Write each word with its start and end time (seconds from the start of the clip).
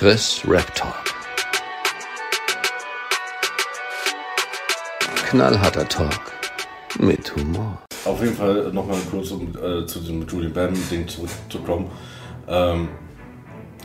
Chris 0.00 0.40
Rap 0.48 0.74
Talk. 0.74 1.04
Knallharter 5.28 5.86
Talk 5.86 6.32
mit 6.98 7.36
Humor. 7.36 7.78
Auf 8.06 8.22
jeden 8.22 8.34
Fall 8.34 8.72
nochmal 8.72 8.96
kurz, 9.10 9.30
um 9.30 9.50
äh, 9.62 9.84
zu 9.84 10.00
diesem 10.00 10.26
Julian 10.26 10.54
Bam-Ding 10.54 11.06
zurückzukommen. 11.06 11.90
Ähm, 12.48 12.88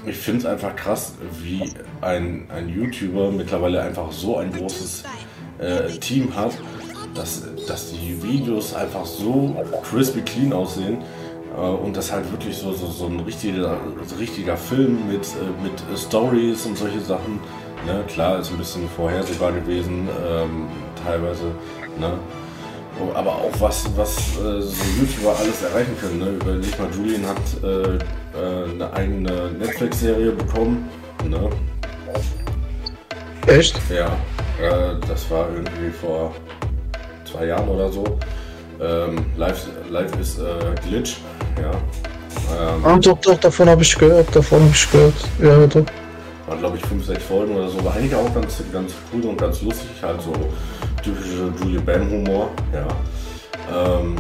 ich 0.06 0.16
finde 0.16 0.40
es 0.40 0.46
einfach 0.46 0.74
krass, 0.78 1.16
wie 1.42 1.74
ein, 2.00 2.50
ein 2.50 2.70
YouTuber 2.70 3.32
mittlerweile 3.32 3.82
einfach 3.82 4.10
so 4.14 4.38
ein 4.38 4.54
großes 4.54 5.04
äh, 5.60 5.90
Team 6.00 6.34
hat, 6.34 6.54
dass, 7.14 7.44
dass 7.68 7.92
die 7.92 8.24
Videos 8.24 8.74
einfach 8.74 9.06
so 9.06 9.54
crispy 9.84 10.22
clean 10.22 10.54
aussehen 10.54 11.00
und 11.62 11.96
das 11.96 12.12
halt 12.12 12.30
wirklich 12.32 12.58
so, 12.58 12.74
so, 12.74 12.88
so 12.88 13.06
ein 13.06 13.20
richtiger, 13.22 13.78
so 14.06 14.16
richtiger 14.16 14.58
Film 14.58 15.08
mit, 15.08 15.26
äh, 15.26 15.64
mit 15.64 16.00
Stories 16.00 16.66
und 16.66 16.78
solche 16.78 17.00
Sachen. 17.00 17.40
Ne? 17.86 18.04
Klar, 18.08 18.40
ist 18.40 18.52
ein 18.52 18.58
bisschen 18.58 18.90
vorhersehbar 18.90 19.52
gewesen, 19.52 20.08
ähm, 20.28 20.68
teilweise. 21.04 21.46
Ne? 22.00 22.14
Oh, 23.00 23.14
aber 23.14 23.32
auch 23.32 23.52
was, 23.60 23.86
was 23.98 24.38
äh, 24.38 24.62
so 24.62 24.84
YouTuber 25.00 25.36
alles 25.38 25.62
erreichen 25.62 25.98
können. 26.00 26.20
Ne? 26.20 26.30
Überleg 26.30 26.80
mal, 26.80 26.90
Julian 26.96 27.26
hat 27.28 27.64
äh, 27.64 27.96
äh, 27.98 28.72
eine 28.72 28.94
eigene 28.94 29.52
Netflix-Serie 29.52 30.32
bekommen. 30.32 30.90
Ne? 31.30 31.50
Echt? 33.48 33.80
Ja, 33.90 34.08
äh, 34.62 34.96
das 35.08 35.30
war 35.30 35.48
irgendwie 35.54 35.92
vor 35.92 36.34
zwei 37.30 37.46
Jahren 37.48 37.68
oder 37.68 37.92
so. 37.92 38.18
Ähm, 38.82 39.26
live, 39.38 39.68
live 39.90 40.20
ist 40.20 40.40
äh, 40.40 40.44
Glitch, 40.88 41.18
ja. 41.62 41.72
Ähm, 41.72 42.86
ah, 42.86 42.98
doch, 43.00 43.18
doch, 43.20 43.40
davon 43.40 43.70
habe 43.70 43.82
ich 43.82 43.98
gehört, 43.98 44.36
davon 44.36 44.62
habe 44.62 44.72
ich 44.72 44.92
gehört. 44.92 45.14
Ja, 45.42 45.66
doch. 45.68 45.86
Waren 46.48 46.60
glaube 46.60 46.78
ich 46.78 46.86
fünf, 46.86 47.06
sechs 47.06 47.24
Folgen 47.24 47.56
oder 47.56 47.70
so. 47.70 47.84
War 47.84 47.96
eigentlich 47.96 48.14
auch 48.14 48.34
ganz, 48.34 48.62
ganz 48.72 48.94
cool 49.14 49.26
und 49.26 49.38
ganz 49.38 49.62
lustig, 49.62 49.90
halt 50.02 50.22
so 50.22 50.34
typische 51.02 51.52
Julian 51.62 51.86
Bam 51.86 52.12
Humor, 52.12 52.50
ja. 52.74 52.88
Ähm, 53.74 54.16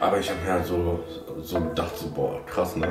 aber 0.00 0.20
ich 0.20 0.30
habe 0.30 0.38
mir 0.44 0.52
halt 0.52 0.66
so, 0.66 1.00
so 1.42 1.60
gedacht, 1.60 1.96
so, 1.96 2.08
boah, 2.10 2.40
krass, 2.46 2.76
ne? 2.76 2.88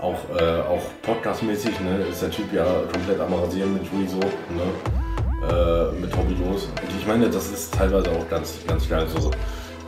Auch, 0.00 0.18
äh, 0.36 0.60
auch 0.60 0.82
podcastmäßig, 1.02 1.78
ne, 1.80 2.04
ist 2.10 2.22
der 2.22 2.30
Typ 2.30 2.52
ja 2.52 2.64
komplett 2.92 3.20
am 3.20 3.32
Rasieren 3.34 3.74
mit 3.74 3.82
Rezo, 3.84 4.18
ne? 4.18 5.01
Äh, 5.42 6.00
mit 6.00 6.16
Hobbylos. 6.16 6.66
Und 6.66 6.96
ich 6.96 7.06
meine, 7.06 7.28
das 7.28 7.50
ist 7.50 7.74
teilweise 7.74 8.10
auch 8.12 8.28
ganz, 8.30 8.54
ganz 8.66 8.88
geil. 8.88 9.06
So, 9.12 9.30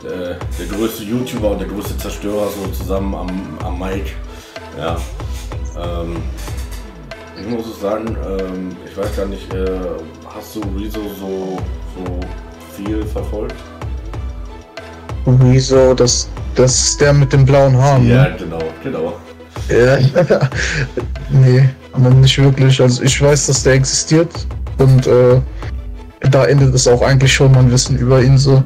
äh, 0.05 0.35
der 0.59 0.77
größte 0.77 1.03
YouTuber 1.03 1.51
und 1.51 1.61
der 1.61 1.67
größte 1.69 1.97
Zerstörer 1.97 2.49
so 2.49 2.69
zusammen 2.71 3.15
am, 3.15 3.57
am 3.63 3.79
Mic. 3.79 4.13
Ja. 4.77 4.97
Ähm, 5.77 6.17
ich 7.39 7.47
muss 7.47 7.67
es 7.67 7.79
sagen, 7.79 8.17
ähm, 8.27 8.75
ich 8.85 8.97
weiß 8.97 9.15
gar 9.15 9.27
nicht, 9.27 9.53
äh, 9.53 9.79
hast 10.33 10.55
du 10.55 10.61
Rezo 10.77 10.99
so, 11.19 11.57
so 11.95 12.19
viel 12.75 13.05
verfolgt? 13.05 13.55
Rezo, 15.25 15.93
das, 15.93 16.29
das 16.55 16.83
ist 16.83 17.01
der 17.01 17.13
mit 17.13 17.31
den 17.31 17.45
blauen 17.45 17.77
Haaren. 17.77 18.05
Ja, 18.07 18.23
ne? 18.23 18.35
genau, 18.37 18.63
genau. 18.83 19.13
Ja, 19.69 19.97
nee, 21.29 21.69
aber 21.93 22.09
nicht 22.09 22.37
wirklich. 22.37 22.81
Also 22.81 23.03
ich 23.03 23.21
weiß, 23.21 23.47
dass 23.47 23.63
der 23.63 23.73
existiert 23.73 24.29
und 24.77 25.07
äh, 25.07 25.39
da 26.31 26.45
endet 26.45 26.73
es 26.73 26.87
auch 26.87 27.01
eigentlich 27.01 27.33
schon 27.33 27.51
mein 27.51 27.71
Wissen 27.71 27.97
über 27.97 28.21
ihn 28.21 28.37
so. 28.37 28.63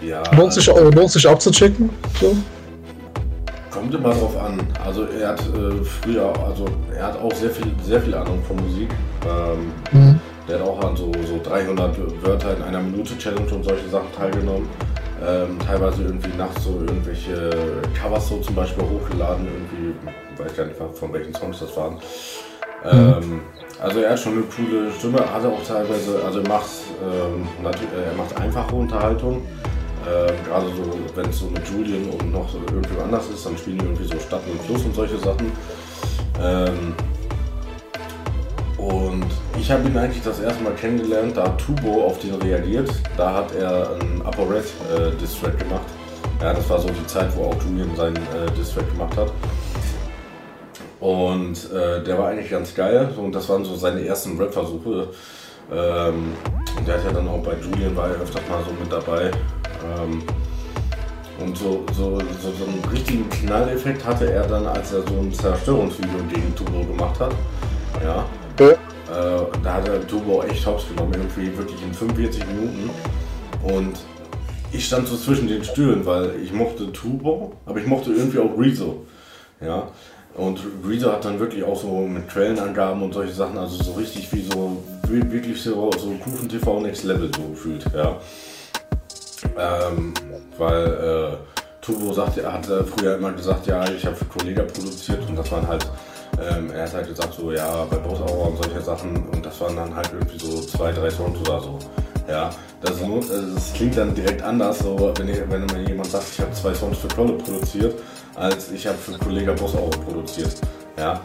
Ja. 0.00 0.22
Lohnt 0.34 0.52
sich, 0.52 0.68
äh, 0.68 0.90
lohnt 0.90 1.10
sich 1.10 1.28
abzuchecken? 1.28 1.90
So? 2.20 2.36
Kommt 3.70 3.94
immer 3.94 4.10
drauf 4.10 4.36
an. 4.40 4.60
Also 4.84 5.04
er 5.04 5.30
hat 5.30 5.40
äh, 5.40 5.84
früher, 5.84 6.32
also 6.46 6.66
er 6.94 7.06
hat 7.06 7.20
auch 7.20 7.34
sehr 7.34 7.50
viel, 7.50 7.66
sehr 7.84 8.00
viel 8.00 8.14
Ahnung 8.14 8.42
von 8.46 8.56
Musik. 8.56 8.88
Ähm, 9.24 9.72
mhm. 9.92 10.20
Der 10.48 10.58
hat 10.58 10.66
auch 10.66 10.82
an 10.82 10.96
so, 10.96 11.12
so 11.26 11.40
300 11.42 11.96
Wörter 12.24 12.56
in 12.56 12.62
einer 12.62 12.80
Minute 12.80 13.16
Challenge 13.18 13.50
und 13.52 13.64
solche 13.64 13.88
Sachen 13.88 14.10
teilgenommen. 14.16 14.68
Ähm, 15.26 15.58
teilweise 15.66 16.02
irgendwie 16.02 16.30
nachts 16.38 16.62
so 16.62 16.80
irgendwelche 16.86 17.50
Covers 18.00 18.28
so 18.28 18.38
zum 18.38 18.54
Beispiel 18.54 18.84
hochgeladen, 18.84 19.46
irgendwie, 19.46 19.94
weiß 20.40 20.56
gar 20.56 20.64
nicht 20.66 20.76
von 20.78 21.12
welchen 21.12 21.34
Songs 21.34 21.58
das 21.58 21.76
waren. 21.76 21.94
Mhm. 22.84 23.40
Ähm, 23.78 23.84
also 23.84 24.00
er 24.00 24.10
hat 24.10 24.18
schon 24.18 24.32
eine 24.32 24.42
coole 24.42 24.92
Stimme, 24.92 25.18
hat 25.18 25.42
er 25.42 25.50
auch 25.50 25.64
teilweise, 25.66 26.22
also 26.24 26.40
er 26.40 26.48
macht, 26.48 26.70
ähm, 27.02 27.46
er 27.62 28.16
macht 28.16 28.40
einfache 28.40 28.74
Unterhaltung. 28.74 29.42
Äh, 30.04 30.32
Gerade 30.48 30.66
so, 30.68 30.98
wenn 31.14 31.30
es 31.30 31.38
so 31.38 31.46
mit 31.46 31.62
Julian 31.68 32.08
und 32.10 32.32
noch 32.32 32.54
irgendwie 32.54 33.00
anders 33.00 33.28
ist, 33.28 33.44
dann 33.44 33.56
spielen 33.58 33.78
die 33.78 33.84
irgendwie 33.84 34.04
so 34.04 34.18
Stadt 34.18 34.42
und 34.50 34.60
Fluss 34.62 34.84
und 34.84 34.94
solche 34.94 35.18
Sachen. 35.18 35.52
Ähm, 36.40 36.94
und 38.78 39.26
ich 39.58 39.70
habe 39.70 39.88
ihn 39.88 39.96
eigentlich 39.98 40.22
das 40.22 40.40
erste 40.40 40.62
Mal 40.62 40.72
kennengelernt, 40.74 41.36
da 41.36 41.44
hat 41.44 41.58
Tubo 41.58 42.06
auf 42.06 42.18
den 42.20 42.34
reagiert. 42.36 42.90
Da 43.16 43.34
hat 43.34 43.54
er 43.54 43.90
einen 44.00 44.22
Upper 44.22 44.48
Red 44.48 44.64
äh, 44.64 45.10
Distrack 45.20 45.58
gemacht. 45.58 45.82
Ja, 46.40 46.54
das 46.54 46.70
war 46.70 46.78
so 46.78 46.88
die 46.88 47.06
Zeit, 47.06 47.36
wo 47.36 47.46
auch 47.46 47.56
Julian 47.64 47.94
seinen 47.96 48.16
äh, 48.16 48.50
Distrack 48.56 48.88
gemacht 48.92 49.16
hat. 49.16 49.32
Und 51.00 51.70
äh, 51.72 52.02
der 52.02 52.18
war 52.18 52.28
eigentlich 52.28 52.50
ganz 52.50 52.74
geil. 52.74 53.10
Und 53.16 53.32
das 53.32 53.48
waren 53.48 53.64
so 53.64 53.76
seine 53.76 54.04
ersten 54.04 54.38
Rap-Versuche. 54.38 55.08
Ähm, 55.70 56.32
der 56.86 56.94
hat 56.94 57.04
ja 57.04 57.12
dann 57.12 57.28
auch 57.28 57.42
bei 57.42 57.54
Julian 57.62 57.94
war 57.94 58.08
er 58.08 58.14
öfters 58.14 58.42
mal 58.48 58.62
so 58.64 58.72
mit 58.72 58.90
dabei. 58.90 59.30
Ähm, 59.84 60.22
und 61.40 61.56
so, 61.56 61.84
so, 61.92 62.18
so, 62.42 62.52
so 62.52 62.64
einen 62.64 62.82
richtigen 62.90 63.28
Knalleffekt 63.30 64.04
hatte 64.04 64.30
er 64.32 64.46
dann, 64.46 64.66
als 64.66 64.92
er 64.92 65.02
so 65.02 65.20
ein 65.20 65.32
Zerstörungsvideo 65.32 66.24
gegen 66.28 66.54
Turbo 66.56 66.84
gemacht 66.84 67.20
hat. 67.20 67.32
Ja. 68.02 68.24
ja. 68.58 68.70
Äh, 68.72 69.46
da 69.62 69.74
hat 69.74 69.88
er 69.88 70.04
Turbo 70.06 70.42
echt 70.42 70.66
hops 70.66 70.88
genommen, 70.88 71.14
irgendwie 71.14 71.56
wirklich 71.56 71.80
in 71.82 71.94
45 71.94 72.44
Minuten. 72.46 72.90
Und 73.62 73.98
ich 74.72 74.84
stand 74.84 75.06
so 75.06 75.16
zwischen 75.16 75.46
den 75.46 75.62
Stühlen, 75.62 76.04
weil 76.04 76.32
ich 76.42 76.52
mochte 76.52 76.92
Turbo, 76.92 77.52
aber 77.66 77.78
ich 77.78 77.86
mochte 77.86 78.12
irgendwie 78.12 78.38
auch 78.38 78.58
Rezo. 78.58 79.06
Ja. 79.60 79.88
Und 80.38 80.60
Rezo 80.86 81.12
hat 81.12 81.24
dann 81.24 81.40
wirklich 81.40 81.64
auch 81.64 81.78
so 81.78 82.06
mit 82.06 82.28
Quellenangaben 82.28 83.02
und 83.02 83.12
solche 83.12 83.32
Sachen, 83.32 83.58
also 83.58 83.82
so 83.82 83.92
richtig 83.94 84.32
wie 84.32 84.42
so, 84.42 84.76
wirklich 85.08 85.60
so, 85.60 85.90
so 85.98 86.10
Kuchen 86.12 86.48
TV 86.48 86.80
Next 86.80 87.02
Level 87.02 87.28
so 87.36 87.42
gefühlt, 87.48 87.84
ja. 87.92 88.16
Ähm, 89.58 90.14
weil 90.56 90.86
äh, 90.86 91.36
Turbo 91.80 92.12
sagt, 92.12 92.44
hat 92.44 92.66
früher 92.66 93.16
immer 93.16 93.32
gesagt, 93.32 93.66
ja, 93.66 93.84
ich 93.90 94.06
habe 94.06 94.14
für 94.14 94.26
Kollega 94.26 94.62
produziert 94.62 95.28
und 95.28 95.36
das 95.36 95.50
waren 95.50 95.66
halt, 95.66 95.84
ähm, 96.40 96.70
er 96.70 96.84
hat 96.84 96.94
halt 96.94 97.08
gesagt, 97.08 97.34
so, 97.34 97.50
ja, 97.50 97.84
bei 97.90 97.96
Boss 97.96 98.20
Hour 98.20 98.50
und 98.50 98.62
solche 98.62 98.80
Sachen 98.80 99.16
und 99.30 99.44
das 99.44 99.60
waren 99.60 99.74
dann 99.74 99.94
halt 99.94 100.10
irgendwie 100.12 100.38
so 100.38 100.60
zwei, 100.60 100.92
drei 100.92 101.10
Songs 101.10 101.38
oder 101.40 101.60
so. 101.60 101.78
Ja, 102.28 102.50
das, 102.82 103.02
also 103.02 103.54
das 103.54 103.72
klingt 103.72 103.96
dann 103.96 104.14
direkt 104.14 104.42
anders, 104.42 104.78
so, 104.80 105.12
wenn, 105.16 105.28
wenn 105.72 105.86
jemand 105.88 106.10
sagt, 106.10 106.26
ich 106.30 106.40
habe 106.40 106.52
zwei 106.52 106.74
Songs 106.74 106.98
für 106.98 107.08
Kolle 107.08 107.32
produziert, 107.32 107.94
als 108.38 108.70
ich 108.70 108.86
habe 108.86 108.98
für 108.98 109.18
Kollega 109.18 109.52
Boss 109.52 109.74
Hour 109.74 109.90
produziert. 109.90 110.54
Ja, 110.96 111.20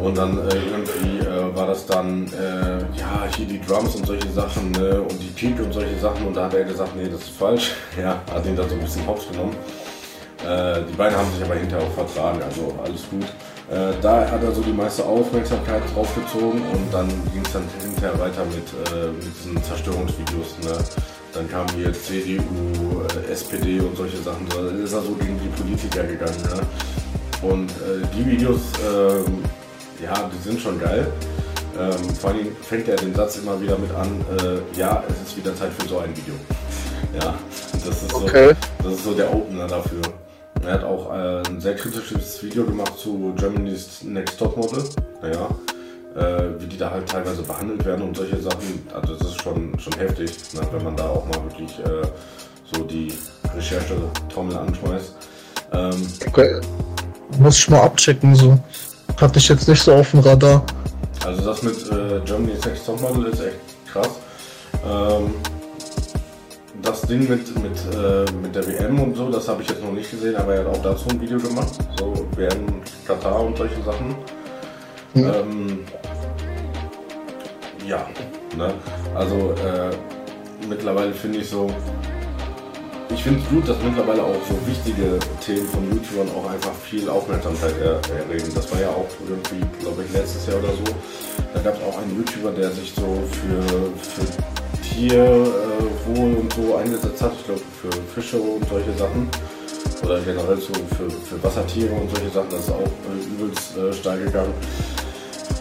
und 0.00 0.18
dann 0.18 0.38
äh, 0.38 0.54
irgendwie 0.54 1.24
äh, 1.24 1.56
war 1.56 1.68
das 1.68 1.86
dann, 1.86 2.26
äh, 2.26 2.78
ja, 2.98 3.26
hier 3.36 3.46
die 3.46 3.60
Drums 3.60 3.94
und 3.94 4.06
solche 4.06 4.28
Sachen 4.30 4.72
ne? 4.72 5.00
und 5.00 5.18
die 5.20 5.30
Kick 5.30 5.58
und 5.60 5.72
solche 5.72 5.98
Sachen. 5.98 6.26
Und 6.26 6.36
da 6.36 6.44
hat 6.44 6.54
er 6.54 6.64
gesagt, 6.64 6.96
nee, 6.96 7.08
das 7.08 7.20
ist 7.20 7.30
falsch. 7.30 7.72
Ja, 8.00 8.20
hat 8.32 8.44
ihn 8.44 8.56
dann 8.56 8.68
so 8.68 8.74
ein 8.74 8.80
bisschen 8.80 9.06
hops 9.06 9.28
genommen. 9.30 9.54
Äh, 10.44 10.82
die 10.90 10.96
beiden 10.96 11.16
haben 11.16 11.30
sich 11.32 11.44
aber 11.44 11.54
hinterher 11.54 11.86
auch 11.86 11.92
vertragen, 11.92 12.42
also 12.42 12.74
alles 12.84 13.08
gut. 13.08 13.24
Äh, 13.70 13.94
da 14.02 14.28
hat 14.30 14.42
er 14.42 14.52
so 14.52 14.60
die 14.60 14.72
meiste 14.72 15.04
Aufmerksamkeit 15.04 15.82
draufgezogen 15.94 16.60
und 16.60 16.92
dann 16.92 17.08
ging 17.32 17.42
es 17.42 17.52
dann 17.52 17.62
hinterher 17.80 18.18
weiter 18.18 18.44
mit, 18.44 18.66
äh, 18.92 19.06
mit 19.12 19.24
diesen 19.24 19.62
Zerstörungsvideos. 19.62 20.58
Ne? 20.64 20.76
Dann 21.34 21.50
kamen 21.50 21.68
hier 21.76 21.92
CDU, 21.92 22.42
SPD 23.30 23.80
und 23.80 23.96
solche 23.96 24.18
Sachen. 24.18 24.46
Da 24.48 24.68
ist 24.82 24.92
er 24.92 25.02
so 25.02 25.14
gegen 25.14 25.38
die 25.40 25.48
Politiker 25.60 26.04
gegangen. 26.04 26.42
Ne? 26.42 27.48
Und 27.48 27.70
die 28.16 28.24
Videos 28.24 28.60
ähm, 28.88 29.42
ja, 30.02 30.30
die 30.32 30.48
sind 30.48 30.60
schon 30.60 30.80
geil. 30.80 31.06
Ähm, 31.78 32.14
vor 32.20 32.30
allem 32.30 32.54
fängt 32.62 32.88
er 32.88 32.96
den 32.96 33.14
Satz 33.14 33.38
immer 33.38 33.60
wieder 33.60 33.76
mit 33.78 33.90
an, 33.92 34.24
äh, 34.38 34.78
ja, 34.78 35.02
es 35.08 35.28
ist 35.28 35.36
wieder 35.36 35.54
Zeit 35.56 35.72
für 35.72 35.88
so 35.88 35.98
ein 35.98 36.16
Video. 36.16 36.34
Ja, 37.20 37.34
das 37.72 38.02
ist, 38.02 38.14
okay. 38.14 38.54
so, 38.80 38.84
das 38.84 38.92
ist 38.94 39.04
so 39.04 39.14
der 39.14 39.32
Opener 39.32 39.66
dafür. 39.66 40.02
Er 40.64 40.74
hat 40.74 40.84
auch 40.84 41.12
äh, 41.12 41.42
ein 41.48 41.60
sehr 41.60 41.74
kritisches 41.74 42.42
Video 42.42 42.64
gemacht 42.64 42.96
zu 42.98 43.34
Germany's 43.36 44.02
Next 44.02 44.38
Top 44.38 44.56
Model. 44.56 44.82
Naja, 45.20 45.48
äh, 46.14 46.60
wie 46.60 46.66
die 46.66 46.78
da 46.78 46.90
halt 46.90 47.08
teilweise 47.08 47.42
behandelt 47.42 47.84
werden 47.84 48.02
und 48.02 48.16
solche 48.16 48.40
Sachen. 48.40 48.86
Also 48.94 49.14
das 49.16 49.28
ist 49.28 49.42
schon, 49.42 49.78
schon 49.78 49.92
heftig, 49.94 50.32
ne, 50.54 50.60
wenn 50.72 50.84
man 50.84 50.96
da 50.96 51.08
auch 51.08 51.26
mal 51.26 51.42
wirklich 51.44 51.78
äh, 51.80 52.06
so 52.72 52.84
die 52.84 53.12
Recherche-Trommel 53.54 54.56
anschmeißt. 54.56 55.12
Ähm, 55.72 56.06
okay. 56.26 56.60
Muss 57.38 57.58
ich 57.58 57.68
mal 57.68 57.82
abchecken 57.82 58.34
so. 58.34 58.58
Hatte 59.20 59.38
ich 59.38 59.48
jetzt 59.48 59.68
nicht 59.68 59.82
so 59.82 59.94
auf 59.94 60.10
dem 60.10 60.20
Radar. 60.20 60.64
Also 61.24 61.44
das 61.44 61.62
mit 61.62 61.76
äh, 61.90 62.20
Germany's 62.24 62.64
Next 62.64 62.86
Topmodel 62.86 63.26
ist 63.26 63.40
echt 63.40 63.56
krass. 63.90 64.10
Ähm, 64.84 65.34
das 66.82 67.02
Ding 67.02 67.28
mit, 67.28 67.62
mit, 67.62 67.78
äh, 67.94 68.30
mit 68.42 68.54
der 68.54 68.66
WM 68.66 69.00
und 69.00 69.16
so, 69.16 69.30
das 69.30 69.48
habe 69.48 69.62
ich 69.62 69.68
jetzt 69.68 69.82
noch 69.82 69.92
nicht 69.92 70.10
gesehen, 70.10 70.36
aber 70.36 70.54
er 70.54 70.60
hat 70.60 70.76
auch 70.76 70.82
dazu 70.82 71.08
ein 71.08 71.20
Video 71.20 71.38
gemacht. 71.38 71.72
So 71.98 72.26
WM 72.36 72.82
Katar 73.06 73.40
und 73.40 73.56
solche 73.56 73.82
Sachen. 73.82 74.14
Mhm. 75.14 75.24
Ähm, 75.24 75.78
ja, 77.86 78.06
ne? 78.56 78.74
Also 79.14 79.52
äh, 79.52 79.90
mittlerweile 80.68 81.12
finde 81.12 81.38
ich 81.38 81.48
so, 81.48 81.68
ich 83.10 83.22
finde 83.22 83.40
es 83.40 83.48
gut, 83.48 83.68
dass 83.68 83.76
mittlerweile 83.82 84.22
auch 84.22 84.34
so 84.48 84.66
wichtige 84.66 85.18
Themen 85.44 85.68
von 85.68 85.84
YouTubern 85.90 86.28
auch 86.34 86.50
einfach 86.50 86.74
viel 86.74 87.08
Aufmerksamkeit 87.08 87.74
er 87.80 88.00
erregen. 88.16 88.50
Das 88.54 88.70
war 88.72 88.80
ja 88.80 88.88
auch 88.88 89.08
irgendwie, 89.28 89.64
glaube 89.80 90.02
ich, 90.02 90.12
letztes 90.12 90.46
Jahr 90.46 90.58
oder 90.58 90.72
so. 90.72 90.94
Da 91.52 91.60
gab 91.60 91.76
es 91.76 91.82
auch 91.82 91.98
einen 91.98 92.16
YouTuber, 92.16 92.50
der 92.50 92.70
sich 92.70 92.92
so 92.94 93.22
für, 93.30 93.62
für 94.02 94.26
Tierwohl 94.82 96.32
äh, 96.32 96.40
und 96.40 96.52
so 96.54 96.76
eingesetzt 96.76 97.22
hat. 97.22 97.32
Ich 97.38 97.44
glaube, 97.44 97.62
für 97.80 98.20
Fische 98.20 98.38
und 98.38 98.68
solche 98.68 98.92
Sachen. 98.94 99.28
Oder 100.02 100.20
generell 100.20 100.56
so 100.56 100.72
für, 100.96 101.10
für 101.10 101.42
Wassertiere 101.42 101.94
und 101.94 102.10
solche 102.10 102.30
Sachen. 102.30 102.50
Das 102.50 102.60
ist 102.60 102.70
auch 102.70 102.80
äh, 102.80 103.42
übelst 103.42 103.76
äh, 103.76 103.92
steil 103.92 104.24
gegangen. 104.24 104.52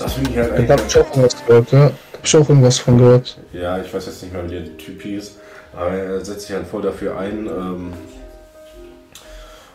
Das 0.03 0.13
finde 0.13 0.29
ich 0.31 0.37
halt 0.37 0.51
eigentlich. 0.51 0.67
Da 0.67 0.73
habe 0.73 0.83
ich 0.87 0.97
auch 0.97 1.09
irgendwas 1.09 1.45
gehört, 1.45 1.71
ja. 1.71 1.79
Da 1.79 1.85
habe 1.85 1.95
ich 2.23 2.35
auch 2.35 2.49
irgendwas 2.49 2.79
von 2.79 2.97
gehört. 2.97 3.37
Ja, 3.53 3.77
ich 3.79 3.93
weiß 3.93 4.05
jetzt 4.05 4.23
nicht 4.23 4.33
mehr, 4.33 4.45
wie 4.45 4.49
der 4.49 4.77
Typ 4.77 5.01
hieß. 5.01 5.31
Aber 5.75 5.89
er 5.89 6.23
setzt 6.23 6.47
sich 6.47 6.55
halt 6.55 6.67
voll 6.67 6.81
dafür 6.81 7.17
ein. 7.17 7.47
Ähm, 7.47 7.93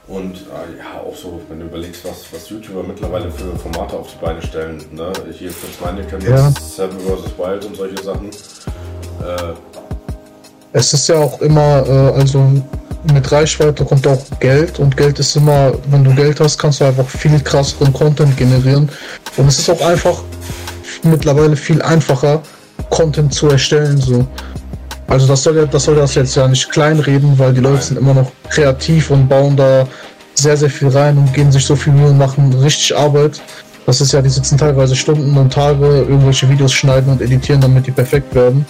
und 0.07 0.37
äh, 0.37 0.79
ja, 0.79 1.01
auch 1.03 1.15
so, 1.15 1.41
wenn 1.49 1.61
du 1.61 1.67
überlegst, 1.67 2.05
was, 2.05 2.25
was 2.33 2.49
YouTuber 2.49 2.83
mittlerweile 2.83 3.31
für 3.31 3.55
Formate 3.59 3.97
auf 3.97 4.09
die 4.11 4.25
Beine 4.25 4.41
stellen. 4.41 4.83
Ne? 4.93 5.13
Hier 5.33 5.51
für 5.51 5.85
meine 5.85 6.03
kennen 6.05 6.27
ja. 6.27 6.51
Seven 6.61 6.99
vs. 6.99 7.37
Wild 7.37 7.65
und 7.67 7.77
solche 7.77 8.03
Sachen. 8.03 8.31
Äh, 8.31 9.53
es 10.73 10.93
ist 10.95 11.09
ja 11.09 11.17
auch 11.17 11.41
immer, 11.43 11.85
äh, 11.87 12.19
also 12.19 12.43
mit 13.13 13.31
Reichweite 13.31 13.85
kommt 13.85 14.07
auch 14.07 14.23
Geld 14.41 14.79
und 14.79 14.97
Geld 14.97 15.19
ist 15.19 15.37
immer, 15.37 15.73
wenn 15.91 16.05
du 16.05 16.15
Geld 16.15 16.41
hast, 16.41 16.59
kannst 16.59 16.81
du 16.81 16.85
einfach 16.85 17.07
viel 17.07 17.39
krasseren 17.41 17.93
Content 17.93 18.37
generieren. 18.37 18.89
Und 19.39 19.47
es 19.47 19.59
ist 19.61 19.71
auch 19.71 19.81
einfach 19.81 20.23
mittlerweile 21.05 21.57
viel 21.57 21.81
einfacher, 21.81 22.43
Content 22.91 23.33
zu 23.33 23.49
erstellen. 23.49 23.99
So. 23.99 24.27
Also 25.07 25.27
das 25.27 25.43
soll 25.43 25.57
ja, 25.57 25.65
das 25.65 25.85
soll 25.85 25.97
das 25.97 26.15
jetzt 26.17 26.37
ja 26.37 26.47
nicht 26.47 26.71
kleinreden, 26.71 27.39
weil 27.39 27.55
die 27.55 27.61
Leute 27.61 27.83
sind 27.83 27.99
immer 27.99 28.15
noch 28.15 28.31
kreativ 28.51 29.11
und 29.11 29.29
bauen 29.29 29.57
da 29.57 29.87
sehr, 30.35 30.57
sehr 30.57 30.71
viel 30.71 30.89
rein 30.89 31.17
und 31.17 31.33
gehen 31.33 31.51
sich 31.51 31.65
so 31.65 31.75
viel 31.75 31.93
Mühe 31.93 32.09
und 32.09 32.19
machen 32.19 32.53
richtig 32.53 32.97
Arbeit. 32.97 33.41
Das 33.87 34.01
ist 34.01 34.13
ja, 34.13 34.21
die 34.21 34.29
sitzen 34.29 34.59
teilweise 34.59 34.95
Stunden 34.95 35.37
und 35.37 35.53
Tage, 35.53 35.87
irgendwelche 35.87 36.49
Videos 36.49 36.73
schneiden 36.73 37.11
und 37.11 37.23
editieren, 37.23 37.61
damit 37.61 37.87
die 37.87 37.91
perfekt 37.91 38.35
werden. 38.35 38.67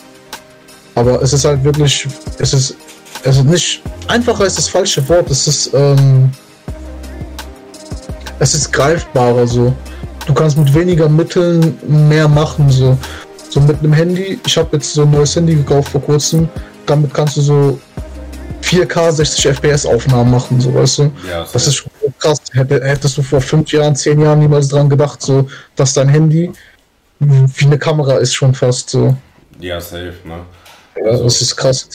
Aber 0.94 1.20
es 1.22 1.32
ist 1.32 1.44
halt 1.44 1.64
wirklich, 1.64 2.06
es 2.38 2.52
ist, 2.54 2.76
es 3.24 3.36
ist 3.36 3.44
nicht, 3.44 3.82
einfacher 4.06 4.46
ist 4.46 4.58
das 4.58 4.68
falsche 4.68 5.06
Wort, 5.08 5.30
es 5.30 5.46
ist, 5.46 5.74
ähm, 5.74 6.30
es 8.38 8.54
ist 8.54 8.72
greifbarer 8.72 9.46
so. 9.46 9.74
Du 10.28 10.34
kannst 10.34 10.58
mit 10.58 10.72
weniger 10.74 11.08
Mitteln 11.08 11.78
mehr 11.88 12.28
machen 12.28 12.68
so. 12.68 12.98
So 13.48 13.60
mit 13.60 13.78
einem 13.78 13.94
Handy, 13.94 14.38
ich 14.46 14.58
habe 14.58 14.76
jetzt 14.76 14.92
so 14.92 15.02
ein 15.02 15.10
neues 15.10 15.34
Handy 15.34 15.54
gekauft 15.54 15.88
vor 15.88 16.02
kurzem, 16.02 16.50
damit 16.84 17.14
kannst 17.14 17.38
du 17.38 17.40
so 17.40 17.80
4K 18.62 19.10
60 19.10 19.46
FPS 19.46 19.86
Aufnahmen 19.86 20.30
machen, 20.30 20.60
so 20.60 20.74
weißt 20.74 20.98
du. 20.98 21.02
Ja, 21.30 21.46
das 21.50 21.66
ist 21.66 21.76
schon 21.76 21.90
krass. 22.18 22.42
Hättest 22.52 23.16
du 23.16 23.22
vor 23.22 23.40
fünf 23.40 23.72
Jahren, 23.72 23.96
zehn 23.96 24.20
Jahren 24.20 24.40
niemals 24.40 24.68
dran 24.68 24.90
gedacht, 24.90 25.22
so, 25.22 25.48
dass 25.76 25.94
dein 25.94 26.10
Handy 26.10 26.52
wie 27.20 27.64
eine 27.64 27.78
Kamera 27.78 28.18
ist 28.18 28.34
schon 28.34 28.54
fast 28.54 28.90
so. 28.90 29.16
Ja, 29.58 29.80
safe, 29.80 30.12
ne? 30.24 30.40
Ja, 30.94 31.10
also, 31.10 31.24
das 31.24 31.40
ist 31.40 31.56
krass. 31.56 31.88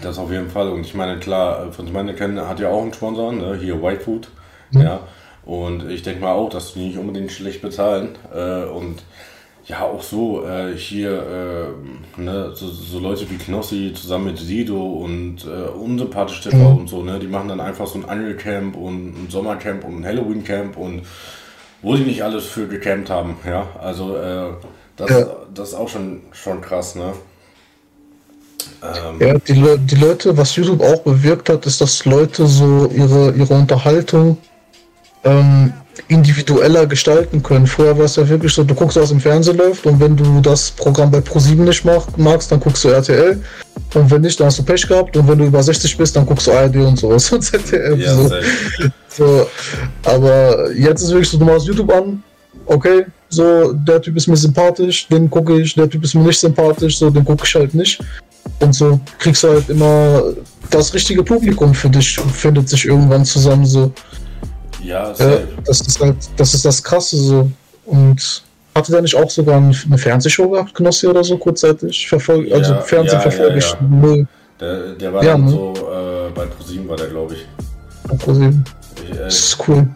Das 0.00 0.16
auf 0.16 0.30
jeden 0.30 0.48
Fall. 0.48 0.68
Und 0.68 0.86
ich 0.86 0.94
meine, 0.94 1.18
klar, 1.18 1.72
von 1.72 1.92
meine 1.92 2.14
kennen 2.14 2.40
hat 2.40 2.60
ja 2.60 2.68
auch 2.68 2.82
einen 2.82 2.94
Sponsor, 2.94 3.32
ne? 3.32 3.58
hier 3.60 3.82
Whitefood. 3.82 4.28
Mhm. 4.70 4.80
Ja. 4.80 5.00
Und 5.44 5.90
ich 5.90 6.02
denke 6.02 6.20
mal 6.20 6.32
auch, 6.32 6.50
dass 6.50 6.74
die 6.74 6.86
nicht 6.86 6.98
unbedingt 6.98 7.32
schlecht 7.32 7.62
bezahlen. 7.62 8.10
Äh, 8.34 8.64
und 8.64 9.02
ja, 9.66 9.82
auch 9.82 10.02
so, 10.02 10.44
äh, 10.44 10.76
hier, 10.76 11.74
äh, 12.16 12.20
ne, 12.20 12.52
so, 12.54 12.68
so, 12.68 12.98
Leute 12.98 13.30
wie 13.30 13.36
Knossi 13.36 13.92
zusammen 13.94 14.26
mit 14.26 14.38
Sido 14.38 14.82
und 14.82 15.44
äh, 15.44 15.68
unsympathisch 15.68 16.40
TV 16.40 16.56
mhm. 16.56 16.76
und 16.78 16.88
so, 16.88 17.02
ne, 17.02 17.18
die 17.20 17.28
machen 17.28 17.48
dann 17.48 17.60
einfach 17.60 17.86
so 17.86 17.98
ein 17.98 18.08
Angelcamp 18.08 18.76
und 18.76 19.24
ein 19.24 19.26
Sommercamp 19.30 19.84
und 19.84 20.00
ein 20.00 20.04
Halloween-Camp 20.04 20.76
und 20.76 21.02
wo 21.80 21.94
die 21.94 22.02
nicht 22.02 22.22
alles 22.22 22.46
für 22.46 22.66
gecampt 22.66 23.08
haben, 23.08 23.36
ja, 23.46 23.68
also 23.80 24.16
äh, 24.16 24.50
das, 24.96 25.10
ja. 25.10 25.26
das 25.54 25.68
ist 25.70 25.74
auch 25.74 25.88
schon, 25.88 26.22
schon 26.32 26.60
krass, 26.60 26.96
ne. 26.96 27.12
Ähm, 28.82 29.20
ja, 29.20 29.38
die, 29.38 29.54
Le 29.54 29.78
die 29.78 29.94
Leute, 29.94 30.36
was 30.36 30.56
YouTube 30.56 30.82
auch 30.82 31.02
bewirkt 31.02 31.48
hat, 31.48 31.66
ist, 31.66 31.80
dass 31.80 32.04
Leute 32.04 32.46
so 32.46 32.90
ihre, 32.92 33.32
ihre 33.32 33.54
Unterhaltung 33.54 34.38
ähm, 35.24 35.72
individueller 36.08 36.86
gestalten 36.86 37.42
können. 37.42 37.66
Vorher 37.66 37.96
war 37.96 38.06
es 38.06 38.16
ja 38.16 38.28
wirklich 38.28 38.52
so, 38.52 38.64
du 38.64 38.74
guckst, 38.74 38.96
was 38.96 39.10
im 39.10 39.20
Fernsehen 39.20 39.58
läuft 39.58 39.86
und 39.86 40.00
wenn 40.00 40.16
du 40.16 40.40
das 40.40 40.70
Programm 40.70 41.10
bei 41.10 41.18
Pro7 41.18 41.54
nicht 41.56 41.84
magst, 42.16 42.50
dann 42.50 42.60
guckst 42.60 42.84
du 42.84 42.88
RTL 42.88 43.40
und 43.94 44.10
wenn 44.10 44.22
nicht, 44.22 44.40
dann 44.40 44.46
hast 44.46 44.58
du 44.58 44.62
Pech 44.62 44.86
gehabt 44.86 45.16
und 45.16 45.28
wenn 45.28 45.38
du 45.38 45.44
über 45.46 45.62
60 45.62 45.96
bist, 45.96 46.16
dann 46.16 46.24
guckst 46.24 46.46
du 46.46 46.52
ARD 46.52 46.76
und 46.76 46.98
sowas 46.98 47.30
und 47.32 47.42
ZDF. 47.42 47.98
Ja, 47.98 48.14
so. 48.16 48.30
so. 49.08 49.46
Aber 50.04 50.72
jetzt 50.72 51.02
ist 51.02 51.10
wirklich 51.10 51.28
so, 51.28 51.38
du 51.38 51.44
machst 51.44 51.66
YouTube 51.66 51.92
an, 51.92 52.22
okay, 52.66 53.04
so, 53.28 53.72
der 53.72 54.00
Typ 54.00 54.16
ist 54.16 54.28
mir 54.28 54.36
sympathisch, 54.36 55.08
den 55.08 55.28
gucke 55.28 55.60
ich, 55.60 55.74
der 55.74 55.88
Typ 55.88 56.04
ist 56.04 56.14
mir 56.14 56.22
nicht 56.22 56.40
sympathisch, 56.40 56.98
so, 56.98 57.10
den 57.10 57.24
gucke 57.24 57.44
ich 57.46 57.54
halt 57.54 57.74
nicht. 57.74 58.00
Und 58.60 58.74
so 58.74 59.00
kriegst 59.18 59.42
du 59.44 59.48
halt 59.48 59.68
immer 59.68 60.22
das 60.70 60.92
richtige 60.94 61.22
Publikum 61.22 61.74
für 61.74 61.90
dich, 61.90 62.18
findet 62.34 62.68
sich 62.68 62.86
irgendwann 62.86 63.24
zusammen 63.24 63.66
so. 63.66 63.92
Ja, 64.82 65.12
ja 65.12 65.38
das 65.64 65.80
ist 65.80 66.00
halt, 66.00 66.16
das 66.36 66.54
ist 66.54 66.64
das 66.64 66.82
Krasse 66.82 67.16
so. 67.16 67.50
Und 67.86 68.42
hatte 68.74 68.92
der 68.92 69.02
nicht 69.02 69.14
auch 69.14 69.30
sogar 69.30 69.56
eine 69.58 69.98
Fernsehshow 69.98 70.48
gehabt, 70.48 70.74
Knossi 70.74 71.06
oder 71.06 71.22
so 71.22 71.36
kurzzeitig? 71.36 72.08
Verfolg, 72.08 72.48
ja, 72.48 72.56
also 72.56 72.74
Fernsehen 72.80 73.18
ja, 73.18 73.20
verfolge 73.20 73.58
ich 73.58 73.76
null. 73.80 74.26
Der, 74.58 74.92
der 74.94 75.12
war 75.12 75.24
ja, 75.24 75.32
dann 75.32 75.44
ne? 75.44 75.50
so 75.50 75.72
äh, 75.74 76.30
bei 76.34 76.46
ProSieben 76.46 76.88
war 76.88 76.96
der, 76.96 77.08
glaube 77.08 77.34
ich. 77.34 77.46
Bei 78.08 78.16
ProSieben. 78.16 78.64
Äh, 79.10 79.16
das 79.16 79.38
ist 79.38 79.68
cool. 79.68 79.86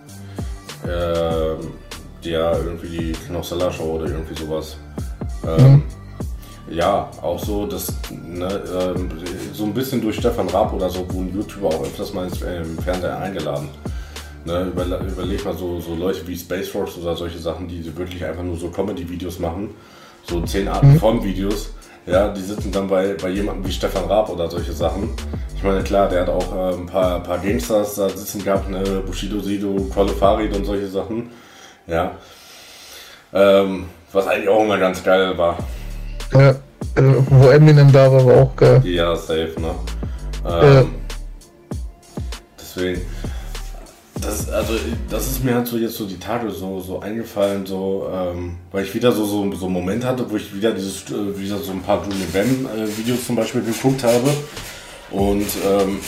Äh, 0.85 2.29
ja, 2.29 2.53
irgendwie 2.59 2.89
die 2.89 3.13
Knossella 3.29 3.71
Show 3.73 3.95
oder 3.95 4.07
irgendwie 4.07 4.35
sowas. 4.39 4.77
Ähm, 5.47 5.73
mhm. 5.73 5.83
Ja, 6.69 7.09
auch 7.23 7.43
so, 7.43 7.67
dass 7.67 7.93
ne, 8.11 8.61
ähm, 8.73 9.09
so 9.53 9.65
ein 9.65 9.73
bisschen 9.73 10.01
durch 10.01 10.17
Stefan 10.17 10.49
Raab 10.49 10.73
oder 10.73 10.91
so 10.91 11.07
wurden 11.13 11.33
YouTuber 11.33 11.69
auch 11.69 11.83
öfters 11.83 12.13
mal 12.13 12.27
ins, 12.27 12.43
äh, 12.43 12.57
im 12.57 12.77
Fernseher 12.79 13.17
eingeladen. 13.19 13.69
Ne, 14.47 14.71
überleg 14.73 15.45
mal 15.45 15.57
so, 15.57 15.81
so 15.81 15.97
Leute 15.97 16.25
wie 16.29 16.37
Space 16.37 16.73
Rocks 16.73 16.97
oder 16.97 17.17
solche 17.17 17.39
Sachen, 17.39 17.67
die 17.67 17.85
wirklich 17.97 18.25
einfach 18.25 18.45
nur 18.45 18.57
so 18.57 18.69
Comedy-Videos 18.69 19.41
machen, 19.41 19.71
so 20.23 20.41
zehn 20.43 20.69
Arten 20.69 20.93
mhm. 20.93 20.99
von 21.01 21.25
Videos. 21.25 21.71
Ja, 22.07 22.29
die 22.29 22.43
sitzen 22.43 22.71
dann 22.71 22.87
bei, 22.87 23.15
bei 23.21 23.31
jemandem 23.31 23.67
wie 23.67 23.73
Stefan 23.73 24.05
Raab 24.05 24.29
oder 24.29 24.49
solche 24.49 24.73
Sachen. 24.73 25.11
Ich 25.57 25.65
meine, 25.65 25.83
klar, 25.83 26.09
der 26.09 26.21
hat 26.21 26.29
auch 26.29 26.55
äh, 26.55 26.75
ein 26.75 26.87
paar, 26.87 27.21
paar 27.25 27.39
Gangsters 27.39 27.97
da 27.97 28.09
sitzen 28.09 28.45
gehabt, 28.45 28.71
ne, 28.71 28.85
Bushido 29.05 29.41
Sido, 29.41 29.75
Qualle 29.93 30.13
Farid 30.13 30.55
und 30.55 30.65
solche 30.65 30.87
Sachen. 30.87 31.31
Ja. 31.89 32.13
Ähm, 33.33 33.87
was 34.13 34.29
eigentlich 34.29 34.49
auch 34.49 34.63
immer 34.63 34.79
ganz 34.79 35.03
geil 35.03 35.37
war. 35.37 35.59
Ja, 36.33 36.51
äh, 36.51 36.55
wo 37.31 37.49
Eminem 37.49 37.91
da 37.91 38.13
war, 38.13 38.25
war 38.25 38.43
auch 38.43 38.55
geil. 38.55 38.81
Ja, 38.85 39.17
safe, 39.17 39.55
ne? 39.59 39.75
Ähm, 40.47 40.75
ja. 40.75 40.85
Deswegen, 42.61 43.03
das, 44.27 44.51
also, 44.51 44.75
das 45.09 45.27
ist 45.29 45.45
mir 45.45 45.55
halt 45.55 45.67
so 45.67 45.77
jetzt 45.77 45.97
so 45.97 46.05
die 46.05 46.19
Tage 46.19 46.51
so, 46.51 46.81
so 46.81 47.01
eingefallen, 47.01 47.65
so, 47.65 48.09
ähm, 48.13 48.57
weil 48.73 48.85
ich 48.85 48.95
wieder 48.95 49.13
so, 49.13 49.25
so, 49.25 49.51
so 49.53 49.67
einen 49.67 49.75
Moment 49.75 50.05
hatte, 50.05 50.29
wo 50.29 50.37
ich 50.37 50.55
wieder 50.55 50.73
dieses, 50.73 51.05
äh, 51.11 51.39
wieder 51.39 51.59
so 51.59 51.73
ein 51.73 51.81
paar 51.81 52.03
Julian 52.05 52.33
Bam 52.33 52.67
äh, 52.67 52.99
Videos 52.99 53.25
zum 53.27 53.37
Beispiel 53.37 53.63
geguckt 53.63 54.03
habe. 54.03 54.31
Und 55.11 55.47
ähm, 55.65 55.99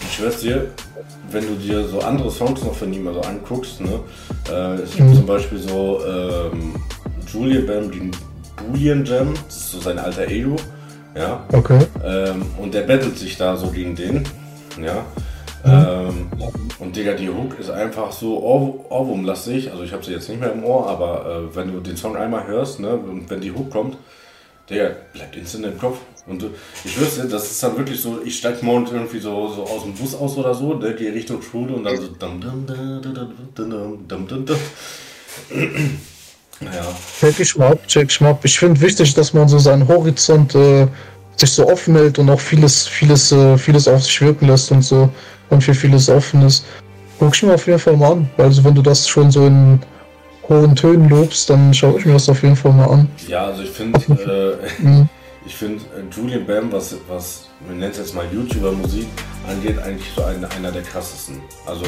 ich 0.00 0.14
schwör's 0.14 0.40
dir, 0.40 0.70
wenn 1.30 1.46
du 1.46 1.54
dir 1.54 1.86
so 1.86 2.00
andere 2.00 2.30
Songs 2.30 2.64
noch 2.64 2.74
von 2.74 2.92
ihm 2.92 3.06
also 3.06 3.20
anguckst, 3.20 3.80
ne, 3.80 4.00
äh, 4.50 4.74
es 4.76 4.96
gibt 4.96 5.10
mhm. 5.10 5.16
zum 5.16 5.26
Beispiel 5.26 5.58
so 5.58 6.00
ähm, 6.06 6.74
Julian 7.30 7.66
Bam, 7.66 7.90
den 7.90 8.10
Boolean 8.56 9.04
Jam, 9.04 9.34
das 9.46 9.56
ist 9.56 9.70
so 9.72 9.80
sein 9.80 9.98
alter 9.98 10.26
Ego, 10.28 10.56
ja. 11.14 11.44
Okay. 11.52 11.78
Ähm, 12.02 12.42
und 12.58 12.72
der 12.72 12.82
bettelt 12.82 13.18
sich 13.18 13.36
da 13.36 13.56
so 13.56 13.68
gegen 13.68 13.94
den, 13.94 14.24
ja. 14.82 15.04
Ähm, 15.64 16.28
und 16.80 16.96
Digga, 16.96 17.12
die 17.12 17.28
Hook 17.28 17.58
ist 17.58 17.70
einfach 17.70 18.10
so 18.10 18.42
Ohrwurmlastig. 18.42 19.70
Also 19.70 19.84
ich 19.84 19.92
habe 19.92 20.02
sie 20.02 20.12
jetzt 20.12 20.28
nicht 20.28 20.40
mehr 20.40 20.52
im 20.52 20.64
Ohr, 20.64 20.88
aber 20.88 21.26
äh, 21.26 21.56
wenn 21.56 21.72
du 21.72 21.80
den 21.80 21.96
Song 21.96 22.16
einmal 22.16 22.46
hörst, 22.46 22.80
ne, 22.80 22.94
und 22.94 23.28
wenn 23.28 23.40
die 23.40 23.52
Hook 23.52 23.70
kommt, 23.70 23.96
Digga, 24.68 24.90
bleibt 25.12 25.36
instant 25.36 25.66
im 25.66 25.78
Kopf. 25.78 25.98
Und 26.26 26.44
ich 26.84 26.98
wüsste, 26.98 27.28
das 27.28 27.50
ist 27.50 27.62
dann 27.62 27.76
wirklich 27.76 28.00
so, 28.00 28.20
ich 28.24 28.38
steig 28.38 28.62
morgen 28.62 28.86
irgendwie 28.90 29.18
so, 29.18 29.48
so 29.48 29.64
aus 29.64 29.82
dem 29.82 29.94
Bus 29.94 30.14
aus 30.14 30.36
oder 30.36 30.54
so, 30.54 30.74
ne, 30.74 30.94
gehe 30.94 31.12
Richtung 31.12 31.42
Schule 31.42 31.74
und 31.74 31.84
dann 31.84 31.96
so 31.96 32.08
dum 32.08 32.40
dum 32.40 32.66
dum 32.66 33.02
dum 33.54 34.08
dum 34.08 34.28
dum 34.28 34.46
dum. 34.46 34.56
Check 37.20 37.40
ich 37.40 37.56
mal 37.56 37.72
ab, 37.72 37.86
check 37.86 38.10
ich 38.10 38.20
mal 38.20 38.30
ab. 38.30 38.40
Ich 38.44 38.58
finde 38.58 38.80
wichtig, 38.80 39.14
dass 39.14 39.32
man 39.32 39.48
so 39.48 39.58
seinen 39.58 39.86
Horizont 39.86 40.54
äh, 40.54 40.86
sich 41.36 41.50
so 41.50 41.68
offen 41.68 41.96
hält 41.96 42.18
und 42.18 42.30
auch 42.30 42.40
vieles, 42.40 42.86
vieles, 42.86 43.32
äh, 43.32 43.58
vieles 43.58 43.88
auf 43.88 44.02
sich 44.04 44.20
wirken 44.20 44.46
lässt 44.46 44.70
und 44.70 44.82
so 44.82 45.10
und 45.50 45.62
für 45.62 45.74
vieles 45.74 46.08
offen 46.08 46.42
ist. 46.42 46.64
Guck 47.18 47.34
ich 47.34 47.42
mir 47.42 47.54
auf 47.54 47.66
jeden 47.66 47.78
Fall 47.78 47.96
mal 47.96 48.12
an. 48.12 48.30
Also 48.38 48.64
wenn 48.64 48.74
du 48.74 48.82
das 48.82 49.06
schon 49.06 49.30
so 49.30 49.46
in 49.46 49.80
hohen 50.48 50.74
Tönen 50.74 51.08
lobst, 51.08 51.50
dann 51.50 51.72
schaue 51.72 51.98
ich 51.98 52.06
mir 52.06 52.14
das 52.14 52.28
auf 52.28 52.42
jeden 52.42 52.56
Fall 52.56 52.72
mal 52.72 52.86
an. 52.86 53.08
Ja, 53.28 53.46
also 53.46 53.62
ich 53.62 53.70
finde, 53.70 54.58
äh, 54.58 54.82
mhm. 54.82 55.08
ich 55.46 55.54
finde 55.54 55.84
äh, 55.96 56.14
Julian 56.14 56.46
Bam, 56.46 56.72
was, 56.72 56.96
was 57.08 57.48
man 57.66 57.78
nennt 57.78 57.92
es 57.92 57.98
jetzt 57.98 58.14
mal 58.14 58.24
YouTuber-Musik 58.32 59.06
angeht, 59.48 59.78
eigentlich 59.78 60.10
so 60.16 60.24
ein, 60.24 60.44
einer 60.44 60.72
der 60.72 60.82
krassesten. 60.82 61.40
Also 61.66 61.84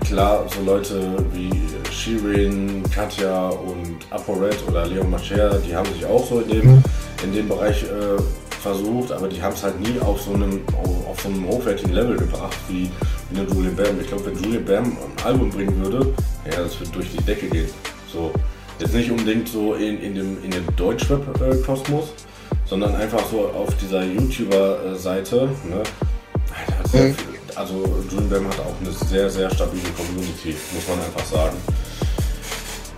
klar, 0.00 0.46
so 0.54 0.64
Leute 0.64 1.16
wie 1.32 1.50
Shirin, 1.92 2.82
Katja 2.90 3.48
und 3.48 3.98
ApoRed 4.10 4.56
oder 4.68 4.86
Leon 4.86 5.10
Macher, 5.10 5.58
die 5.58 5.74
haben 5.74 5.92
sich 5.92 6.04
auch 6.06 6.26
so 6.26 6.40
in 6.40 6.48
dem, 6.48 6.72
mhm. 6.72 6.82
in 7.22 7.32
dem 7.32 7.48
Bereich 7.48 7.82
äh, 7.82 8.22
versucht, 8.64 9.12
aber 9.12 9.28
die 9.28 9.40
haben 9.42 9.52
es 9.54 9.62
halt 9.62 9.78
nie 9.78 10.00
auf 10.00 10.22
so 10.22 10.32
einem, 10.32 10.62
auf 11.06 11.20
so 11.20 11.28
einem 11.28 11.46
hochwertigen 11.46 11.92
Level 11.92 12.16
gebracht 12.16 12.56
wie, 12.68 12.90
wie 13.30 13.38
eine 13.38 13.46
Julian 13.48 13.76
Bam. 13.76 14.00
Ich 14.00 14.08
glaube, 14.08 14.24
wenn 14.26 14.42
Julian 14.42 14.64
Bam 14.64 14.84
ein 14.84 15.24
Album 15.24 15.50
bringen 15.50 15.84
würde, 15.84 16.14
ja, 16.50 16.62
das 16.62 16.80
wird 16.80 16.94
durch 16.94 17.10
die 17.10 17.22
Decke 17.22 17.46
gehen. 17.48 17.68
So. 18.10 18.32
Jetzt 18.80 18.94
nicht 18.94 19.10
unbedingt 19.10 19.48
so 19.48 19.74
in, 19.74 20.00
in 20.00 20.14
dem, 20.14 20.42
in 20.42 20.50
dem 20.50 20.64
Deutschrap-Kosmos, 20.76 22.06
sondern 22.64 22.96
einfach 22.96 23.24
so 23.30 23.48
auf 23.48 23.68
dieser 23.76 24.02
YouTuber-Seite. 24.02 25.48
Ne? 25.68 25.82
Mhm. 26.92 27.14
Also 27.54 27.84
Julian 28.10 28.30
Bam 28.30 28.48
hat 28.48 28.58
auch 28.60 28.74
eine 28.80 28.90
sehr, 28.90 29.30
sehr 29.30 29.48
stabile 29.50 29.90
Community, 29.96 30.56
muss 30.74 30.88
man 30.88 30.98
einfach 31.04 31.24
sagen. 31.24 31.56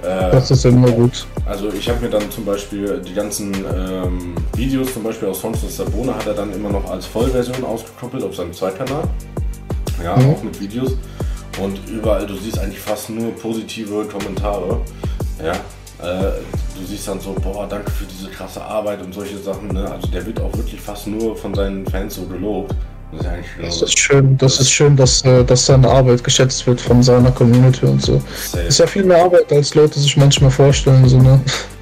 Äh, 0.06 0.30
das 0.30 0.50
ist 0.50 0.64
immer 0.64 0.90
gut. 0.90 1.26
Also 1.44 1.72
ich 1.72 1.88
habe 1.88 2.00
mir 2.00 2.10
dann 2.10 2.30
zum 2.30 2.44
Beispiel 2.44 3.00
die 3.00 3.14
ganzen 3.14 3.52
ähm, 3.54 4.34
Videos, 4.54 4.92
zum 4.92 5.02
Beispiel 5.02 5.28
aus 5.28 5.40
Songs 5.40 5.64
aus 5.64 5.76
der 5.76 5.84
Bohne, 5.84 6.14
hat 6.14 6.26
er 6.26 6.34
dann 6.34 6.52
immer 6.52 6.70
noch 6.70 6.88
als 6.88 7.06
Vollversion 7.06 7.64
ausgekoppelt 7.64 8.22
auf 8.22 8.36
seinem 8.36 8.52
Zweitkanal. 8.52 9.04
Ja, 10.02 10.16
mhm. 10.16 10.30
auch 10.30 10.42
mit 10.42 10.60
Videos. 10.60 10.92
Und 11.60 11.80
überall, 11.88 12.26
du 12.26 12.36
siehst 12.36 12.58
eigentlich 12.58 12.78
fast 12.78 13.10
nur 13.10 13.32
positive 13.32 14.04
Kommentare. 14.04 14.80
Ja, 15.42 15.52
äh, 16.02 16.32
du 16.78 16.86
siehst 16.86 17.08
dann 17.08 17.18
so, 17.18 17.32
boah, 17.32 17.66
danke 17.66 17.90
für 17.90 18.04
diese 18.04 18.30
krasse 18.30 18.62
Arbeit 18.62 19.02
und 19.02 19.12
solche 19.12 19.38
Sachen. 19.38 19.68
Ne? 19.68 19.90
Also 19.90 20.06
der 20.08 20.24
wird 20.24 20.40
auch 20.40 20.54
wirklich 20.56 20.80
fast 20.80 21.06
nur 21.06 21.34
von 21.36 21.54
seinen 21.54 21.86
Fans 21.86 22.14
so 22.14 22.26
gelobt. 22.26 22.74
Das 23.16 23.26
ist, 23.26 23.32
eigentlich 23.32 23.46
das 23.60 23.82
ist 23.82 23.98
schön, 23.98 24.38
das 24.38 24.60
ist 24.60 24.70
schön, 24.70 24.96
dass, 24.96 25.24
äh, 25.24 25.44
dass 25.44 25.66
seine 25.66 25.88
Arbeit 25.88 26.22
geschätzt 26.22 26.66
wird 26.66 26.80
von 26.80 27.02
seiner 27.02 27.30
Community 27.30 27.86
und 27.86 28.02
so. 28.02 28.22
Safe. 28.50 28.64
Ist 28.64 28.78
ja 28.78 28.86
viel 28.86 29.04
mehr 29.04 29.22
Arbeit, 29.24 29.52
als 29.52 29.74
Leute 29.74 29.98
sich 29.98 30.16
manchmal 30.16 30.50
vorstellen. 30.50 31.08
So, 31.08 31.18
ne? 31.18 31.40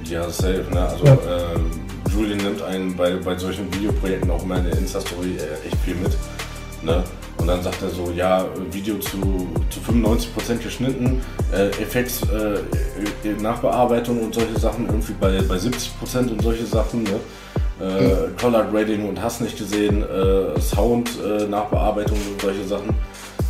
Ja, 0.09 0.29
safe. 0.29 0.65
Ne? 0.71 0.81
Also 0.81 1.05
ja. 1.05 1.13
äh, 1.13 2.11
Julian 2.13 2.37
nimmt 2.37 2.61
einen 2.61 2.95
bei, 2.95 3.15
bei 3.15 3.37
solchen 3.37 3.73
Videoprojekten 3.73 4.29
auch 4.31 4.43
immer 4.43 4.57
in 4.57 4.65
der 4.65 4.77
Insta-Story 4.77 5.37
äh, 5.37 5.67
echt 5.67 5.77
viel 5.83 5.95
mit. 5.95 6.11
Ne? 6.81 7.03
Und 7.37 7.47
dann 7.47 7.61
sagt 7.61 7.81
er 7.81 7.89
so, 7.89 8.11
ja, 8.11 8.45
Video 8.71 8.97
zu, 8.99 9.47
zu 9.69 9.79
95% 9.79 10.63
geschnitten, 10.63 11.21
äh, 11.51 11.67
Effekts, 11.81 12.21
äh, 12.23 13.41
Nachbearbeitung 13.41 14.21
und 14.21 14.33
solche 14.33 14.57
Sachen 14.59 14.85
irgendwie 14.85 15.13
bei, 15.19 15.41
bei 15.41 15.55
70% 15.55 16.31
und 16.31 16.41
solche 16.41 16.65
Sachen. 16.65 17.03
Ne? 17.03 17.19
Äh, 17.79 18.29
Color 18.39 18.65
Grading 18.71 19.07
und 19.09 19.21
hast 19.21 19.41
nicht 19.41 19.57
gesehen, 19.57 20.03
äh, 20.03 20.59
Sound 20.59 21.09
äh, 21.23 21.45
Nachbearbeitung 21.45 22.17
und 22.17 22.41
solche 22.41 22.65
Sachen. 22.65 22.89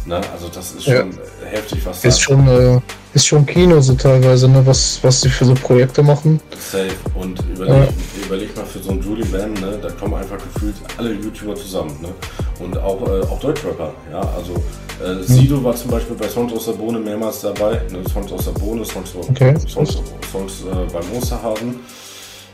Ne? 0.06 0.22
Also 0.34 0.50
das 0.54 0.74
ist 0.74 0.84
schon 0.84 0.94
ja. 0.94 1.48
heftig, 1.50 1.86
was 1.86 2.06
ist 2.06 2.22
schon 2.22 2.48
äh, 2.48 2.80
ist 3.16 3.28
schon 3.28 3.46
Kino 3.46 3.80
so 3.80 3.94
teilweise, 3.94 4.48
ne? 4.50 4.62
was, 4.66 5.00
was 5.02 5.22
sie 5.22 5.30
für 5.30 5.46
so 5.46 5.54
Projekte 5.54 6.04
machen. 6.04 6.40
Safe. 6.60 6.92
Und 7.16 7.42
überleg, 7.50 7.74
ja. 7.74 8.26
überleg 8.26 8.56
mal 8.56 8.66
für 8.66 8.80
so 8.80 8.92
einen 8.92 9.02
Julie 9.02 9.26
Bam, 9.26 9.54
ne? 9.54 9.80
da 9.82 9.90
kommen 9.92 10.16
einfach 10.16 10.38
gefühlt 10.38 10.76
alle 10.98 11.14
YouTuber 11.14 11.56
zusammen. 11.56 11.96
Ne? 12.02 12.10
Und 12.60 12.78
auch, 12.78 13.02
äh, 13.08 13.22
auch 13.22 13.40
Deutschrapper. 13.40 13.94
Ja? 14.12 14.20
Also 14.36 14.54
äh, 15.04 15.24
Sido 15.24 15.64
war 15.64 15.76
zum 15.76 15.92
Beispiel 15.92 16.16
bei 16.18 16.28
Songs 16.28 16.52
aus 16.54 16.66
der 16.66 16.74
Bohne 16.74 17.00
mehrmals 17.00 17.40
dabei. 17.40 17.82
Ne? 17.92 18.04
Songs 18.12 18.32
aus 18.34 18.46
der 18.46 18.52
Bohne, 18.52 18.84
Songs, 18.84 19.16
okay. 19.16 19.56
Songs, 19.66 19.98
Songs 20.32 20.64
äh, 20.64 20.94
beim 20.94 21.18
Osterhasen. 21.18 21.80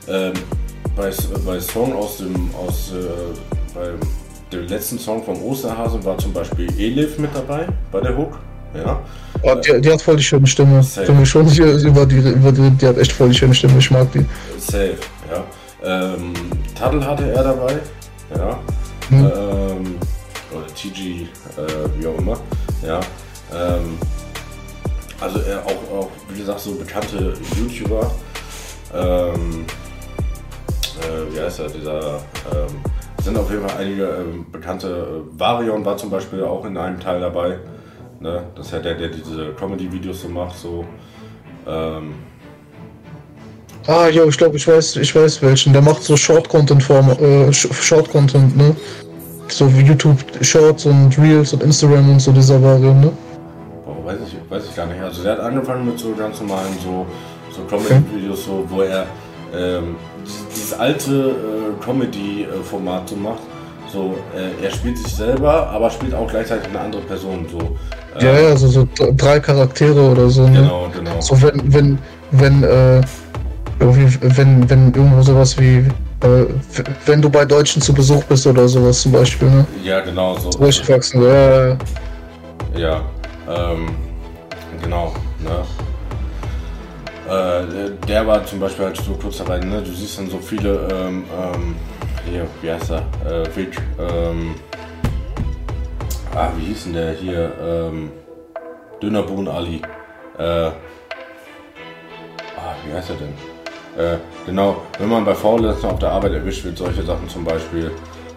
Ähm, 0.07 0.33
bei, 0.95 1.11
bei 1.45 1.59
Song 1.59 1.93
aus 1.93 2.17
dem, 2.17 2.49
aus, 2.55 2.91
äh, 2.91 3.73
bei 3.73 3.91
dem 4.51 4.67
letzten 4.67 4.99
Song 4.99 5.23
vom 5.23 5.41
Osterhasen 5.43 6.03
war 6.03 6.17
zum 6.17 6.33
Beispiel 6.33 6.67
Elif 6.79 7.17
mit 7.17 7.33
dabei, 7.33 7.67
bei 7.91 8.01
der 8.01 8.17
Hook. 8.17 8.39
Ja. 8.73 9.01
Oh, 9.43 9.55
die, 9.55 9.81
die, 9.81 9.91
hat 9.91 10.01
voll 10.01 10.15
die 10.15 10.23
schöne 10.23 10.47
Stimme. 10.47 10.81
Safe. 10.81 11.11
Ich 11.21 11.29
schon 11.29 11.47
über 11.47 12.05
die, 12.05 12.17
über 12.17 12.51
die, 12.51 12.69
die 12.71 12.87
hat 12.87 12.97
echt 12.97 13.11
voll 13.11 13.29
die 13.29 13.35
schöne 13.35 13.53
Stimme, 13.53 13.79
ich 13.79 13.91
mag 13.91 14.11
die. 14.11 14.25
Safe, 14.57 14.95
ja. 15.29 15.43
Ähm, 15.83 16.33
Taddle 16.77 17.05
hatte 17.05 17.31
er 17.31 17.43
dabei, 17.43 17.79
ja. 18.35 18.59
Hm. 19.09 19.19
Ähm, 19.19 19.95
oder 20.51 20.67
TG, 20.75 21.23
äh, 21.23 21.27
wie 21.97 22.07
auch 22.07 22.17
immer, 22.17 22.37
ja. 22.85 22.99
Ähm, 23.53 23.97
also 25.19 25.39
er 25.39 25.65
auch, 25.65 25.99
auch, 25.99 26.09
wie 26.29 26.39
gesagt, 26.39 26.59
so 26.61 26.75
bekannte 26.75 27.33
YouTuber. 27.57 28.11
Ähm, 28.93 29.65
äh, 31.01 31.35
wie 31.35 31.39
heißt 31.39 31.59
er, 31.59 31.69
dieser, 31.69 32.15
ähm, 32.51 32.81
sind 33.23 33.37
auf 33.37 33.49
jeden 33.51 33.67
Fall 33.67 33.77
einige 33.79 34.03
ähm, 34.05 34.45
bekannte, 34.51 34.87
äh, 34.87 35.39
Varion 35.39 35.85
war 35.85 35.97
zum 35.97 36.09
Beispiel 36.09 36.43
auch 36.43 36.65
in 36.65 36.77
einem 36.77 36.99
Teil 36.99 37.19
dabei. 37.19 37.59
Ne? 38.19 38.43
Das 38.55 38.67
ist 38.67 38.73
ja 38.73 38.79
der, 38.79 38.95
der 38.95 39.09
diese 39.09 39.53
Comedy-Videos 39.53 40.21
so 40.21 40.29
macht, 40.29 40.57
so. 40.57 40.85
Ähm, 41.67 42.13
Ah, 43.87 44.07
ja, 44.09 44.23
ich 44.25 44.37
glaube, 44.37 44.57
ich 44.57 44.67
weiß, 44.67 44.97
ich 44.97 45.15
weiß 45.15 45.41
welchen. 45.41 45.73
Der 45.73 45.81
macht 45.81 46.03
so 46.03 46.15
Short-Content-Form, 46.15 47.09
äh, 47.19 47.51
Short-Content, 47.51 48.55
ne? 48.55 48.75
So 49.47 49.73
wie 49.75 49.81
YouTube 49.81 50.17
Shorts 50.41 50.85
und 50.85 51.17
Reels 51.17 51.51
und 51.53 51.63
Instagram 51.63 52.11
und 52.11 52.19
so 52.19 52.31
dieser 52.31 52.61
Variante, 52.61 53.07
ne? 53.07 53.11
Boah, 53.83 54.05
weiß 54.05 54.19
ich, 54.27 54.51
weiß 54.51 54.65
ich 54.69 54.75
gar 54.75 54.85
nicht. 54.85 55.01
Also 55.01 55.23
der 55.23 55.31
hat 55.31 55.39
angefangen 55.39 55.87
mit 55.87 55.97
so 55.97 56.13
ganz 56.13 56.39
normalen 56.39 56.77
so, 56.83 57.07
so 57.49 57.63
Comedy-Videos, 57.63 58.45
so, 58.45 58.63
wo 58.69 58.81
er 58.83 59.07
ähm, 59.53 59.95
dieses 60.53 60.73
alte 60.73 61.11
äh, 61.11 61.83
Comedy-Format 61.83 63.09
so 63.09 63.15
macht. 63.15 63.41
So, 63.91 64.15
äh, 64.35 64.63
er 64.63 64.71
spielt 64.71 64.97
sich 64.97 65.13
selber, 65.13 65.69
aber 65.69 65.89
spielt 65.89 66.13
auch 66.13 66.29
gleichzeitig 66.29 66.69
eine 66.69 66.79
andere 66.79 67.01
Person. 67.01 67.45
So, 67.51 67.77
äh, 68.19 68.23
ja, 68.23 68.39
ja, 68.39 68.55
so, 68.55 68.67
so 68.67 68.87
drei 69.17 69.39
Charaktere 69.39 70.11
oder 70.11 70.29
so. 70.29 70.47
Ne? 70.47 70.61
Genau, 70.61 70.89
genau. 70.93 71.19
So 71.19 71.41
wenn, 71.41 71.73
wenn, 71.73 71.99
wenn, 72.31 72.63
äh, 72.63 73.01
wenn, 73.79 74.69
wenn 74.69 74.93
irgendwo 74.93 75.21
sowas 75.21 75.59
wie 75.59 75.85
äh, 76.23 76.45
wenn 77.05 77.21
du 77.21 77.29
bei 77.29 77.45
Deutschen 77.45 77.81
zu 77.81 77.93
Besuch 77.93 78.23
bist 78.25 78.45
oder 78.45 78.67
sowas 78.67 79.01
zum 79.01 79.11
Beispiel, 79.11 79.49
ne? 79.49 79.65
Ja, 79.83 80.01
genau 80.01 80.37
so. 80.37 80.51
Durchwachsen, 80.51 81.21
ja. 81.23 81.77
Ja, 82.75 83.01
ähm, 83.49 83.89
genau, 84.81 85.13
ne? 85.39 85.63
Äh, 87.31 87.91
der 88.09 88.27
war 88.27 88.45
zum 88.45 88.59
Beispiel 88.59 88.85
halt 88.85 88.97
so 88.97 89.13
kurz 89.13 89.37
dabei, 89.37 89.59
ne? 89.59 89.81
Du 89.81 89.91
siehst 89.93 90.19
dann 90.19 90.29
so 90.29 90.37
viele, 90.39 90.85
ähm, 90.91 91.23
ähm, 91.31 91.75
hier, 92.29 92.45
wie 92.61 92.69
heißt 92.69 92.91
er? 92.91 93.03
Äh, 93.25 93.55
Vic, 93.55 93.77
ähm, 93.97 94.55
ah, 96.35 96.49
wie 96.57 96.65
hieß 96.65 96.83
denn 96.85 96.93
der 96.93 97.13
hier? 97.13 97.53
Ähm, 97.63 98.11
Dönerbohnen 99.01 99.47
Ali. 99.47 99.81
Äh, 100.37 100.43
ah, 100.43 100.73
wie 102.85 102.93
heißt 102.93 103.11
er 103.11 103.15
denn? 103.15 103.33
Äh, 103.97 104.17
genau, 104.45 104.81
wenn 104.99 105.07
man 105.07 105.23
bei 105.23 105.33
Vorletzten 105.33 105.85
auf 105.85 105.99
der 105.99 106.11
Arbeit 106.11 106.33
erwischt 106.33 106.65
wird, 106.65 106.77
solche 106.77 107.03
Sachen 107.03 107.29
zum 107.29 107.45
Beispiel 107.45 107.91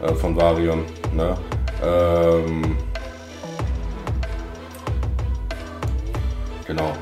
äh, 0.06 0.14
von 0.14 0.36
Varion, 0.36 0.84
ne? 1.12 1.36
Ähm, 1.82 2.76
genau 6.64 6.92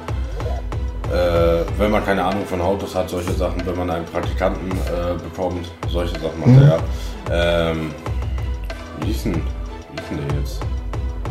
äh, 1.13 1.65
wenn 1.79 1.91
man 1.91 2.05
keine 2.05 2.25
Ahnung 2.25 2.47
von 2.47 2.61
Autos 2.61 2.95
hat, 2.95 3.11
solche 3.11 3.33
Sachen, 3.33 3.65
wenn 3.67 3.77
man 3.77 3.91
einen 3.91 4.07
Praktikanten 4.07 4.71
äh, 4.71 5.15
bekommt, 5.23 5.71
solche 5.89 6.15
Sachen 6.15 6.41
macht 6.41 6.49
mhm. 6.49 6.63
er. 6.63 7.71
Ähm, 7.71 7.91
wie 9.01 9.07
hieß 9.09 9.25
denn, 9.25 9.35
wie 9.35 10.01
hieß 10.01 10.09
denn 10.09 10.29
der 10.29 10.39
jetzt? 10.39 10.63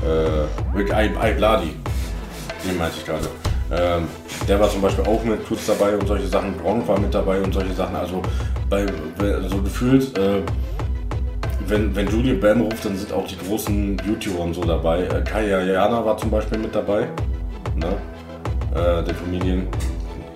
Äh, 0.05 0.77
Rick 0.77 0.93
Aibladi, 0.93 1.75
den 2.63 2.77
meinte 2.77 2.95
ich 2.97 3.05
gerade. 3.05 3.27
Ähm, 3.71 4.07
der 4.47 4.59
war 4.59 4.69
zum 4.69 4.81
Beispiel 4.81 5.05
auch 5.05 5.23
mit 5.23 5.47
kurz 5.47 5.65
dabei 5.65 5.95
und 5.95 6.07
solche 6.07 6.27
Sachen. 6.27 6.57
Gronk 6.61 6.87
war 6.87 6.99
mit 6.99 7.13
dabei 7.13 7.41
und 7.41 7.53
solche 7.53 7.73
Sachen. 7.73 7.95
Also, 7.95 8.21
bei, 8.69 8.85
so 9.47 9.61
gefühlt, 9.61 10.17
äh, 10.17 10.41
wenn, 11.67 11.95
wenn 11.95 12.07
Julian 12.09 12.39
Bam 12.39 12.61
ruft, 12.61 12.83
dann 12.85 12.97
sind 12.97 13.13
auch 13.13 13.25
die 13.25 13.37
großen 13.37 14.01
YouTuber 14.05 14.43
und 14.43 14.53
so 14.53 14.63
dabei. 14.63 15.03
Äh, 15.03 15.23
Kaya 15.23 15.61
Jana 15.61 16.05
war 16.05 16.17
zum 16.17 16.29
Beispiel 16.29 16.57
mit 16.57 16.75
dabei. 16.75 17.07
Ne? 17.75 17.97
Äh, 18.73 19.03
der 19.03 19.13
Comedian. 19.13 19.67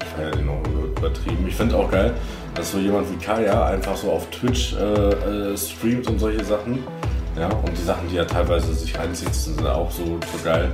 Ich 0.02 0.08
feiere 0.08 0.32
den 0.32 0.50
auch 0.50 0.62
übertrieben. 0.98 1.46
Ich 1.48 1.56
finde 1.56 1.76
auch 1.76 1.90
geil, 1.90 2.14
dass 2.54 2.72
so 2.72 2.78
jemand 2.78 3.12
wie 3.12 3.24
Kaya 3.24 3.68
einfach 3.68 3.96
so 3.96 4.12
auf 4.12 4.30
Twitch 4.30 4.76
äh, 4.76 5.54
äh, 5.54 5.58
streamt 5.58 6.08
und 6.08 6.20
solche 6.20 6.44
Sachen. 6.44 6.80
Ja, 7.38 7.48
und 7.48 7.78
die 7.78 7.84
Sachen, 7.84 8.08
die 8.10 8.18
er 8.18 8.28
teilweise 8.28 8.74
sich 8.74 8.98
einzieht, 8.98 9.34
sind 9.34 9.66
auch 9.66 9.92
so, 9.92 10.04
so 10.06 10.44
geil. 10.44 10.70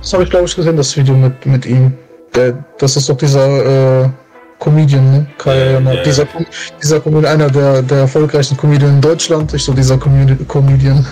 Das 0.00 0.12
habe 0.14 0.22
ich, 0.22 0.30
glaube 0.30 0.46
ich, 0.46 0.56
gesehen, 0.56 0.76
das 0.76 0.96
Video 0.96 1.14
mit, 1.14 1.44
mit 1.44 1.66
ihm. 1.66 1.92
Der, 2.34 2.64
das 2.78 2.96
ist 2.96 3.08
doch 3.08 3.16
dieser 3.16 4.04
äh, 4.04 4.08
Comedian, 4.58 5.10
ne? 5.10 5.26
Kaya 5.36 5.80
yeah, 5.80 5.80
yeah. 5.80 6.02
Dieser, 6.02 6.26
dieser 6.82 7.00
Comedian, 7.00 7.34
einer 7.34 7.50
der, 7.50 7.82
der 7.82 7.98
erfolgreichsten 7.98 8.56
Comedian 8.56 8.94
in 8.94 9.00
Deutschland, 9.00 9.52
ist 9.52 9.66
so 9.66 9.72
dieser 9.72 9.98
Comedian. 9.98 11.06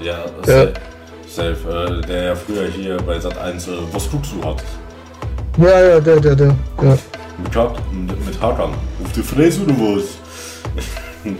Ja, 0.00 0.24
das 0.42 0.54
ja. 0.54 0.66
Safe, 1.34 1.56
äh, 1.68 2.06
der 2.06 2.22
ja 2.22 2.34
früher 2.36 2.68
hier 2.68 2.96
bei 2.98 3.18
Sat 3.18 3.36
1 3.36 3.66
äh, 3.66 3.72
Was 3.90 4.08
guckst 4.08 4.32
du 4.32 4.46
hat. 4.46 4.62
Ja, 5.58 5.80
ja, 5.88 6.00
der, 6.00 6.20
der, 6.20 6.36
der. 6.36 6.56
Ja. 6.80 6.96
Mit, 7.42 7.56
Hak 7.56 7.92
mit, 7.92 8.24
mit 8.24 8.40
Hakan. 8.40 8.70
Auf 9.02 9.12
die 9.16 9.22
Fresse 9.22 9.62
oder 9.64 9.72
was? 9.72 10.04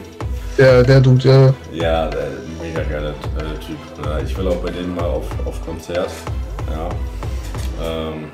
ja, 0.58 0.82
der 0.82 1.00
Dude, 1.00 1.28
ja. 1.28 1.54
Ja, 1.72 2.08
der, 2.08 2.26
mega 2.60 2.82
geiler 2.82 3.10
äh, 3.10 3.64
Typ. 3.64 3.78
Ja, 4.04 4.18
ich 4.18 4.36
will 4.36 4.48
auch 4.48 4.56
bei 4.56 4.70
denen 4.70 4.96
mal 4.96 5.04
auf, 5.04 5.26
auf 5.44 5.64
Konzert. 5.64 6.10
Ja. 6.72 6.88
Ähm, 7.84 8.24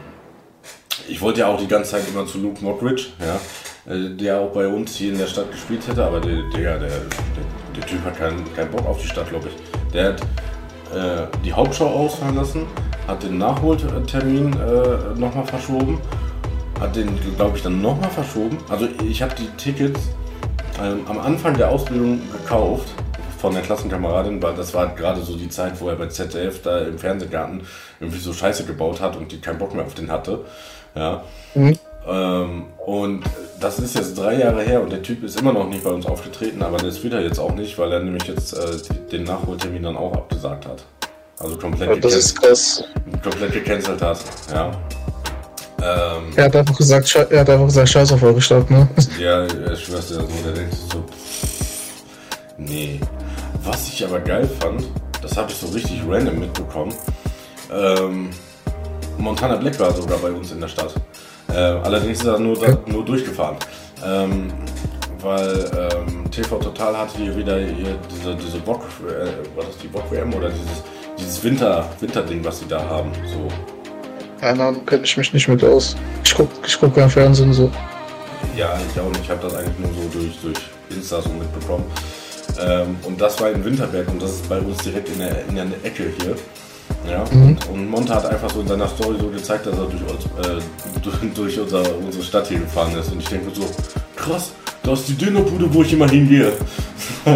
ich 1.08 1.20
wollte 1.20 1.40
ja 1.40 1.48
auch 1.48 1.60
die 1.60 1.68
ganze 1.68 1.90
Zeit 1.90 2.08
immer 2.08 2.26
zu 2.26 2.38
Luke 2.38 2.64
Mockridge, 2.64 3.08
ja, 3.18 3.92
äh, 3.92 4.16
der 4.16 4.40
auch 4.40 4.52
bei 4.52 4.66
uns 4.66 4.96
hier 4.96 5.12
in 5.12 5.18
der 5.18 5.26
Stadt 5.26 5.50
gespielt 5.50 5.86
hätte, 5.86 6.02
aber 6.02 6.20
der, 6.20 6.38
der, 6.56 6.78
der, 6.78 6.90
der 7.76 7.86
Typ 7.86 8.02
hat 8.06 8.18
keinen, 8.18 8.50
keinen 8.54 8.70
Bock 8.70 8.86
auf 8.86 9.02
die 9.02 9.08
Stadt, 9.08 9.28
glaube 9.28 9.48
ich. 9.48 9.92
Der 9.92 10.14
hat 10.14 10.22
äh, 10.94 11.26
die 11.44 11.52
Hauptschau 11.52 11.86
ausfallen 11.86 12.36
lassen, 12.36 12.66
hat 13.06 13.22
den 13.22 13.38
Nachholtermin 13.38 14.52
äh, 14.52 15.18
nochmal 15.18 15.46
verschoben, 15.46 16.00
hat 16.78 16.96
den, 16.96 17.08
glaube 17.36 17.56
ich, 17.56 17.62
dann 17.62 17.80
nochmal 17.80 18.10
verschoben. 18.10 18.58
Also 18.68 18.88
ich 19.04 19.22
habe 19.22 19.34
die 19.34 19.48
Tickets 19.56 20.00
ähm, 20.82 21.00
am 21.08 21.18
Anfang 21.18 21.56
der 21.56 21.70
Ausbildung 21.70 22.20
gekauft 22.32 22.88
von 23.38 23.54
der 23.54 23.62
Klassenkameradin, 23.62 24.42
weil 24.42 24.54
das 24.54 24.74
war 24.74 24.94
gerade 24.94 25.22
so 25.22 25.36
die 25.36 25.48
Zeit, 25.48 25.80
wo 25.80 25.88
er 25.88 25.96
bei 25.96 26.06
ZDF 26.06 26.62
da 26.62 26.80
im 26.80 26.98
Fernsehgarten 26.98 27.62
irgendwie 27.98 28.20
so 28.20 28.32
Scheiße 28.32 28.64
gebaut 28.64 29.00
hat 29.00 29.16
und 29.16 29.32
die 29.32 29.40
keinen 29.40 29.58
Bock 29.58 29.74
mehr 29.74 29.84
auf 29.84 29.94
den 29.94 30.10
hatte. 30.10 30.44
Ja. 30.94 31.24
Mhm. 31.54 31.78
Ähm, 32.06 32.64
und 32.84 33.24
das 33.60 33.78
ist 33.78 33.94
jetzt 33.94 34.16
drei 34.16 34.38
Jahre 34.38 34.62
her 34.62 34.82
und 34.82 34.90
der 34.90 35.02
Typ 35.02 35.22
ist 35.22 35.38
immer 35.38 35.52
noch 35.52 35.68
nicht 35.68 35.84
bei 35.84 35.90
uns 35.90 36.06
aufgetreten, 36.06 36.62
aber 36.62 36.78
das 36.78 37.02
wird 37.02 37.12
er 37.12 37.20
jetzt 37.20 37.38
auch 37.38 37.54
nicht, 37.54 37.78
weil 37.78 37.92
er 37.92 38.00
nämlich 38.00 38.26
jetzt 38.26 38.54
äh, 38.54 38.76
den 39.12 39.24
Nachholtermin 39.24 39.82
dann 39.82 39.96
auch 39.96 40.12
abgesagt 40.14 40.66
hat. 40.66 40.84
Also 41.38 41.56
komplett, 41.56 41.88
ja, 41.88 41.96
das 41.96 42.14
ist 42.14 42.40
krass. 42.40 42.84
komplett 43.22 43.52
gecancelt 43.52 44.00
hat. 44.02 44.18
Ja. 44.50 44.70
Ähm, 45.82 46.32
er, 46.36 46.44
hat 46.44 46.56
einfach 46.56 46.76
gesagt, 46.76 47.14
er 47.30 47.40
hat 47.40 47.48
einfach 47.48 47.66
gesagt, 47.66 47.88
Scheiß 47.88 48.12
auf 48.12 48.22
eure 48.22 48.40
Stadt, 48.40 48.70
ne? 48.70 48.86
Ja, 49.18 49.44
ich 49.44 49.84
schwör's 49.84 50.08
dir, 50.08 50.18
also, 50.18 50.28
der 50.44 50.52
denkt 50.52 50.74
so, 50.74 51.04
nee. 52.58 53.00
Was 53.64 53.88
ich 53.88 54.04
aber 54.04 54.20
geil 54.20 54.48
fand, 54.60 54.84
das 55.22 55.36
habe 55.36 55.50
ich 55.50 55.56
so 55.56 55.68
richtig 55.68 56.02
random 56.08 56.40
mitbekommen. 56.40 56.94
Ähm, 57.72 58.30
Montana 59.18 59.56
Black 59.56 59.78
war 59.78 59.94
sogar 59.94 60.18
bei 60.18 60.30
uns 60.30 60.52
in 60.52 60.60
der 60.60 60.68
Stadt. 60.68 60.94
Äh, 61.52 61.56
allerdings 61.56 62.20
ist 62.20 62.26
er 62.26 62.38
nur, 62.38 62.58
da, 62.58 62.76
nur 62.86 63.04
durchgefahren. 63.04 63.56
Ähm, 64.04 64.52
weil 65.22 65.70
ähm, 65.76 66.30
TV 66.30 66.56
Total 66.58 66.96
hatte 66.96 67.18
hier 67.18 67.36
wieder 67.36 67.58
hier 67.58 67.98
diese, 68.10 68.34
diese 68.36 68.58
Bock, 68.58 68.82
äh, 69.06 69.56
war 69.56 69.64
das 69.64 69.76
die 69.82 69.88
Bock 69.88 70.10
WM 70.10 70.32
oder 70.32 70.48
dieses, 70.48 70.82
dieses 71.18 71.44
Winter, 71.44 71.88
Winterding, 72.00 72.44
was 72.44 72.60
sie 72.60 72.66
da 72.68 72.80
haben. 72.82 73.10
So. 73.26 73.48
Keine 74.40 74.64
Ahnung, 74.64 74.86
kenne 74.86 75.04
ich 75.04 75.16
mich 75.16 75.32
nicht 75.32 75.48
mit 75.48 75.62
aus. 75.62 75.96
Ich 76.24 76.34
gucke 76.34 76.52
ich 76.66 76.78
guck 76.80 76.94
kein 76.94 77.10
Fernsehen 77.10 77.52
so. 77.52 77.70
Ja, 78.56 78.78
ich 78.90 79.00
auch 79.00 79.08
nicht. 79.08 79.24
Ich 79.24 79.30
habe 79.30 79.42
das 79.42 79.54
eigentlich 79.54 79.78
nur 79.78 79.90
so 79.90 80.18
durch, 80.18 80.40
durch 80.40 80.58
Insta 80.88 81.20
so 81.20 81.28
mitbekommen. 81.30 81.84
Ähm, 82.58 82.96
und 83.02 83.20
das 83.20 83.40
war 83.40 83.50
in 83.50 83.64
Winterberg 83.64 84.08
und 84.08 84.22
das 84.22 84.32
ist 84.32 84.48
bei 84.48 84.58
uns 84.58 84.78
direkt 84.78 85.08
in 85.10 85.18
der, 85.18 85.46
in 85.46 85.54
der 85.54 85.66
Ecke 85.82 86.12
hier. 86.20 86.36
Ja, 87.08 87.24
mhm. 87.32 87.48
und, 87.48 87.68
und 87.68 87.88
Monta 87.88 88.16
hat 88.16 88.26
einfach 88.26 88.50
so 88.50 88.60
in 88.60 88.68
seiner 88.68 88.88
Story 88.88 89.16
so 89.20 89.28
gezeigt, 89.28 89.66
dass 89.66 89.74
er 89.74 89.86
durch, 89.86 90.02
uns, 90.02 90.24
äh, 90.46 90.60
durch, 91.02 91.16
durch 91.34 91.60
unser, 91.60 91.82
unsere 91.96 92.24
Stadt 92.24 92.46
hier 92.48 92.60
gefahren 92.60 92.96
ist. 92.98 93.10
Und 93.12 93.20
ich 93.20 93.28
denke 93.28 93.50
so, 93.54 93.64
krass, 94.16 94.52
da 94.82 94.92
ist 94.92 95.08
die 95.08 95.16
Dönerbude, 95.16 95.72
wo 95.72 95.82
ich 95.82 95.92
immer 95.92 96.08
hingehe. 96.08 96.52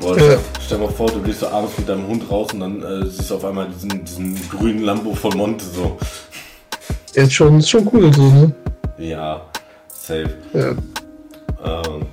Boah, 0.00 0.18
ja. 0.18 0.38
stell 0.64 0.78
dir 0.78 0.84
mal 0.84 0.92
vor, 0.92 1.10
du 1.10 1.20
gehst 1.22 1.40
so 1.40 1.48
abends 1.48 1.76
mit 1.78 1.88
deinem 1.88 2.06
Hund 2.06 2.30
raus 2.30 2.52
und 2.52 2.60
dann 2.60 2.82
äh, 2.82 3.06
siehst 3.06 3.30
du 3.30 3.36
auf 3.36 3.44
einmal 3.44 3.68
diesen, 3.68 4.04
diesen 4.04 4.48
grünen 4.48 4.82
Lambo 4.82 5.14
von 5.14 5.36
Monte 5.36 5.64
so. 5.64 5.96
Ist 7.14 7.32
schon, 7.32 7.58
ist 7.58 7.70
schon 7.70 7.88
cool 7.92 8.12
so, 8.12 8.22
ne? 8.22 8.52
Ja, 8.98 9.40
safe. 9.88 10.34
Ja. 10.52 10.68
Ähm, 10.68 12.06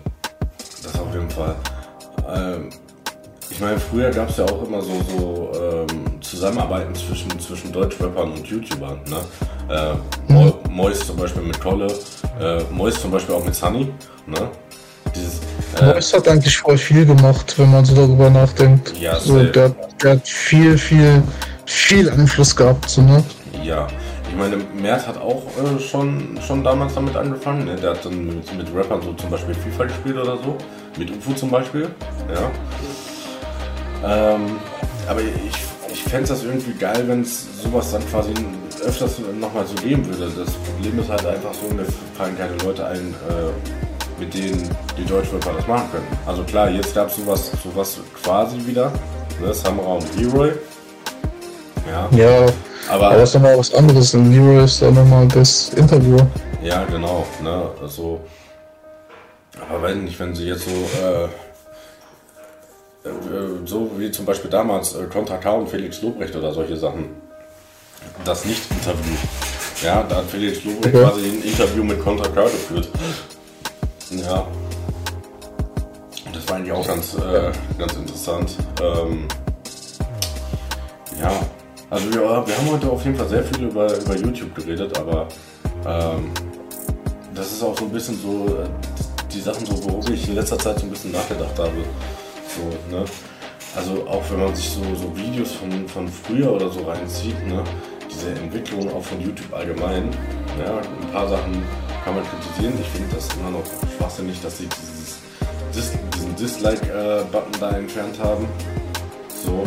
das 0.83 0.99
auf 0.99 1.13
jeden 1.13 1.29
Fall. 1.29 1.55
Ähm, 2.33 2.69
ich 3.53 3.59
meine, 3.61 3.79
früher 3.79 4.09
gab 4.09 4.29
es 4.29 4.37
ja 4.37 4.45
auch 4.45 4.67
immer 4.67 4.81
so, 4.81 4.93
so 5.15 5.51
ähm, 5.61 6.21
Zusammenarbeiten 6.21 6.95
zwischen, 6.95 7.39
zwischen 7.39 7.71
Deutschrappern 7.71 8.31
und 8.31 8.47
YouTubern. 8.47 8.99
Ne? 9.07 9.95
Äh, 10.27 10.33
mhm. 10.33 10.53
Mois 10.71 10.95
zum 10.95 11.17
Beispiel 11.17 11.43
mit 11.43 11.59
Kolle, 11.59 11.87
äh, 12.39 12.61
Mois 12.71 12.91
zum 12.91 13.11
Beispiel 13.11 13.35
auch 13.35 13.45
mit 13.45 13.53
Sunny. 13.53 13.91
Ne? 14.25 14.49
Dieses, 15.15 15.39
äh, 15.79 15.85
Mois 15.85 16.13
hat 16.13 16.27
eigentlich 16.27 16.57
voll 16.57 16.77
viel 16.77 17.05
gemacht, 17.05 17.53
wenn 17.57 17.71
man 17.71 17.85
so 17.85 17.95
darüber 17.95 18.29
nachdenkt. 18.29 18.97
Ja, 18.99 19.19
so, 19.19 19.43
der, 19.43 19.69
der, 20.01 20.11
hat 20.11 20.27
viel, 20.27 20.77
viel, 20.77 21.21
viel 21.65 22.09
Einfluss 22.09 22.55
gehabt. 22.55 22.89
So, 22.89 23.01
ne? 23.03 23.23
Ja, 23.63 23.87
ich 24.29 24.35
meine, 24.35 24.57
Mert 24.81 25.05
hat 25.07 25.21
auch 25.21 25.43
äh, 25.63 25.79
schon, 25.79 26.39
schon 26.41 26.63
damals 26.63 26.95
damit 26.95 27.15
angefangen. 27.15 27.65
Ne? 27.65 27.75
Der 27.75 27.91
hat 27.91 28.03
dann 28.03 28.25
mit, 28.25 28.57
mit 28.57 28.75
Rappern 28.75 28.99
so 29.03 29.13
zum 29.13 29.29
Beispiel 29.29 29.53
FIFA 29.53 29.83
gespielt 29.85 30.17
oder 30.17 30.37
so. 30.37 30.57
Mit 30.97 31.11
UFO 31.11 31.33
zum 31.33 31.51
Beispiel. 31.51 31.87
Ja. 32.33 32.49
Ähm, 34.03 34.59
aber 35.07 35.21
ich, 35.21 35.93
ich 35.93 36.03
fände 36.03 36.27
das 36.27 36.43
irgendwie 36.43 36.73
geil, 36.73 37.03
wenn 37.07 37.21
es 37.21 37.61
sowas 37.61 37.91
dann 37.91 38.05
quasi 38.09 38.33
öfters 38.85 39.19
nochmal 39.39 39.65
so 39.65 39.75
geben 39.75 40.05
würde. 40.07 40.31
Das 40.35 40.53
Problem 40.53 40.99
ist 40.99 41.09
halt 41.09 41.25
einfach 41.25 41.53
so, 41.53 41.73
mir 41.73 41.85
fallen 42.17 42.37
keine 42.37 42.55
Leute 42.63 42.85
ein, 42.85 43.15
äh, 43.29 44.19
mit 44.19 44.33
denen 44.33 44.69
die 44.97 45.05
Deutschrapper 45.05 45.53
das 45.57 45.67
machen 45.67 45.89
können. 45.91 46.07
Also 46.25 46.43
klar, 46.43 46.69
jetzt 46.69 46.93
gab 46.93 47.07
es 47.07 47.15
sowas, 47.15 47.51
sowas 47.63 47.99
quasi 48.21 48.57
wieder. 48.65 48.91
Ne? 49.41 49.53
Samra 49.53 49.93
und 49.93 50.15
Leroy. 50.17 50.51
Ja. 51.89 52.09
Ja, 52.11 52.45
aber, 52.89 53.11
aber 53.11 53.23
ist 53.23 53.33
nochmal 53.33 53.57
was 53.57 53.73
anderes. 53.73 54.13
Leroy 54.13 54.63
ist 54.63 54.81
dann 54.81 54.95
nochmal 54.95 55.27
das 55.29 55.69
Interview. 55.69 56.17
Ja, 56.61 56.83
genau. 56.85 57.25
Ne? 57.41 57.69
Also, 57.81 58.21
aber 59.69 59.83
wenn 59.83 60.05
nicht, 60.05 60.19
wenn 60.19 60.35
sie 60.35 60.47
jetzt 60.47 60.65
so. 60.65 60.71
Äh, 60.71 61.27
so 63.65 63.91
wie 63.97 64.11
zum 64.11 64.25
Beispiel 64.25 64.49
damals 64.49 64.95
äh, 64.95 65.03
Contra 65.05 65.37
K 65.37 65.51
und 65.51 65.69
Felix 65.69 66.01
Lobrecht 66.01 66.35
oder 66.35 66.53
solche 66.53 66.77
Sachen. 66.77 67.09
Das 68.25 68.45
Nicht-Interview. 68.45 69.15
Ja, 69.83 70.03
da 70.03 70.17
hat 70.17 70.25
Felix 70.25 70.63
Lobrecht 70.63 70.95
okay. 70.95 71.03
quasi 71.03 71.25
ein 71.25 71.43
Interview 71.43 71.83
mit 71.83 72.01
Contra 72.03 72.27
K 72.29 72.43
geführt. 72.43 72.89
Ja. 74.11 74.47
Das 76.31 76.47
war 76.47 76.55
eigentlich 76.55 76.71
auch 76.71 76.87
ganz, 76.87 77.15
äh, 77.15 77.51
ganz 77.77 77.93
interessant. 77.93 78.57
Ähm, 78.81 79.27
ja, 81.19 81.31
also 81.89 82.13
wir, 82.13 82.21
wir 82.21 82.57
haben 82.57 82.71
heute 82.71 82.89
auf 82.89 83.03
jeden 83.05 83.15
Fall 83.15 83.29
sehr 83.29 83.43
viel 83.43 83.65
über, 83.65 83.93
über 83.97 84.15
YouTube 84.15 84.55
geredet, 84.55 84.97
aber 84.97 85.27
ähm, 85.85 86.31
das 87.35 87.51
ist 87.51 87.63
auch 87.63 87.77
so 87.77 87.85
ein 87.85 87.91
bisschen 87.91 88.19
so 88.19 88.47
äh, 88.47 88.67
die 89.31 89.41
Sachen, 89.41 89.65
so, 89.65 89.83
worüber 89.83 90.11
ich 90.11 90.27
in 90.27 90.35
letzter 90.35 90.57
Zeit 90.57 90.79
so 90.79 90.85
ein 90.85 90.89
bisschen 90.89 91.11
nachgedacht 91.11 91.57
habe. 91.57 91.71
So, 92.55 92.95
ne? 92.95 93.05
Also 93.75 94.07
auch 94.07 94.23
wenn 94.29 94.39
man 94.39 94.55
sich 94.55 94.69
so, 94.69 94.81
so 94.95 95.15
Videos 95.17 95.53
von, 95.53 95.87
von 95.87 96.07
früher 96.07 96.51
oder 96.51 96.69
so 96.69 96.81
reinzieht, 96.83 97.47
ne? 97.47 97.63
diese 98.09 98.29
Entwicklung 98.29 98.93
auch 98.93 99.03
von 99.03 99.19
YouTube 99.19 99.51
allgemein, 99.51 100.09
ja, 100.59 100.77
ein 100.77 101.11
paar 101.11 101.27
Sachen 101.27 101.63
kann 102.03 102.15
man 102.15 102.23
kritisieren. 102.23 102.73
Ich 102.79 102.87
finde 102.89 103.15
das 103.15 103.27
immer 103.35 103.49
noch 103.49 103.63
schwachsinnig, 103.97 104.39
dass 104.41 104.57
sie 104.57 104.67
dieses, 104.67 105.17
Dis, 105.75 105.91
diesen 106.15 106.35
Dislike-Button 106.35 107.59
da 107.59 107.71
entfernt 107.71 108.19
haben. 108.19 108.47
So, 109.43 109.63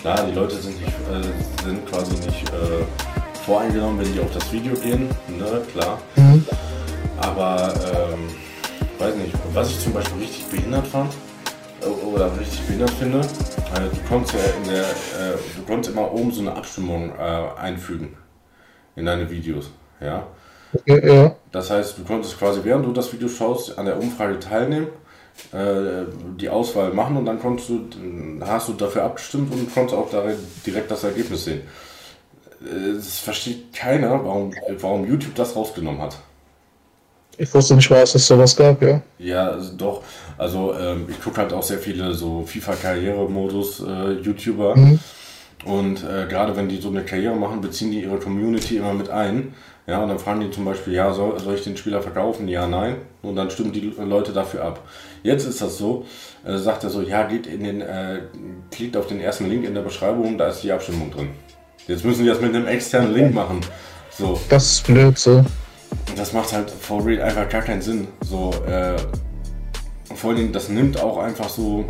klar, 0.00 0.26
die 0.28 0.34
Leute 0.34 0.56
sind, 0.56 0.80
nicht, 0.80 0.92
äh, 0.92 1.62
sind 1.62 1.86
quasi 1.88 2.14
nicht 2.14 2.48
äh, 2.48 3.38
voreingenommen, 3.44 4.00
wenn 4.00 4.12
die 4.12 4.20
auf 4.20 4.32
das 4.32 4.52
Video 4.52 4.74
gehen, 4.74 5.08
ne, 5.28 5.62
klar. 5.72 6.00
Mhm. 6.16 6.44
Aber, 7.18 7.72
ähm, 7.86 8.28
weiß 8.98 9.14
nicht, 9.14 9.32
was 9.52 9.70
ich 9.70 9.80
zum 9.80 9.92
Beispiel 9.92 10.22
richtig 10.22 10.46
behindert 10.46 10.88
fand, 10.88 11.12
oder 11.86 12.38
richtig 12.38 12.60
behindert 12.62 12.90
finde, 12.90 13.20
äh, 13.20 13.88
du 13.90 14.08
konntest 14.08 14.34
ja 14.34 14.40
in 14.56 14.68
der, 14.68 14.82
äh, 14.82 15.38
du 15.56 15.62
konntest 15.66 15.94
immer 15.94 16.12
oben 16.12 16.30
so 16.30 16.40
eine 16.40 16.54
Abstimmung 16.54 17.10
äh, 17.18 17.60
einfügen 17.60 18.16
in 18.96 19.06
deine 19.06 19.28
Videos, 19.30 19.70
ja? 20.00 20.26
ja? 20.86 21.36
Das 21.52 21.70
heißt, 21.70 21.98
du 21.98 22.04
konntest 22.04 22.38
quasi, 22.38 22.60
während 22.62 22.86
du 22.86 22.92
das 22.92 23.12
Video 23.12 23.28
schaust, 23.28 23.78
an 23.78 23.86
der 23.86 23.98
Umfrage 23.98 24.38
teilnehmen, 24.38 24.88
äh, 25.52 26.04
die 26.38 26.48
Auswahl 26.48 26.92
machen 26.92 27.16
und 27.16 27.26
dann 27.26 27.40
konntest 27.40 27.68
du, 27.68 27.88
hast 28.40 28.68
du 28.68 28.72
dafür 28.74 29.04
abgestimmt 29.04 29.52
und 29.52 29.72
konntest 29.72 29.96
auch 29.96 30.08
direkt 30.64 30.90
das 30.90 31.04
Ergebnis 31.04 31.44
sehen. 31.44 31.62
Es 32.96 33.18
versteht 33.18 33.74
keiner, 33.74 34.24
warum, 34.24 34.52
warum 34.78 35.06
YouTube 35.06 35.34
das 35.34 35.54
rausgenommen 35.54 36.00
hat. 36.00 36.16
Ich 37.36 37.52
wusste 37.52 37.74
nicht, 37.74 37.90
was 37.90 38.14
es 38.14 38.26
sowas 38.26 38.54
gab, 38.54 38.80
ja. 38.80 39.00
Ja, 39.18 39.48
also 39.48 39.76
doch. 39.76 40.02
Also 40.38 40.74
ähm, 40.74 41.06
ich 41.08 41.22
gucke 41.22 41.38
halt 41.38 41.52
auch 41.52 41.62
sehr 41.62 41.78
viele 41.78 42.14
so 42.14 42.44
FIFA-Karriere-Modus-YouTuber. 42.46 44.74
Äh, 44.74 44.78
mhm. 44.78 44.98
Und 45.64 46.02
äh, 46.04 46.26
gerade 46.28 46.56
wenn 46.56 46.68
die 46.68 46.80
so 46.80 46.88
eine 46.88 47.04
Karriere 47.04 47.36
machen, 47.36 47.60
beziehen 47.60 47.90
die 47.90 48.02
ihre 48.02 48.18
Community 48.18 48.76
immer 48.76 48.92
mit 48.92 49.10
ein. 49.10 49.54
Ja, 49.86 50.02
und 50.02 50.08
dann 50.08 50.18
fragen 50.18 50.40
die 50.40 50.50
zum 50.50 50.64
Beispiel, 50.64 50.94
ja, 50.94 51.12
soll, 51.12 51.38
soll 51.38 51.56
ich 51.56 51.64
den 51.64 51.76
Spieler 51.76 52.00
verkaufen? 52.00 52.48
Ja, 52.48 52.66
nein. 52.66 52.96
Und 53.22 53.36
dann 53.36 53.50
stimmen 53.50 53.72
die 53.72 53.92
Leute 53.98 54.32
dafür 54.32 54.64
ab. 54.64 54.80
Jetzt 55.22 55.46
ist 55.46 55.60
das 55.60 55.76
so, 55.76 56.06
äh, 56.44 56.56
sagt 56.56 56.84
er 56.84 56.90
so, 56.90 57.02
ja, 57.02 57.24
geht 57.24 57.46
in 57.46 57.64
den, 57.64 57.82
äh, 57.82 58.20
klickt 58.70 58.96
auf 58.96 59.06
den 59.06 59.20
ersten 59.20 59.48
Link 59.48 59.64
in 59.64 59.74
der 59.74 59.82
Beschreibung, 59.82 60.38
da 60.38 60.48
ist 60.48 60.62
die 60.62 60.72
Abstimmung 60.72 61.10
drin. 61.10 61.28
Jetzt 61.86 62.04
müssen 62.04 62.22
die 62.22 62.28
das 62.28 62.40
mit 62.40 62.54
einem 62.54 62.66
externen 62.66 63.12
Link 63.12 63.34
machen. 63.34 63.60
So. 64.10 64.40
Das 64.48 64.72
ist 64.72 64.86
blöd, 64.86 65.18
so. 65.18 65.44
Das 66.16 66.32
macht 66.32 66.52
halt 66.52 66.70
for 66.70 67.04
real 67.04 67.22
einfach 67.22 67.48
gar 67.48 67.62
keinen 67.62 67.82
Sinn. 67.82 68.08
So, 68.22 68.52
äh, 68.66 68.96
vor 70.14 70.30
allen 70.30 70.38
Dingen, 70.38 70.52
das 70.52 70.68
nimmt 70.68 71.00
auch 71.00 71.18
einfach 71.18 71.48
so 71.48 71.84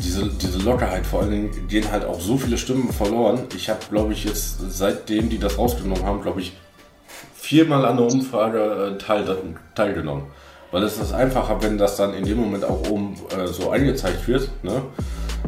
diese, 0.00 0.28
diese 0.28 0.58
Lockerheit, 0.58 1.06
vor 1.06 1.20
allen 1.20 1.30
Dingen 1.30 1.68
gehen 1.68 1.90
halt 1.90 2.04
auch 2.04 2.20
so 2.20 2.36
viele 2.36 2.58
Stimmen 2.58 2.92
verloren. 2.92 3.44
Ich 3.54 3.68
habe, 3.68 3.80
glaube 3.90 4.12
ich, 4.12 4.24
jetzt 4.24 4.58
seitdem 4.68 5.28
die 5.28 5.38
das 5.38 5.58
rausgenommen 5.58 6.04
haben, 6.04 6.22
glaube 6.22 6.40
ich, 6.40 6.56
viermal 7.34 7.84
an 7.84 7.96
der 7.96 8.06
Umfrage 8.06 8.94
äh, 8.94 8.98
teil, 8.98 9.24
teilgenommen. 9.74 10.24
Weil 10.70 10.84
es 10.84 10.98
ist 10.98 11.12
einfacher, 11.12 11.62
wenn 11.62 11.76
das 11.76 11.96
dann 11.96 12.14
in 12.14 12.24
dem 12.24 12.38
Moment 12.38 12.64
auch 12.64 12.88
oben 12.88 13.14
äh, 13.36 13.46
so 13.46 13.70
angezeigt 13.70 14.26
wird. 14.26 14.48
Ne? 14.62 14.82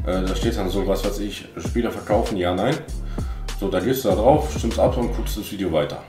Äh, 0.06 0.22
da 0.22 0.36
steht 0.36 0.56
dann 0.56 0.68
so, 0.68 0.86
was 0.86 1.04
weiß 1.04 1.18
ich, 1.20 1.48
Spieler 1.66 1.90
verkaufen, 1.90 2.36
ja, 2.36 2.54
nein. 2.54 2.76
So, 3.58 3.68
da 3.68 3.80
gehst 3.80 4.04
du 4.04 4.10
da 4.10 4.16
drauf, 4.16 4.54
stimmst 4.56 4.78
ab 4.78 4.96
und 4.98 5.16
guckst 5.16 5.38
das 5.38 5.50
Video 5.50 5.72
weiter. 5.72 6.02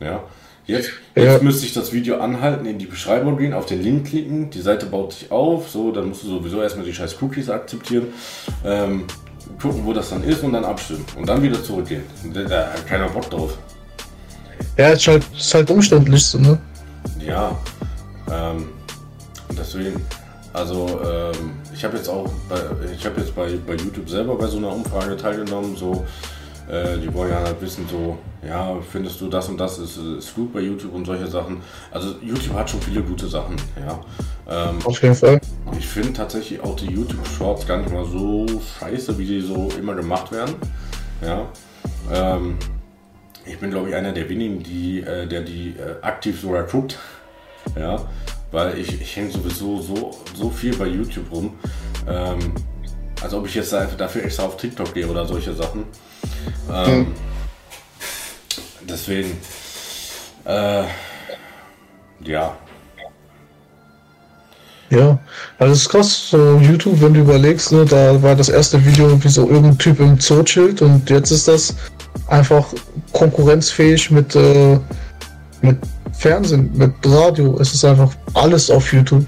Ja. 0.00 0.22
Jetzt, 0.66 0.90
jetzt 1.14 1.26
ja. 1.26 1.42
müsste 1.42 1.66
ich 1.66 1.72
das 1.72 1.92
Video 1.92 2.20
anhalten, 2.20 2.66
in 2.66 2.78
die 2.78 2.86
Beschreibung 2.86 3.38
gehen, 3.38 3.54
auf 3.54 3.66
den 3.66 3.82
Link 3.82 4.08
klicken, 4.08 4.50
die 4.50 4.60
Seite 4.60 4.86
baut 4.86 5.12
sich 5.12 5.30
auf, 5.30 5.68
so, 5.68 5.90
dann 5.90 6.08
musst 6.08 6.22
du 6.22 6.28
sowieso 6.28 6.62
erstmal 6.62 6.84
die 6.84 6.94
scheiß 6.94 7.16
Cookies 7.20 7.50
akzeptieren, 7.50 8.08
ähm, 8.64 9.04
gucken, 9.60 9.84
wo 9.84 9.92
das 9.92 10.10
dann 10.10 10.22
ist 10.22 10.42
und 10.42 10.52
dann 10.52 10.64
abstimmen 10.64 11.04
und 11.16 11.28
dann 11.28 11.42
wieder 11.42 11.62
zurückgehen. 11.62 12.02
Da, 12.32 12.42
da 12.44 12.72
hat 12.72 12.86
keiner 12.86 13.08
Bock 13.08 13.28
drauf. 13.30 13.58
Ja, 14.76 14.90
ist 14.90 15.06
halt, 15.08 15.24
ist 15.36 15.52
halt 15.54 15.70
umständlich 15.70 16.24
so, 16.24 16.38
ne? 16.38 16.58
Ja, 17.18 17.58
ähm, 18.30 18.68
deswegen, 19.58 20.00
also 20.52 21.00
ähm, 21.04 21.52
ich 21.74 21.84
habe 21.84 21.96
jetzt 21.96 22.08
auch, 22.08 22.30
bei, 22.48 22.60
ich 22.94 23.04
habe 23.04 23.20
jetzt 23.20 23.34
bei, 23.34 23.58
bei 23.66 23.74
YouTube 23.74 24.08
selber 24.08 24.36
bei 24.36 24.46
so 24.46 24.58
einer 24.58 24.72
Umfrage 24.72 25.16
teilgenommen, 25.16 25.76
so 25.76 26.06
äh, 26.70 26.98
die 26.98 27.12
wollen 27.12 27.30
ja 27.30 27.40
halt 27.40 27.60
wissen, 27.60 27.86
so, 27.90 28.18
ja, 28.46 28.78
findest 28.90 29.20
du 29.20 29.28
das 29.28 29.48
und 29.48 29.58
das 29.58 29.78
ist, 29.78 29.98
ist 29.98 30.34
gut 30.34 30.52
bei 30.52 30.60
YouTube 30.60 30.94
und 30.94 31.04
solche 31.04 31.26
Sachen. 31.26 31.60
Also 31.90 32.14
YouTube 32.22 32.54
hat 32.54 32.70
schon 32.70 32.80
viele 32.80 33.02
gute 33.02 33.26
Sachen, 33.26 33.56
ja. 33.78 34.00
Ähm, 34.48 34.78
Auf 34.84 35.02
jeden 35.02 35.14
Fall. 35.14 35.40
Ich 35.78 35.86
finde 35.86 36.12
tatsächlich 36.14 36.60
auch 36.60 36.74
die 36.74 36.86
YouTube 36.86 37.26
Shorts 37.26 37.66
gar 37.66 37.78
nicht 37.78 37.92
mal 37.92 38.04
so 38.04 38.46
scheiße, 38.78 39.18
wie 39.18 39.26
die 39.26 39.40
so 39.40 39.68
immer 39.78 39.94
gemacht 39.94 40.32
werden. 40.32 40.54
Ja. 41.20 41.46
Ähm, 42.12 42.56
ich 43.44 43.58
bin 43.58 43.70
glaube 43.70 43.90
ich 43.90 43.94
einer 43.94 44.12
der 44.12 44.28
wenigen, 44.28 44.62
die, 44.62 45.00
äh, 45.00 45.26
der 45.26 45.42
die 45.42 45.74
äh, 45.78 46.02
aktiv 46.02 46.40
sogar 46.40 46.62
guckt. 46.62 46.98
Ja. 47.78 47.96
Weil 48.52 48.78
ich, 48.78 49.00
ich 49.00 49.16
hänge 49.16 49.30
sowieso 49.30 49.80
so, 49.80 50.10
so 50.34 50.50
viel 50.50 50.74
bei 50.76 50.86
YouTube 50.86 51.30
rum. 51.30 51.58
Ähm, 52.08 52.38
als 53.22 53.34
ob 53.34 53.46
ich 53.46 53.54
jetzt 53.54 53.72
dafür 53.72 54.24
extra 54.24 54.44
auf 54.44 54.56
TikTok 54.56 54.94
gehe 54.94 55.06
oder 55.06 55.26
solche 55.26 55.52
Sachen. 55.52 55.84
Ähm, 56.72 56.98
mhm. 56.98 57.06
Deswegen, 58.88 59.36
äh, 60.44 60.84
ja. 62.24 62.56
Ja, 64.90 65.18
also 65.58 65.72
es 65.72 65.82
ist 65.82 65.88
krass, 65.88 66.30
so 66.30 66.58
YouTube, 66.58 67.00
wenn 67.00 67.14
du 67.14 67.20
überlegst, 67.20 67.70
ne, 67.70 67.84
da 67.84 68.20
war 68.20 68.34
das 68.34 68.48
erste 68.48 68.84
Video 68.84 69.22
wie 69.22 69.28
so 69.28 69.48
irgendein 69.48 69.78
Typ 69.78 70.00
im 70.00 70.18
Zoo 70.18 70.42
chillt 70.42 70.82
und 70.82 71.08
jetzt 71.08 71.30
ist 71.30 71.46
das 71.46 71.76
einfach 72.26 72.66
konkurrenzfähig 73.12 74.10
mit, 74.10 74.34
äh, 74.34 74.80
mit 75.62 75.78
Fernsehen, 76.18 76.70
mit 76.74 76.92
Radio. 77.04 77.56
Es 77.60 77.72
ist 77.72 77.84
einfach 77.84 78.12
alles 78.34 78.70
auf 78.70 78.92
YouTube. 78.92 79.24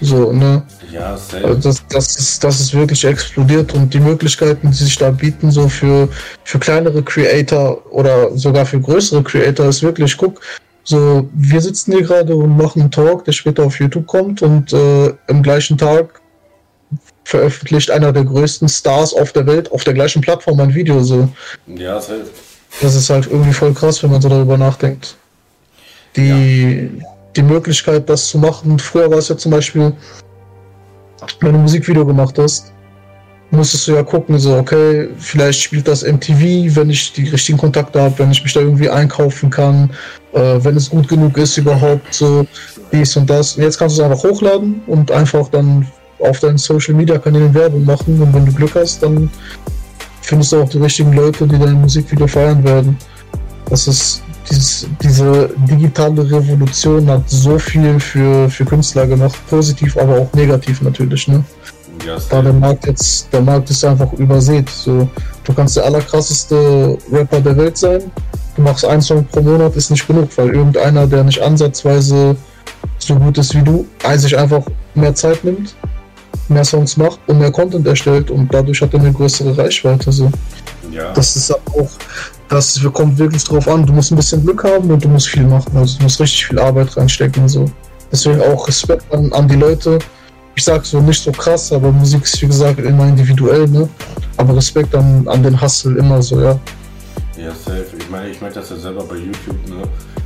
So, 0.00 0.32
ne? 0.32 0.62
Ja, 0.96 1.18
also 1.42 1.54
das, 1.54 1.82
das, 1.88 2.16
ist, 2.18 2.42
das 2.42 2.60
ist 2.60 2.74
wirklich 2.74 3.04
explodiert 3.04 3.74
und 3.74 3.92
die 3.92 4.00
Möglichkeiten, 4.00 4.70
die 4.70 4.76
sich 4.76 4.96
da 4.96 5.10
bieten, 5.10 5.50
so 5.50 5.68
für, 5.68 6.08
für 6.44 6.58
kleinere 6.58 7.02
Creator 7.02 7.82
oder 7.92 8.36
sogar 8.36 8.64
für 8.64 8.80
größere 8.80 9.22
Creator, 9.22 9.66
ist 9.66 9.82
wirklich, 9.82 10.16
guck, 10.16 10.40
so, 10.84 11.28
wir 11.32 11.60
sitzen 11.60 11.92
hier 11.92 12.02
gerade 12.02 12.34
und 12.34 12.56
machen 12.56 12.80
einen 12.80 12.90
Talk, 12.90 13.24
der 13.24 13.32
später 13.32 13.64
auf 13.64 13.78
YouTube 13.78 14.06
kommt 14.06 14.40
und 14.40 14.72
äh, 14.72 15.12
im 15.26 15.42
gleichen 15.42 15.76
Tag 15.76 16.20
veröffentlicht 17.24 17.90
einer 17.90 18.12
der 18.12 18.24
größten 18.24 18.68
Stars 18.68 19.12
auf 19.12 19.32
der 19.32 19.46
Welt 19.46 19.70
auf 19.72 19.82
der 19.82 19.94
gleichen 19.94 20.22
Plattform 20.22 20.60
ein 20.60 20.72
Video. 20.72 21.02
So. 21.02 21.28
Ja, 21.66 22.00
safe. 22.00 22.26
Das 22.80 22.94
ist 22.94 23.10
halt 23.10 23.26
irgendwie 23.26 23.52
voll 23.52 23.74
krass, 23.74 24.02
wenn 24.02 24.12
man 24.12 24.22
so 24.22 24.28
darüber 24.28 24.56
nachdenkt. 24.56 25.16
Die, 26.14 26.90
ja. 26.98 27.04
die 27.34 27.42
Möglichkeit, 27.42 28.08
das 28.08 28.28
zu 28.28 28.38
machen. 28.38 28.78
Früher 28.78 29.10
war 29.10 29.18
es 29.18 29.28
ja 29.28 29.36
zum 29.36 29.50
Beispiel, 29.50 29.92
wenn 31.40 31.52
du 31.52 31.58
ein 31.58 31.62
Musikvideo 31.62 32.04
gemacht 32.04 32.38
hast, 32.38 32.72
musstest 33.50 33.88
du 33.88 33.92
ja 33.92 34.02
gucken, 34.02 34.38
so, 34.38 34.56
okay, 34.56 35.08
vielleicht 35.18 35.60
spielt 35.60 35.86
das 35.86 36.02
MTV, 36.02 36.74
wenn 36.76 36.90
ich 36.90 37.12
die 37.12 37.28
richtigen 37.28 37.58
Kontakte 37.58 38.00
habe, 38.00 38.18
wenn 38.18 38.30
ich 38.30 38.42
mich 38.42 38.52
da 38.52 38.60
irgendwie 38.60 38.90
einkaufen 38.90 39.50
kann, 39.50 39.90
äh, 40.32 40.58
wenn 40.62 40.76
es 40.76 40.90
gut 40.90 41.08
genug 41.08 41.36
ist 41.38 41.56
überhaupt, 41.56 42.12
so 42.12 42.46
dies 42.92 43.16
und 43.16 43.30
das. 43.30 43.56
Und 43.56 43.62
jetzt 43.62 43.78
kannst 43.78 43.98
du 43.98 44.02
es 44.02 44.10
einfach 44.10 44.28
hochladen 44.28 44.82
und 44.86 45.10
einfach 45.10 45.48
dann 45.48 45.86
auf 46.18 46.40
deinen 46.40 46.58
Social 46.58 46.94
Media 46.94 47.18
Kanälen 47.18 47.54
Werbung 47.54 47.84
machen 47.84 48.20
und 48.20 48.34
wenn 48.34 48.46
du 48.46 48.52
Glück 48.52 48.74
hast, 48.74 49.02
dann 49.02 49.30
findest 50.22 50.52
du 50.52 50.62
auch 50.62 50.68
die 50.68 50.78
richtigen 50.78 51.12
Leute, 51.12 51.46
die 51.46 51.58
dein 51.58 51.80
Musikvideo 51.80 52.26
feiern 52.26 52.64
werden. 52.64 52.96
Das 53.68 53.86
ist 53.86 54.22
dieses, 54.50 54.86
diese 55.02 55.50
digitale 55.68 56.22
Revolution 56.22 57.08
hat 57.08 57.28
so 57.28 57.58
viel 57.58 57.98
für, 58.00 58.48
für 58.48 58.64
Künstler 58.64 59.06
gemacht, 59.06 59.36
positiv, 59.48 59.96
aber 59.96 60.20
auch 60.20 60.32
negativ 60.32 60.82
natürlich, 60.82 61.28
ne? 61.28 61.44
Ja, 62.06 62.16
da 62.28 62.42
der 62.42 62.52
Markt 62.52 62.86
jetzt, 62.86 63.32
der 63.32 63.40
Markt 63.40 63.70
ist 63.70 63.84
einfach 63.84 64.12
übersät. 64.12 64.68
So, 64.68 65.08
du 65.44 65.52
kannst 65.54 65.76
der 65.76 65.84
allerkrasseste 65.84 66.98
Rapper 67.10 67.40
der 67.40 67.56
Welt 67.56 67.78
sein, 67.78 68.02
du 68.54 68.62
machst 68.62 68.84
einen 68.84 69.02
Song 69.02 69.24
pro 69.24 69.40
Monat, 69.40 69.74
ist 69.76 69.90
nicht 69.90 70.06
genug, 70.06 70.28
weil 70.36 70.50
irgendeiner, 70.50 71.06
der 71.06 71.24
nicht 71.24 71.42
ansatzweise 71.42 72.36
so 72.98 73.14
gut 73.14 73.38
ist 73.38 73.54
wie 73.54 73.62
du, 73.62 73.86
sich 74.16 74.36
einfach 74.36 74.62
mehr 74.94 75.14
Zeit 75.14 75.42
nimmt, 75.42 75.74
mehr 76.48 76.64
Songs 76.64 76.96
macht 76.96 77.18
und 77.26 77.38
mehr 77.38 77.50
Content 77.50 77.86
erstellt 77.86 78.30
und 78.30 78.52
dadurch 78.52 78.80
hat 78.80 78.92
er 78.94 79.00
eine 79.00 79.12
größere 79.12 79.56
Reichweite. 79.56 80.12
So. 80.12 80.30
Ja. 80.90 81.12
Das 81.12 81.36
ist 81.36 81.52
auch, 81.52 81.90
das 82.48 82.80
kommt 82.92 83.18
wirklich 83.18 83.44
drauf 83.44 83.68
an. 83.68 83.84
Du 83.86 83.92
musst 83.92 84.12
ein 84.12 84.16
bisschen 84.16 84.44
Glück 84.44 84.64
haben 84.64 84.90
und 84.90 85.04
du 85.04 85.08
musst 85.08 85.28
viel 85.28 85.44
machen. 85.44 85.76
Also 85.76 85.98
du 85.98 86.04
musst 86.04 86.20
richtig 86.20 86.46
viel 86.46 86.58
Arbeit 86.58 86.96
reinstecken. 86.96 87.48
So. 87.48 87.64
Deswegen 88.12 88.40
auch 88.40 88.66
Respekt 88.68 89.12
an, 89.12 89.32
an 89.32 89.48
die 89.48 89.56
Leute. 89.56 89.98
Ich 90.54 90.64
sag 90.64 90.86
so 90.86 91.00
nicht 91.00 91.22
so 91.22 91.32
krass, 91.32 91.70
aber 91.72 91.92
Musik 91.92 92.22
ist 92.22 92.40
wie 92.40 92.46
gesagt 92.46 92.78
immer 92.78 93.08
individuell, 93.08 93.68
ne? 93.68 93.88
Aber 94.38 94.56
Respekt 94.56 94.94
an, 94.94 95.26
an 95.28 95.42
den 95.42 95.60
Hustle 95.60 95.98
immer 95.98 96.22
so, 96.22 96.40
ja. 96.40 96.58
Ja, 97.36 97.50
safe. 97.50 97.84
Ich 97.98 98.08
meine, 98.08 98.30
ich 98.30 98.40
merke 98.40 98.60
das 98.60 98.70
ja 98.70 98.76
selber 98.76 99.04
bei 99.04 99.16
YouTube, 99.16 99.68
ne? 99.68 99.82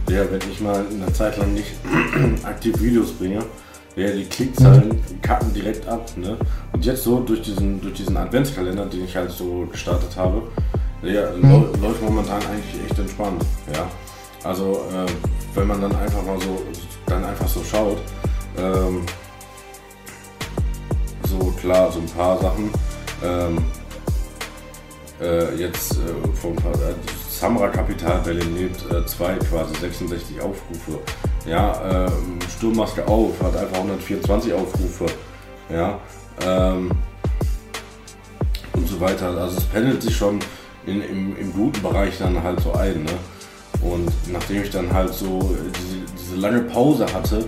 Ja, 0.09 0.22
wenn 0.30 0.40
ich 0.50 0.61
mal 0.61 0.85
eine 0.88 1.12
Zeit 1.12 1.37
lang 1.38 1.52
nicht 1.54 1.72
aktiv 2.44 2.80
Videos 2.80 3.11
bringe, 3.12 3.40
ja, 3.96 4.11
die 4.12 4.24
Klickzahlen 4.24 4.88
mhm. 4.88 5.20
kacken 5.20 5.52
direkt 5.52 5.88
ab, 5.88 6.09
ne? 6.16 6.37
Und 6.72 6.85
jetzt 6.85 7.02
so 7.02 7.20
durch 7.20 7.42
diesen, 7.42 7.80
durch 7.80 7.94
diesen 7.94 8.16
Adventskalender, 8.16 8.87
den 8.87 9.04
ich 9.04 9.16
halt 9.16 9.33
so 9.33 9.66
gestartet 9.70 10.16
habe, 10.16 10.42
ja, 11.02 11.30
mhm. 11.30 11.72
läuft 11.80 12.02
momentan 12.02 12.42
eigentlich 12.46 12.84
echt 12.84 12.98
entspannt. 12.98 13.44
Ja. 13.72 13.90
Also 14.44 14.86
äh, 14.92 15.10
wenn 15.54 15.66
man 15.66 15.80
dann 15.80 15.94
einfach 15.96 16.24
mal 16.24 16.40
so 16.40 16.62
dann 17.06 17.24
einfach 17.24 17.48
so 17.48 17.62
schaut, 17.64 17.98
ähm, 18.56 19.04
so 21.28 21.38
klar, 21.60 21.90
so 21.90 22.00
ein 22.00 22.06
paar 22.06 22.38
Sachen. 22.38 22.70
Ähm, 23.22 23.58
äh, 25.20 25.54
jetzt 25.56 25.92
äh, 25.92 26.36
von 26.36 26.56
äh, 26.56 26.94
Samra 27.28 27.68
Kapital 27.68 28.20
Berlin 28.24 28.56
lebt 28.56 29.08
2 29.08 29.32
äh, 29.32 29.38
quasi 29.38 29.74
66 29.74 30.40
Aufrufe. 30.40 30.98
Ja, 31.46 32.06
ähm, 32.06 32.38
Sturmmaske 32.56 33.06
auf 33.06 33.40
hat 33.42 33.56
einfach 33.56 33.76
124 33.76 34.52
Aufrufe. 34.52 35.06
Ja, 35.68 35.98
ähm, 36.44 36.90
und 38.72 38.88
so 38.88 39.00
weiter. 39.00 39.28
Also 39.28 39.58
es 39.58 39.64
pendelt 39.64 40.02
sich 40.02 40.16
schon 40.16 40.38
in, 40.86 41.02
im, 41.02 41.36
im 41.36 41.52
guten 41.52 41.82
Bereich 41.82 42.18
dann 42.18 42.42
halt 42.42 42.60
so 42.60 42.72
ein. 42.72 43.04
Ne? 43.04 43.12
Und 43.82 44.10
nachdem 44.30 44.62
ich 44.62 44.70
dann 44.70 44.92
halt 44.92 45.12
so 45.12 45.56
diese, 45.78 46.14
diese 46.18 46.36
lange 46.36 46.60
Pause 46.62 47.06
hatte, 47.12 47.46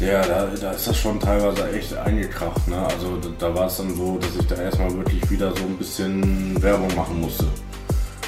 der, 0.00 0.22
da, 0.22 0.48
da 0.60 0.70
ist 0.72 0.88
das 0.88 0.96
schon 0.96 1.20
teilweise 1.20 1.70
echt 1.72 1.96
eingekracht. 1.96 2.66
Ne? 2.66 2.76
Also 2.76 3.16
da, 3.18 3.28
da 3.38 3.54
war 3.54 3.66
es 3.66 3.76
dann 3.76 3.94
so, 3.94 4.18
dass 4.18 4.30
ich 4.38 4.46
da 4.46 4.56
erstmal 4.56 4.92
wirklich 4.96 5.30
wieder 5.30 5.54
so 5.54 5.62
ein 5.62 5.76
bisschen 5.76 6.60
Werbung 6.60 6.94
machen 6.96 7.20
musste. 7.20 7.44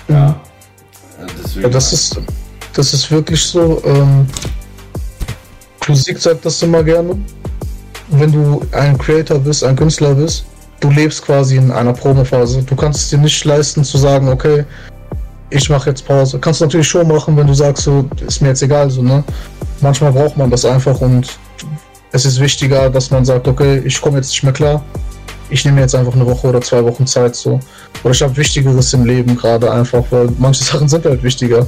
Ja. 0.08 0.30
Äh, 1.20 1.26
deswegen 1.42 1.62
ja, 1.62 1.68
das 1.68 1.92
ist, 1.92 2.20
das 2.74 2.94
ist 2.94 3.10
wirklich 3.10 3.42
so. 3.42 3.82
Ähm, 3.84 4.26
Musik 5.88 6.18
sagt 6.18 6.44
das 6.46 6.62
immer 6.62 6.82
gerne. 6.82 7.16
Wenn 8.08 8.32
du 8.32 8.64
ein 8.72 8.96
Creator 8.96 9.38
bist, 9.38 9.64
ein 9.64 9.76
Künstler 9.76 10.14
bist, 10.14 10.46
du 10.80 10.90
lebst 10.90 11.24
quasi 11.24 11.56
in 11.56 11.70
einer 11.70 11.92
Promophase. 11.92 12.62
Du 12.62 12.76
kannst 12.76 13.00
es 13.00 13.10
dir 13.10 13.18
nicht 13.18 13.44
leisten 13.44 13.84
zu 13.84 13.98
sagen, 13.98 14.28
okay, 14.28 14.64
ich 15.50 15.70
mache 15.70 15.90
jetzt 15.90 16.06
Pause. 16.06 16.38
Kannst 16.38 16.60
du 16.60 16.64
natürlich 16.64 16.88
schon 16.88 17.06
machen, 17.06 17.36
wenn 17.36 17.46
du 17.46 17.54
sagst, 17.54 17.84
so, 17.84 18.08
ist 18.26 18.40
mir 18.40 18.48
jetzt 18.48 18.62
egal, 18.62 18.90
so, 18.90 19.02
ne? 19.02 19.22
Manchmal 19.80 20.12
braucht 20.12 20.36
man 20.36 20.50
das 20.50 20.64
einfach 20.64 21.00
und 21.00 21.38
es 22.12 22.24
ist 22.24 22.40
wichtiger, 22.40 22.90
dass 22.90 23.10
man 23.10 23.24
sagt, 23.24 23.46
okay, 23.48 23.82
ich 23.84 24.00
komme 24.00 24.16
jetzt 24.16 24.30
nicht 24.30 24.42
mehr 24.42 24.52
klar. 24.52 24.84
Ich 25.50 25.64
nehme 25.64 25.80
jetzt 25.80 25.94
einfach 25.94 26.14
eine 26.14 26.26
Woche 26.26 26.48
oder 26.48 26.60
zwei 26.60 26.82
Wochen 26.84 27.06
Zeit, 27.06 27.36
so. 27.36 27.60
Oder 28.02 28.12
ich 28.12 28.22
habe 28.22 28.36
Wichtigeres 28.36 28.92
im 28.94 29.04
Leben 29.04 29.36
gerade 29.36 29.70
einfach, 29.70 30.04
weil 30.10 30.28
manche 30.38 30.64
Sachen 30.70 30.88
sind 30.88 31.04
halt 31.04 31.22
wichtiger. 31.22 31.66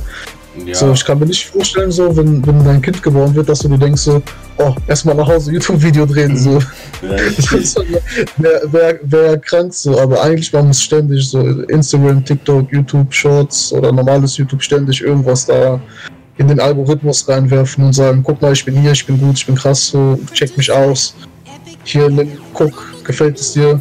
Ja. 0.65 0.75
So, 0.75 0.93
ich 0.93 1.05
kann 1.05 1.19
mir 1.19 1.27
nicht 1.27 1.47
vorstellen, 1.47 1.91
so, 1.91 2.17
wenn, 2.17 2.45
wenn 2.47 2.65
dein 2.65 2.81
Kind 2.81 3.03
geboren 3.03 3.35
wird, 3.35 3.49
dass 3.49 3.61
du 3.61 3.69
dir 3.69 3.79
denkst, 3.79 4.03
so, 4.03 4.23
oh, 4.59 4.75
erstmal 4.87 5.15
nach 5.15 5.29
Hause 5.29 5.53
YouTube-Video 5.53 6.07
drehen, 6.07 6.37
so. 6.37 6.59
Ja, 7.03 7.11
Wäre 8.39 8.73
wär, 8.73 8.99
wär 9.03 9.39
krank 9.39 9.75
so, 9.75 9.99
aber 10.01 10.23
eigentlich 10.23 10.51
man 10.53 10.69
muss 10.69 10.81
ständig 10.81 11.29
so 11.29 11.41
Instagram, 11.41 12.25
TikTok, 12.25 12.73
YouTube, 12.73 13.13
Shorts 13.13 13.71
oder 13.73 13.93
normales 13.93 14.39
YouTube 14.39 14.63
ständig 14.63 15.03
irgendwas 15.03 15.45
da 15.45 15.79
in 16.39 16.49
den 16.49 16.59
Algorithmus 16.59 17.29
reinwerfen 17.29 17.85
und 17.85 17.93
sagen, 17.93 18.23
guck 18.25 18.41
mal, 18.41 18.53
ich 18.53 18.65
bin 18.65 18.81
hier, 18.81 18.93
ich 18.93 19.07
bin 19.07 19.19
gut, 19.19 19.37
ich 19.37 19.47
bin 19.47 19.57
krass, 19.57 19.89
so, 19.89 20.19
check 20.33 20.57
mich 20.57 20.73
aus. 20.73 21.15
Hier, 21.85 22.11
guck, 22.55 22.73
gefällt 23.05 23.39
es 23.39 23.53
dir? 23.53 23.81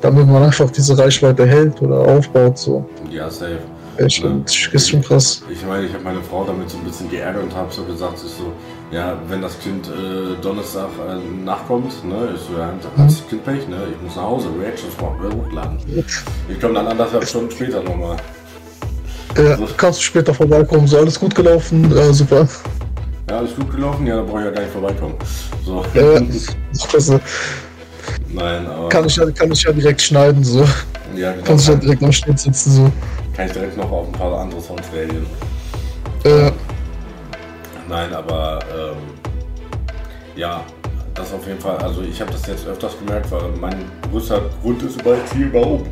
Damit 0.00 0.26
man 0.26 0.42
einfach 0.42 0.70
diese 0.70 0.98
Reichweite 0.98 1.46
hält 1.46 1.80
oder 1.80 1.98
aufbaut, 1.98 2.58
so. 2.58 2.88
Ja, 3.10 3.30
safe. 3.30 3.60
Ja, 3.98 4.08
stimmt. 4.08 4.50
Ja. 4.66 4.72
Ist 4.72 4.90
schon 4.90 5.02
krass. 5.02 5.42
Ich 5.50 5.64
meine, 5.64 5.86
ich 5.86 5.92
habe 5.92 6.04
meine 6.04 6.22
Frau 6.22 6.44
damit 6.44 6.70
so 6.70 6.78
ein 6.78 6.84
bisschen 6.84 7.10
geärgert 7.10 7.44
und 7.44 7.54
habe 7.54 7.72
so 7.72 7.84
gesagt, 7.84 8.14
ich 8.24 8.32
so, 8.32 8.52
ja, 8.90 9.16
wenn 9.28 9.40
das 9.40 9.58
Kind 9.60 9.86
äh, 9.86 10.40
Donnerstag 10.42 10.88
äh, 11.08 11.44
nachkommt, 11.44 12.04
ne, 12.04 12.30
ich 12.34 12.40
so, 12.40 12.58
ja, 12.58 12.72
das 12.96 13.26
Kind 13.28 13.44
Pech, 13.44 13.68
ne, 13.68 13.76
ich 13.92 14.02
muss 14.02 14.16
nach 14.16 14.24
Hause, 14.24 14.48
Reactions 14.60 14.94
hochladen. 15.00 15.78
Ich 16.48 16.60
komme 16.60 16.74
dann 16.74 16.88
anderthalb 16.88 17.26
Stunden 17.26 17.50
später 17.50 17.82
nochmal. 17.82 18.16
Ja, 19.36 19.56
so. 19.56 19.68
kannst 19.76 20.00
du 20.00 20.04
später 20.04 20.34
vorbeikommen, 20.34 20.86
so 20.86 20.98
alles 20.98 21.18
gut 21.18 21.34
gelaufen, 21.34 21.90
äh, 21.96 22.12
super. 22.12 22.48
Ja, 23.28 23.38
alles 23.38 23.54
gut 23.54 23.70
gelaufen, 23.70 24.06
ja, 24.06 24.16
da 24.16 24.22
brauche 24.22 24.40
ich 24.40 24.44
ja 24.46 24.50
gar 24.50 24.60
nicht 24.62 24.72
vorbeikommen. 24.72 25.14
So. 25.64 25.84
Ja, 25.94 26.20
klasse. 26.88 27.20
Nein, 28.32 28.66
aber. 28.66 28.88
Kann 28.88 29.06
ich, 29.06 29.16
ja, 29.16 29.30
kann 29.30 29.50
ich 29.52 29.62
ja 29.62 29.72
direkt 29.72 30.02
schneiden, 30.02 30.42
so. 30.42 30.64
Ja, 31.16 31.32
genau. 31.32 31.44
Kannst 31.44 31.68
du 31.68 31.72
ja 31.72 31.78
direkt 31.78 32.02
am 32.02 32.12
Schnitt 32.12 32.38
sitzen, 32.38 32.70
so 32.72 32.92
kann 33.34 33.46
ich 33.46 33.52
direkt 33.52 33.76
noch 33.76 33.90
auf 33.90 34.06
ein 34.06 34.12
paar 34.12 34.38
andere 34.38 34.60
Songs 34.60 34.86
reagieren. 34.92 35.26
Äh. 36.24 36.50
Nein, 37.88 38.12
aber 38.14 38.60
ähm, 38.72 38.96
ja, 40.36 40.64
das 41.14 41.32
auf 41.32 41.46
jeden 41.46 41.60
Fall. 41.60 41.76
Also 41.78 42.02
ich 42.02 42.20
habe 42.20 42.32
das 42.32 42.46
jetzt 42.46 42.66
öfters 42.66 42.98
gemerkt, 42.98 43.30
weil 43.30 43.50
mein 43.60 43.90
größter 44.10 44.40
Grund 44.62 44.82
ist 44.82 45.00
über 45.00 45.16
Ziel, 45.26 45.52
warum. 45.52 45.84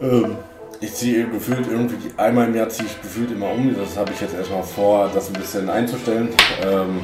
Ähm, 0.00 0.36
ich 0.80 0.94
ziehe 0.94 1.26
gefühlt 1.28 1.66
irgendwie, 1.68 1.96
einmal 2.16 2.46
im 2.46 2.54
Jahr 2.54 2.68
ziehe 2.68 2.86
ich 2.86 3.00
gefühlt 3.00 3.30
immer 3.30 3.50
um. 3.50 3.74
Das 3.74 3.96
habe 3.96 4.12
ich 4.12 4.20
jetzt 4.20 4.34
erstmal 4.34 4.62
vor, 4.62 5.10
das 5.12 5.28
ein 5.28 5.34
bisschen 5.34 5.70
einzustellen. 5.70 6.28
Ähm, 6.62 7.00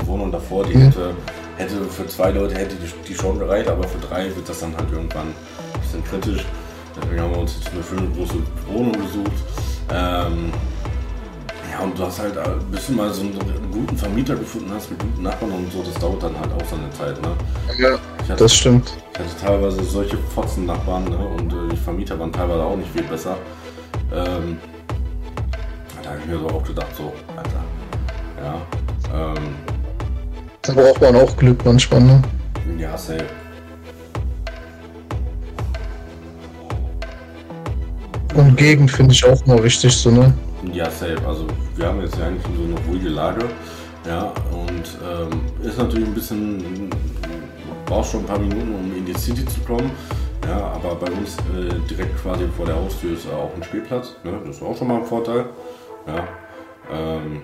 die 0.00 0.06
Wohnung 0.06 0.30
davor, 0.30 0.64
die 0.64 0.78
hätte, 0.78 1.14
hätte 1.56 1.84
für 1.84 2.06
zwei 2.06 2.30
Leute 2.30 2.54
hätte 2.54 2.76
die, 2.76 3.08
die 3.08 3.14
schon 3.14 3.38
gereicht, 3.38 3.68
aber 3.68 3.84
für 3.84 3.98
drei 3.98 4.24
wird 4.34 4.48
das 4.48 4.60
dann 4.60 4.76
halt 4.76 4.90
irgendwann 4.92 5.28
ein 5.28 5.80
bisschen 5.80 6.04
kritisch. 6.04 6.44
Deswegen 6.96 7.20
haben 7.20 7.30
wir 7.32 7.38
uns 7.40 7.56
jetzt 7.58 7.72
eine 7.72 7.82
schöne 7.82 8.08
große 8.14 8.34
Wohnung 8.68 8.92
gesucht. 8.92 9.32
Ähm, 9.92 10.52
ja, 11.70 11.80
und 11.80 11.98
du 11.98 12.04
hast 12.04 12.20
halt, 12.20 12.36
äh, 12.36 12.40
bis 12.70 12.86
du 12.86 12.92
mal 12.92 13.12
so 13.12 13.22
einen, 13.22 13.32
einen, 13.32 13.70
guten 13.70 13.96
Vermieter 13.96 14.34
gefunden 14.36 14.70
hast 14.74 14.90
mit 14.90 14.98
guten 14.98 15.22
Nachbarn 15.22 15.52
und 15.52 15.72
so, 15.72 15.82
das 15.82 15.94
dauert 16.00 16.22
dann 16.22 16.38
halt 16.38 16.50
auch 16.52 16.64
seine 16.64 16.90
Zeit, 16.90 17.20
ne? 17.22 17.28
Ja, 17.78 17.98
hatte, 18.28 18.44
das 18.44 18.54
stimmt. 18.54 18.92
Ich 19.12 19.18
hatte 19.18 19.46
teilweise 19.46 19.84
solche 19.84 20.16
Fotzen-Nachbarn, 20.34 21.04
ne? 21.04 21.18
Und 21.18 21.52
äh, 21.52 21.68
die 21.72 21.76
Vermieter 21.76 22.18
waren 22.18 22.32
teilweise 22.32 22.62
auch 22.62 22.76
nicht 22.76 22.90
viel 22.92 23.02
besser. 23.02 23.36
Ähm, 24.12 24.58
da 26.02 26.10
habe 26.10 26.20
ich 26.20 26.26
mir 26.26 26.38
so 26.38 26.48
auch 26.48 26.64
gedacht, 26.64 26.94
so, 26.96 27.12
Alter, 27.36 27.64
ja. 28.42 29.34
Ähm, 29.34 29.54
da 30.62 30.72
braucht 30.72 31.00
man 31.00 31.16
auch 31.16 31.36
Glück 31.36 31.64
manchmal, 31.64 32.00
ne? 32.00 32.22
Ja, 32.78 32.96
safe. 32.96 33.26
Und 38.36 38.54
Gegend 38.56 38.90
finde 38.90 39.12
ich 39.14 39.24
auch 39.24 39.44
mal 39.46 39.62
wichtig, 39.64 39.96
so, 39.96 40.10
ne? 40.10 40.32
Ja, 40.70 40.90
safe. 40.90 41.16
Also, 41.26 41.46
wir 41.74 41.86
haben 41.86 42.02
jetzt 42.02 42.18
ja 42.18 42.26
eigentlich 42.26 42.44
so 42.44 42.64
eine 42.64 42.86
ruhige 42.86 43.08
Lage. 43.08 43.46
Ja, 44.06 44.32
und 44.52 44.84
ähm, 45.02 45.40
ist 45.66 45.78
natürlich 45.78 46.06
ein 46.06 46.14
bisschen, 46.14 46.90
braucht 47.86 48.10
schon 48.10 48.20
ein 48.20 48.26
paar 48.26 48.38
Minuten, 48.38 48.74
um 48.74 48.94
in 48.94 49.06
die 49.06 49.14
City 49.14 49.44
zu 49.46 49.60
kommen. 49.60 49.90
Ja, 50.46 50.72
aber 50.74 50.94
bei 50.96 51.10
uns 51.12 51.36
äh, 51.56 51.74
direkt 51.88 52.22
quasi 52.22 52.44
vor 52.56 52.66
der 52.66 52.76
Haustür 52.76 53.14
ist 53.14 53.26
auch 53.26 53.50
ein 53.56 53.62
Spielplatz. 53.62 54.16
Ne? 54.22 54.32
Das 54.44 54.56
ist 54.56 54.62
auch 54.62 54.76
schon 54.76 54.88
mal 54.88 54.98
ein 54.98 55.06
Vorteil. 55.06 55.46
Ja, 56.06 56.28
ähm, 56.92 57.40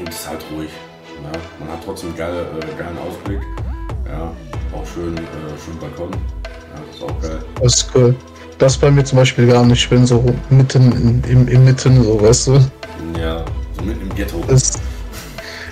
und 0.00 0.08
es 0.08 0.16
ist 0.16 0.28
halt 0.28 0.44
ruhig. 0.52 0.70
Ne? 1.22 1.30
Man 1.60 1.68
hat 1.68 1.78
trotzdem 1.84 2.14
geile, 2.16 2.40
äh, 2.40 2.76
geilen 2.76 2.98
Ausblick. 3.08 3.40
Ja, 4.06 4.32
auch 4.76 4.86
schön, 4.94 5.16
äh, 5.16 5.20
schön 5.64 5.78
Balkon. 5.78 6.10
Ja, 6.10 6.82
das 6.86 6.96
ist 6.96 7.02
auch 7.04 7.22
geil. 7.22 7.38
Das 7.62 7.74
ist 7.76 7.90
cool. 7.94 8.16
Das 8.60 8.76
bei 8.76 8.90
mir 8.90 9.02
zum 9.02 9.16
Beispiel 9.16 9.46
gar 9.46 9.64
nicht. 9.64 9.84
Ich 9.84 9.88
bin 9.88 10.04
so 10.06 10.22
mitten 10.50 10.92
in, 10.92 11.24
im, 11.30 11.48
im 11.48 11.64
Mitten, 11.64 12.04
so 12.04 12.20
weißt 12.20 12.48
du. 12.48 12.52
Ja, 13.18 13.42
so 13.74 13.82
mitten 13.82 14.02
im 14.02 14.14
Ghetto. 14.14 14.44
Das, 14.46 14.74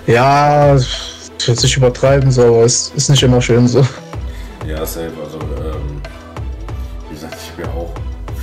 ja, 0.06 0.74
ich 0.74 1.46
will 1.46 1.54
es 1.54 1.62
nicht 1.62 1.76
übertreiben, 1.76 2.32
so, 2.32 2.44
aber 2.44 2.64
es 2.64 2.90
ist 2.96 3.10
nicht 3.10 3.22
immer 3.22 3.42
schön 3.42 3.68
so. 3.68 3.86
Ja, 4.66 4.86
safe. 4.86 5.12
Also, 5.22 5.38
ähm, 5.38 6.00
wie 7.10 7.14
gesagt, 7.14 7.36
ich 7.42 7.52
habe 7.52 7.62
ja 7.62 7.78
auch 7.78 7.92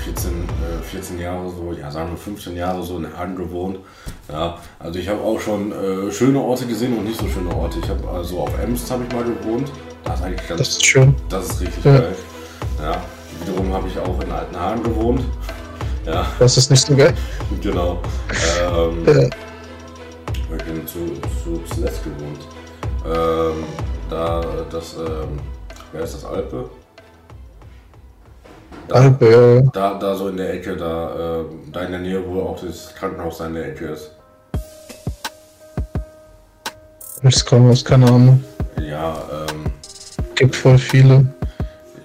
14, 0.03 0.31
äh, 0.31 0.83
14 0.91 1.19
Jahre 1.19 1.49
so, 1.49 1.73
ja, 1.73 1.89
sagen 1.89 2.11
wir 2.11 2.17
15 2.17 2.55
Jahre 2.55 2.83
so 2.83 2.97
in 2.97 3.17
Hagen 3.17 3.35
gewohnt. 3.35 3.79
Ja, 4.31 4.59
also 4.77 4.99
ich 4.99 5.09
habe 5.09 5.21
auch 5.21 5.39
schon 5.39 5.71
äh, 5.71 6.11
schöne 6.11 6.39
Orte 6.39 6.67
gesehen 6.67 6.95
und 6.95 7.05
nicht 7.05 7.19
so 7.19 7.27
schöne 7.27 7.49
Orte. 7.49 7.79
Ich 7.79 7.89
habe 7.89 8.07
also 8.09 8.41
auf 8.41 8.59
Ems 8.59 8.91
habe 8.91 9.05
ich 9.07 9.15
mal 9.15 9.23
gewohnt. 9.23 9.71
Das 10.03 10.19
ist 10.19 10.25
eigentlich 10.25 10.47
ganz. 10.47 10.59
Das 10.59 10.69
ist 10.69 10.85
schön. 10.85 11.15
Das 11.29 11.49
ist 11.49 11.61
richtig 11.61 11.83
ja. 11.83 11.97
geil. 11.97 12.15
Habe 13.75 13.89
ich 13.89 13.99
auch 13.99 14.21
in 14.21 14.31
Altenhagen 14.31 14.83
gewohnt. 14.83 15.21
Ja. 16.05 16.25
Das 16.39 16.55
ist 16.55 16.71
nicht 16.71 16.87
so 16.87 16.95
geil. 16.95 17.13
genau. 17.61 17.99
Ähm, 18.61 19.05
ja. 19.05 19.29
Ich 20.33 20.63
bin 20.63 20.87
zu, 20.87 21.11
zu 21.43 21.61
Celeste 21.73 22.09
gewohnt. 22.09 22.39
Ähm, 23.05 23.65
da, 24.09 24.41
das, 24.71 24.95
ähm, 24.95 25.41
wer 25.91 26.03
ist 26.03 26.13
das, 26.13 26.23
Alpe? 26.23 26.69
Da, 28.87 28.95
Alpe, 28.95 29.29
ja. 29.29 29.69
Da, 29.73 29.99
da 29.99 30.15
so 30.15 30.29
in 30.29 30.37
der 30.37 30.53
Ecke, 30.53 30.77
da, 30.77 31.41
äh, 31.41 31.43
da 31.73 31.81
in 31.81 31.91
der 31.91 31.99
Nähe, 31.99 32.23
wo 32.25 32.43
auch 32.43 32.61
das 32.61 32.95
Krankenhaus 32.95 33.41
in 33.41 33.55
der 33.55 33.67
Ecke 33.67 33.87
ist. 33.87 34.11
Das 37.21 37.45
Krankenhaus, 37.45 37.83
keine 37.83 38.05
Ahnung. 38.07 38.41
Ja, 38.81 39.17
ähm. 39.51 39.65
Gibt 40.35 40.55
voll 40.55 40.77
viele. 40.77 41.25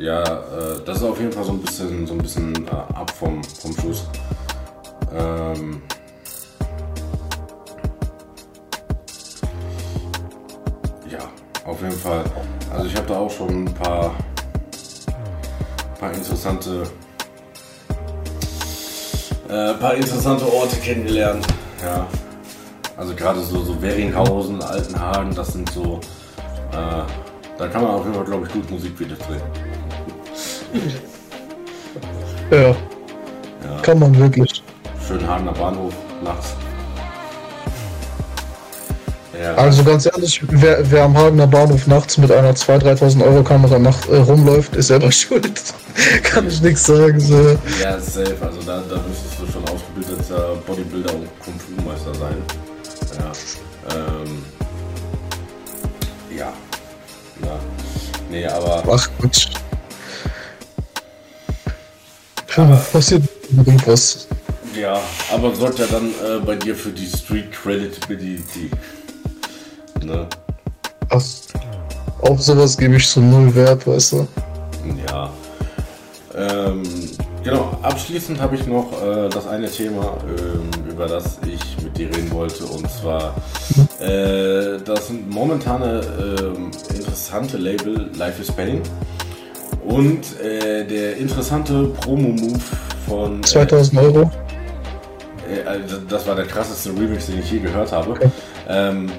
Ja, 0.01 0.23
äh, 0.23 0.83
das 0.87 0.97
ist 0.97 1.03
auf 1.05 1.21
jeden 1.21 1.31
Fall 1.31 1.45
so 1.45 1.53
ein 1.53 1.61
bisschen, 1.61 2.07
so 2.07 2.15
ein 2.15 2.19
bisschen 2.23 2.67
äh, 2.67 2.71
ab 2.71 3.11
vom, 3.11 3.45
vom 3.45 3.77
Schuss. 3.79 4.09
Ähm, 5.13 5.83
ja, 11.07 11.19
auf 11.67 11.83
jeden 11.83 11.99
Fall. 11.99 12.25
Also 12.73 12.87
ich 12.87 12.97
habe 12.97 13.09
da 13.09 13.19
auch 13.19 13.31
schon 13.31 13.67
ein 13.67 13.75
paar, 13.75 14.15
paar 15.99 16.15
interessante, 16.15 16.85
äh, 19.51 19.75
paar 19.75 19.95
interessante 19.97 20.51
Orte 20.51 20.77
kennengelernt. 20.77 21.47
Ja, 21.85 22.07
also 22.97 23.15
gerade 23.15 23.41
so, 23.43 23.63
so 23.65 23.83
Weringhausen, 23.83 24.63
Altenhagen, 24.63 25.35
das 25.35 25.53
sind 25.53 25.71
so, 25.73 26.01
äh, 26.73 27.03
da 27.59 27.69
kann 27.69 27.83
man 27.83 27.91
auf 27.91 28.05
jeden 28.05 28.15
Fall, 28.15 28.25
glaube 28.25 28.47
ich, 28.47 28.53
gut 28.55 28.71
Musik 28.71 28.99
wieder 28.99 29.17
drehen. 29.17 29.70
Ja. 32.51 32.59
ja. 32.61 32.77
Kann 33.83 33.99
man 33.99 34.17
wirklich. 34.19 34.63
Schön 35.07 35.27
Hagener 35.27 35.53
Bahnhof 35.53 35.95
nachts. 36.23 36.55
Ja. 39.41 39.55
Also 39.55 39.83
ganz 39.85 40.05
ehrlich, 40.07 40.43
wer, 40.49 40.79
wer, 40.91 41.05
am 41.05 41.17
Hagener 41.17 41.47
Bahnhof 41.47 41.87
nachts 41.87 42.19
mit 42.19 42.31
einer 42.31 42.53
2.000, 42.53 42.99
3.000 42.99 43.25
Euro 43.25 43.43
Kamera 43.43 43.79
nacht, 43.79 44.09
äh, 44.09 44.17
rumläuft, 44.17 44.77
ist 44.77 44.89
selber 44.89 45.11
schuld. 45.13 45.63
Kann 46.25 46.47
ich 46.47 46.61
nichts 46.61 46.85
sagen. 46.85 47.19
So. 47.19 47.57
Ja, 47.83 47.99
safe. 47.99 48.37
Also 48.41 48.61
da, 48.67 48.83
da 48.89 48.97
müsstest 49.09 49.41
du 49.41 49.51
schon 49.51 49.63
ausgebildeter 49.65 50.57
Bodybuilder 50.67 51.15
und 51.15 51.29
Kung 51.41 51.55
Fu 51.59 51.89
Meister 51.89 52.15
sein. 52.15 52.37
Ja. 53.19 53.97
Ähm, 53.97 54.45
ja. 56.37 56.53
ja. 57.43 57.59
Nee, 58.31 58.47
aber. 58.47 58.83
Ach 58.93 59.09
Quatsch. 59.19 59.49
Ja, 62.57 62.65
passiert 62.93 63.23
irgendwas. 63.57 64.27
Ja, 64.75 65.01
aber 65.33 65.55
sorgt 65.55 65.79
ja 65.79 65.87
dann 65.91 66.11
äh, 66.11 66.45
bei 66.45 66.57
dir 66.57 66.75
für 66.75 66.91
die 66.91 67.07
Street 67.07 67.53
Creditability. 67.53 68.71
Ne? 70.03 70.27
Ach, 71.11 71.23
auf 72.23 72.43
sowas 72.43 72.77
gebe 72.77 72.97
ich 72.97 73.09
so 73.09 73.21
null 73.21 73.55
Wert, 73.55 73.87
weißt 73.87 74.13
du? 74.13 74.29
Ja. 75.07 75.31
Ähm, 76.35 76.83
genau, 77.43 77.79
abschließend 77.83 78.41
habe 78.41 78.55
ich 78.57 78.67
noch 78.67 78.93
äh, 79.03 79.29
das 79.29 79.47
eine 79.47 79.71
Thema, 79.71 80.17
ähm, 80.39 80.71
über 80.89 81.07
das 81.07 81.39
ich 81.45 81.83
mit 81.83 81.99
dir 81.99 82.09
reden 82.09 82.31
wollte, 82.31 82.65
und 82.65 82.89
zwar 82.91 83.35
äh, 84.01 84.79
das 84.85 85.11
momentane 85.29 86.01
äh, 86.01 86.95
interessante 86.95 87.57
Label 87.57 88.11
Life 88.17 88.41
is 88.41 88.51
Pain. 88.53 88.81
Und 89.85 90.41
äh, 90.41 90.85
der 90.85 91.17
interessante 91.17 91.85
Promo-Move 92.01 92.61
von. 93.09 93.43
2000 93.43 93.95
äh, 93.95 94.05
Euro? 94.05 94.31
äh, 95.51 95.67
also 95.67 95.99
das 96.09 96.27
war 96.27 96.35
der 96.35 96.47
krasseste 96.47 96.91
Remix, 96.91 97.27
den 97.27 97.41
ich 97.41 97.51
je 97.51 97.59
gehört 97.59 97.93
habe. 97.93 98.11
Okay. 98.11 98.31
Ähm, 98.69 99.11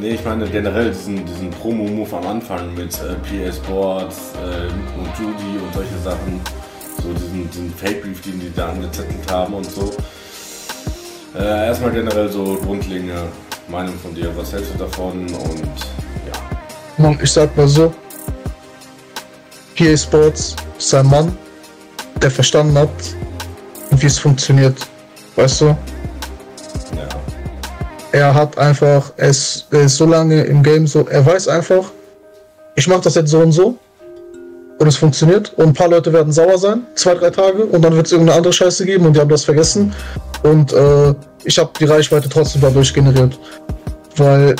nee, 0.00 0.10
ich 0.10 0.24
meine 0.24 0.46
generell 0.46 0.90
diesen, 0.90 1.24
diesen 1.26 1.50
Promo-Move 1.50 2.16
am 2.16 2.26
Anfang 2.26 2.74
mit 2.74 2.94
äh, 2.94 3.14
PA 3.14 3.52
Sports 3.52 4.32
äh, 4.36 4.66
und 4.98 5.08
Judy 5.18 5.58
und 5.62 5.74
solche 5.74 5.98
Sachen. 6.04 6.40
So 7.02 7.12
diesen, 7.14 7.50
diesen 7.50 7.74
Fake-Brief, 7.74 8.20
den 8.22 8.40
die 8.40 8.52
da 8.54 8.68
angezettelt 8.68 9.30
haben 9.30 9.54
und 9.54 9.66
so. 9.66 9.92
Äh, 11.36 11.66
erstmal 11.66 11.90
generell 11.90 12.28
so 12.28 12.58
grundlegende 12.64 13.26
Meinung 13.68 13.94
von 13.94 14.14
dir. 14.14 14.30
Was 14.36 14.52
hältst 14.52 14.74
du 14.74 14.78
davon 14.78 15.22
und 15.22 15.62
ja. 16.98 17.16
Ich 17.20 17.32
sag 17.32 17.56
mal 17.56 17.66
so, 17.66 17.92
PA 19.76 19.96
Sports 19.96 20.56
ist 20.78 20.94
ein 20.94 21.06
Mann, 21.06 21.36
der 22.20 22.30
verstanden 22.30 22.76
hat, 22.78 22.90
wie 23.90 24.06
es 24.06 24.18
funktioniert. 24.18 24.76
Weißt 25.36 25.62
du? 25.62 25.66
Ja. 25.66 25.76
Er 28.12 28.34
hat 28.34 28.58
einfach, 28.58 29.12
er 29.16 29.28
ist, 29.28 29.66
er 29.70 29.82
ist 29.82 29.96
so 29.96 30.06
lange 30.06 30.42
im 30.44 30.62
Game 30.62 30.86
so, 30.86 31.06
er 31.08 31.24
weiß 31.24 31.48
einfach, 31.48 31.90
ich 32.76 32.86
mache 32.86 33.02
das 33.02 33.14
jetzt 33.14 33.30
so 33.30 33.38
und 33.38 33.52
so 33.52 33.78
und 34.78 34.86
es 34.86 34.96
funktioniert 34.96 35.52
und 35.56 35.68
ein 35.68 35.72
paar 35.72 35.88
Leute 35.88 36.12
werden 36.12 36.32
sauer 36.32 36.58
sein, 36.58 36.84
zwei, 36.94 37.14
drei 37.14 37.30
Tage 37.30 37.64
und 37.64 37.82
dann 37.82 37.94
wird 37.94 38.06
es 38.06 38.12
irgendeine 38.12 38.38
andere 38.38 38.52
Scheiße 38.52 38.84
geben 38.84 39.06
und 39.06 39.16
die 39.16 39.20
haben 39.20 39.30
das 39.30 39.44
vergessen 39.44 39.94
und 40.42 40.72
äh, 40.72 41.14
ich 41.44 41.58
habe 41.58 41.70
die 41.78 41.84
Reichweite 41.84 42.28
trotzdem 42.28 42.62
dadurch 42.62 42.92
generiert. 42.92 43.38
Weil 44.16 44.54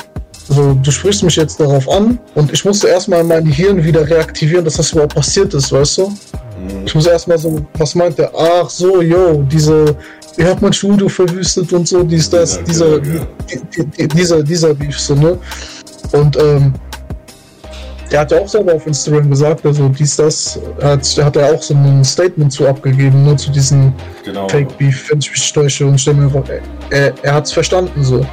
so, 0.49 0.73
du 0.73 0.91
sprichst 0.91 1.23
mich 1.23 1.35
jetzt 1.35 1.59
darauf 1.59 1.89
an 1.89 2.19
und 2.35 2.51
ich 2.51 2.65
musste 2.65 2.87
erstmal 2.87 3.23
mein 3.23 3.45
Hirn 3.45 3.83
wieder 3.83 4.07
reaktivieren, 4.07 4.65
dass 4.65 4.75
das 4.75 4.91
überhaupt 4.91 5.15
passiert 5.15 5.53
ist, 5.53 5.71
weißt 5.71 5.99
du? 5.99 6.09
Mhm. 6.09 6.85
Ich 6.85 6.93
muss 6.93 7.07
erstmal 7.07 7.37
so, 7.37 7.65
was 7.77 7.95
meint 7.95 8.17
der? 8.17 8.31
Ach 8.37 8.69
so, 8.69 9.01
yo, 9.01 9.43
diese, 9.43 9.95
ihr 10.37 10.47
habt 10.47 10.61
mein 10.61 10.73
Studio 10.73 11.07
verwüstet 11.07 11.71
und 11.71 11.87
so, 11.87 12.03
dies, 12.03 12.29
das, 12.29 12.57
ja, 12.57 12.61
dieser, 12.63 13.03
ja, 13.03 13.13
ja. 13.13 13.27
Die, 13.75 13.85
die, 13.85 14.07
dieser, 14.07 14.43
dieser 14.43 14.73
Beef, 14.73 14.99
so, 14.99 15.15
ne? 15.15 15.37
Und, 16.11 16.37
ähm, 16.37 16.73
der 18.13 18.19
hat 18.19 18.31
ja 18.31 18.39
auch 18.41 18.47
selber 18.47 18.75
auf 18.75 18.85
Instagram 18.85 19.27
gesagt, 19.27 19.65
also 19.65 19.89
dies, 19.89 20.15
das, 20.15 20.59
hat, 20.83 21.03
hat 21.17 21.35
er 21.35 21.55
auch 21.55 21.61
so 21.61 21.73
ein 21.73 22.03
Statement 22.03 22.53
zu 22.53 22.67
abgegeben, 22.67 23.23
nur 23.23 23.35
zu 23.37 23.49
diesen 23.49 23.91
genau. 24.23 24.47
Fake 24.49 24.77
Beef, 24.77 25.09
wenn 25.09 25.17
ich 25.17 25.31
mich 25.31 25.51
täusche 25.51 25.87
und 25.87 25.99
stelle 25.99 26.17
mir 26.17 26.29
vor, 26.29 26.43
er, 26.91 27.11
er 27.23 27.33
hat 27.33 27.47
es 27.47 27.53
verstanden, 27.53 28.03
so 28.03 28.23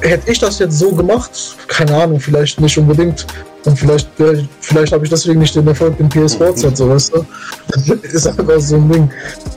hätte 0.00 0.30
ich 0.30 0.38
das 0.38 0.58
jetzt 0.58 0.78
so 0.78 0.92
gemacht, 0.92 1.56
keine 1.68 1.94
Ahnung, 1.94 2.20
vielleicht 2.20 2.60
nicht 2.60 2.76
unbedingt. 2.78 3.26
Und 3.64 3.76
vielleicht, 3.76 4.08
vielleicht 4.60 4.92
habe 4.92 5.04
ich 5.04 5.10
deswegen 5.10 5.40
nicht 5.40 5.54
den 5.54 5.66
Erfolg 5.66 5.98
in 5.98 6.08
PS 6.08 6.34
Sports 6.34 6.64
hat, 6.64 6.76
so 6.76 6.88
weißt 6.88 7.14
du? 7.14 7.26
Das 7.68 7.88
ist 8.12 8.26
einfach 8.26 8.60
so 8.60 8.76
ein 8.76 8.88
Ding. 8.88 9.10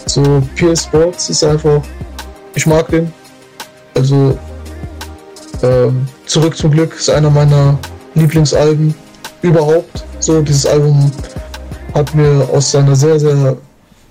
So, 0.07 0.41
PS 0.55 0.83
Sports 0.83 1.29
ist 1.29 1.43
einfach, 1.43 1.81
ich 2.55 2.65
mag 2.65 2.87
den. 2.89 3.13
Also, 3.93 4.37
ähm, 5.61 6.07
Zurück 6.29 6.55
zum 6.55 6.69
Glück 6.69 6.95
ist 6.95 7.09
einer 7.09 7.31
meiner 7.31 7.79
Lieblingsalben 8.13 8.93
überhaupt. 9.41 10.05
So, 10.19 10.43
dieses 10.43 10.63
Album 10.67 11.11
hat 11.95 12.13
mir 12.13 12.47
aus 12.53 12.75
einer 12.75 12.95
sehr, 12.95 13.19
sehr 13.19 13.57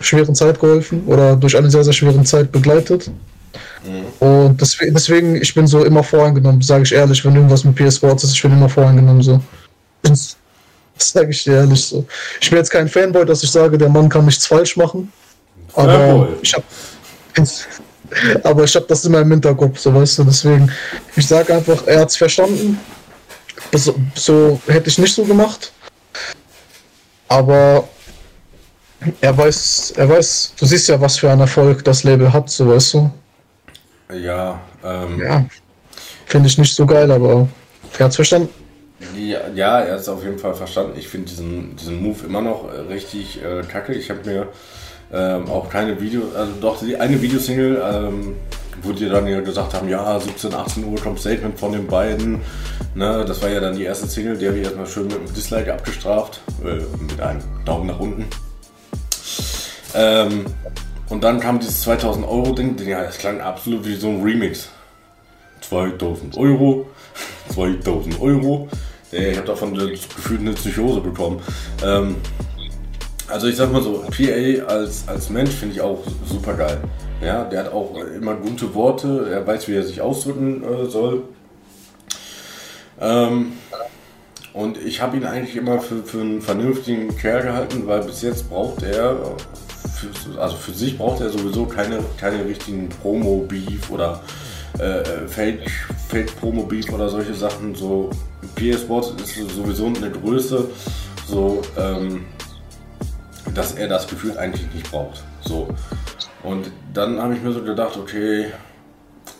schweren 0.00 0.34
Zeit 0.34 0.58
geholfen 0.58 1.04
oder 1.06 1.36
durch 1.36 1.56
eine 1.56 1.70
sehr, 1.70 1.84
sehr 1.84 1.92
schwere 1.92 2.20
Zeit 2.24 2.50
begleitet. 2.50 3.12
Mhm. 3.84 4.26
Und 4.26 4.60
deswegen, 4.60 4.94
deswegen, 4.94 5.36
ich 5.36 5.54
bin 5.54 5.66
so 5.66 5.84
immer 5.84 6.02
voreingenommen, 6.02 6.62
sage 6.62 6.84
ich 6.84 6.92
ehrlich, 6.92 7.24
wenn 7.24 7.34
irgendwas 7.34 7.64
mit 7.64 7.76
PS 7.76 7.96
Sports 7.96 8.24
ist, 8.24 8.34
ich 8.34 8.42
bin 8.42 8.52
immer 8.52 8.68
voreingenommen 8.68 9.22
so. 9.22 9.40
Das 10.02 10.36
sage 10.98 11.30
ich 11.30 11.44
dir 11.44 11.56
ehrlich 11.56 11.84
so. 11.84 12.04
Ich 12.40 12.50
bin 12.50 12.58
jetzt 12.58 12.70
kein 12.70 12.88
Fanboy, 12.88 13.24
dass 13.24 13.42
ich 13.42 13.50
sage, 13.50 13.78
der 13.78 13.88
Mann 13.88 14.08
kann 14.08 14.24
nichts 14.24 14.46
falsch 14.46 14.76
machen. 14.76 15.12
Aber 15.74 16.28
ich 16.42 16.54
habe 16.54 16.64
aber 18.42 18.64
ich 18.64 18.74
habe 18.74 18.86
das 18.88 19.04
immer 19.04 19.20
im 19.20 19.30
Hinterkopf, 19.30 19.78
so 19.78 19.94
weißt 19.94 20.18
du, 20.18 20.24
deswegen, 20.24 20.72
ich 21.14 21.26
sage 21.26 21.54
einfach, 21.54 21.86
er 21.86 22.00
hat 22.00 22.10
es 22.10 22.16
verstanden. 22.16 22.78
So, 23.74 23.94
so 24.14 24.60
hätte 24.66 24.88
ich 24.88 24.98
nicht 24.98 25.14
so 25.14 25.24
gemacht. 25.24 25.72
Aber 27.28 27.86
er 29.20 29.36
weiß, 29.36 29.92
er 29.96 30.08
weiß, 30.08 30.54
du 30.58 30.66
siehst 30.66 30.88
ja, 30.88 31.00
was 31.00 31.18
für 31.18 31.30
einen 31.30 31.42
Erfolg 31.42 31.84
das 31.84 32.02
Label 32.02 32.32
hat, 32.32 32.48
so 32.48 32.68
weißt 32.68 32.94
du. 32.94 33.10
Ja, 34.12 34.60
ähm, 34.84 35.20
ja. 35.20 35.44
Finde 36.26 36.48
ich 36.48 36.58
nicht 36.58 36.74
so 36.74 36.86
geil, 36.86 37.10
aber 37.10 37.48
er 37.98 38.10
verstanden. 38.10 38.48
Ja, 39.16 39.40
ja, 39.54 39.80
er 39.80 39.94
hat 39.94 40.00
es 40.00 40.08
auf 40.08 40.24
jeden 40.24 40.38
Fall 40.38 40.54
verstanden. 40.54 40.92
Ich 40.98 41.08
finde 41.08 41.28
diesen, 41.28 41.76
diesen 41.76 42.02
Move 42.02 42.26
immer 42.26 42.40
noch 42.40 42.72
äh, 42.72 42.80
richtig 42.92 43.42
äh, 43.42 43.62
kacke. 43.62 43.92
Ich 43.94 44.10
habe 44.10 44.28
mir 44.28 44.48
ähm, 45.12 45.48
auch 45.48 45.68
keine 45.70 46.00
Video, 46.00 46.22
also 46.36 46.52
doch 46.60 46.80
die 46.80 46.96
eine 46.96 47.20
Videosingle, 47.20 47.82
ähm, 47.82 48.36
wo 48.82 48.92
die 48.92 49.08
dann 49.08 49.26
ja 49.26 49.40
gesagt 49.40 49.74
haben, 49.74 49.88
ja, 49.88 50.18
17, 50.18 50.54
18 50.54 50.84
Uhr 50.84 51.00
kommt 51.00 51.20
Statement 51.20 51.58
von 51.58 51.72
den 51.72 51.86
beiden. 51.86 52.40
Ne, 52.94 53.24
das 53.26 53.40
war 53.42 53.48
ja 53.48 53.60
dann 53.60 53.76
die 53.76 53.84
erste 53.84 54.06
Single, 54.06 54.36
die 54.36 54.48
habe 54.48 54.58
ich 54.58 54.64
erstmal 54.64 54.86
schön 54.86 55.06
mit 55.06 55.16
einem 55.16 55.34
Dislike 55.34 55.72
abgestraft, 55.72 56.40
äh, 56.64 56.82
mit 57.02 57.20
einem 57.20 57.40
Daumen 57.64 57.86
nach 57.86 58.00
unten. 58.00 58.26
Ähm, 59.94 60.46
und 61.08 61.24
dann 61.24 61.40
kam 61.40 61.58
dieses 61.58 61.82
2000 61.82 62.26
Euro 62.26 62.52
Ding, 62.52 62.76
ja, 62.86 63.02
das 63.02 63.18
klang 63.18 63.40
absolut 63.40 63.86
wie 63.86 63.94
so 63.94 64.08
ein 64.08 64.22
Remix. 64.22 64.68
2000 65.60 66.36
Euro, 66.36 66.86
2000 67.54 68.20
Euro. 68.20 68.68
Ich 69.10 69.36
habe 69.36 69.46
davon 69.46 69.74
gefühlt 69.74 70.40
eine 70.40 70.52
Psychose 70.52 71.00
bekommen. 71.00 71.40
Ähm, 71.82 72.16
also 73.26 73.46
ich 73.46 73.56
sag 73.56 73.72
mal 73.72 73.82
so, 73.82 74.04
PA 74.10 74.64
als, 74.66 75.08
als 75.08 75.30
Mensch 75.30 75.50
finde 75.50 75.74
ich 75.74 75.80
auch 75.80 76.02
super 76.26 76.54
geil. 76.54 76.78
Ja, 77.22 77.44
der 77.44 77.64
hat 77.64 77.72
auch 77.72 77.96
immer 77.96 78.34
gute 78.34 78.74
Worte, 78.74 79.28
er 79.30 79.46
weiß, 79.46 79.66
wie 79.68 79.74
er 79.74 79.82
sich 79.82 80.00
ausdrücken 80.00 80.62
äh, 80.62 80.86
soll. 80.86 81.22
Ähm, 83.00 83.52
und 84.52 84.76
ich 84.78 85.00
habe 85.00 85.16
ihn 85.16 85.24
eigentlich 85.24 85.56
immer 85.56 85.80
für, 85.80 86.02
für 86.02 86.20
einen 86.20 86.42
vernünftigen 86.42 87.16
Kerl 87.16 87.42
gehalten, 87.42 87.86
weil 87.86 88.02
bis 88.02 88.22
jetzt 88.22 88.48
braucht 88.48 88.82
er 88.82 89.36
für, 89.94 90.40
also 90.40 90.56
für 90.56 90.72
sich 90.72 90.96
braucht 90.96 91.20
er 91.20 91.30
sowieso 91.30 91.66
keine, 91.66 92.00
keine 92.18 92.44
richtigen 92.44 92.88
Promo-Beef 92.88 93.90
oder 93.90 94.20
äh, 94.78 95.00
äh 95.00 95.28
Fake, 95.28 95.70
Fake 96.08 96.34
Promo-Beef 96.38 96.92
oder 96.92 97.08
solche 97.08 97.34
Sachen. 97.34 97.74
So 97.74 98.10
PS 98.54 98.82
Sports 98.82 99.12
ist 99.22 99.54
sowieso 99.54 99.86
eine 99.86 100.10
Größe, 100.10 100.70
so 101.26 101.62
ähm, 101.76 102.26
dass 103.54 103.72
er 103.72 103.88
das 103.88 104.06
Gefühl 104.06 104.36
eigentlich 104.38 104.72
nicht 104.72 104.90
braucht. 104.90 105.22
So. 105.40 105.68
Und 106.42 106.70
dann 106.94 107.20
habe 107.20 107.34
ich 107.34 107.42
mir 107.42 107.52
so 107.52 107.62
gedacht, 107.62 107.96
okay, 107.96 108.46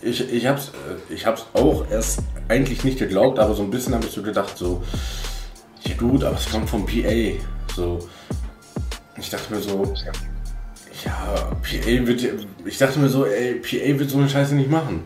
ich, 0.02 0.32
ich 0.32 0.46
habe 0.46 0.58
es 0.58 0.68
äh, 0.68 1.14
ich 1.14 1.26
hab's 1.26 1.46
auch 1.54 1.88
erst 1.90 2.20
eigentlich 2.48 2.84
nicht 2.84 2.98
geglaubt, 2.98 3.38
aber 3.38 3.54
so 3.54 3.62
ein 3.62 3.70
bisschen 3.70 3.94
habe 3.94 4.06
ich 4.06 4.12
so 4.12 4.22
gedacht, 4.22 4.56
so, 4.56 4.82
ja 5.84 5.94
gut, 5.96 6.24
aber 6.24 6.36
es 6.36 6.50
kommt 6.50 6.68
vom 6.68 6.86
PA. 6.86 7.32
So, 7.74 7.98
ich 9.16 9.30
dachte 9.30 9.54
mir 9.54 9.60
so, 9.60 9.92
ja, 11.04 11.50
PA 11.62 12.06
wird, 12.06 12.24
ich 12.64 12.78
dachte 12.78 12.98
mir 12.98 13.08
so, 13.08 13.24
ey, 13.24 13.54
PA 13.54 13.98
wird 13.98 14.10
so 14.10 14.18
eine 14.18 14.28
Scheiße 14.28 14.54
nicht 14.54 14.70
machen. 14.70 15.04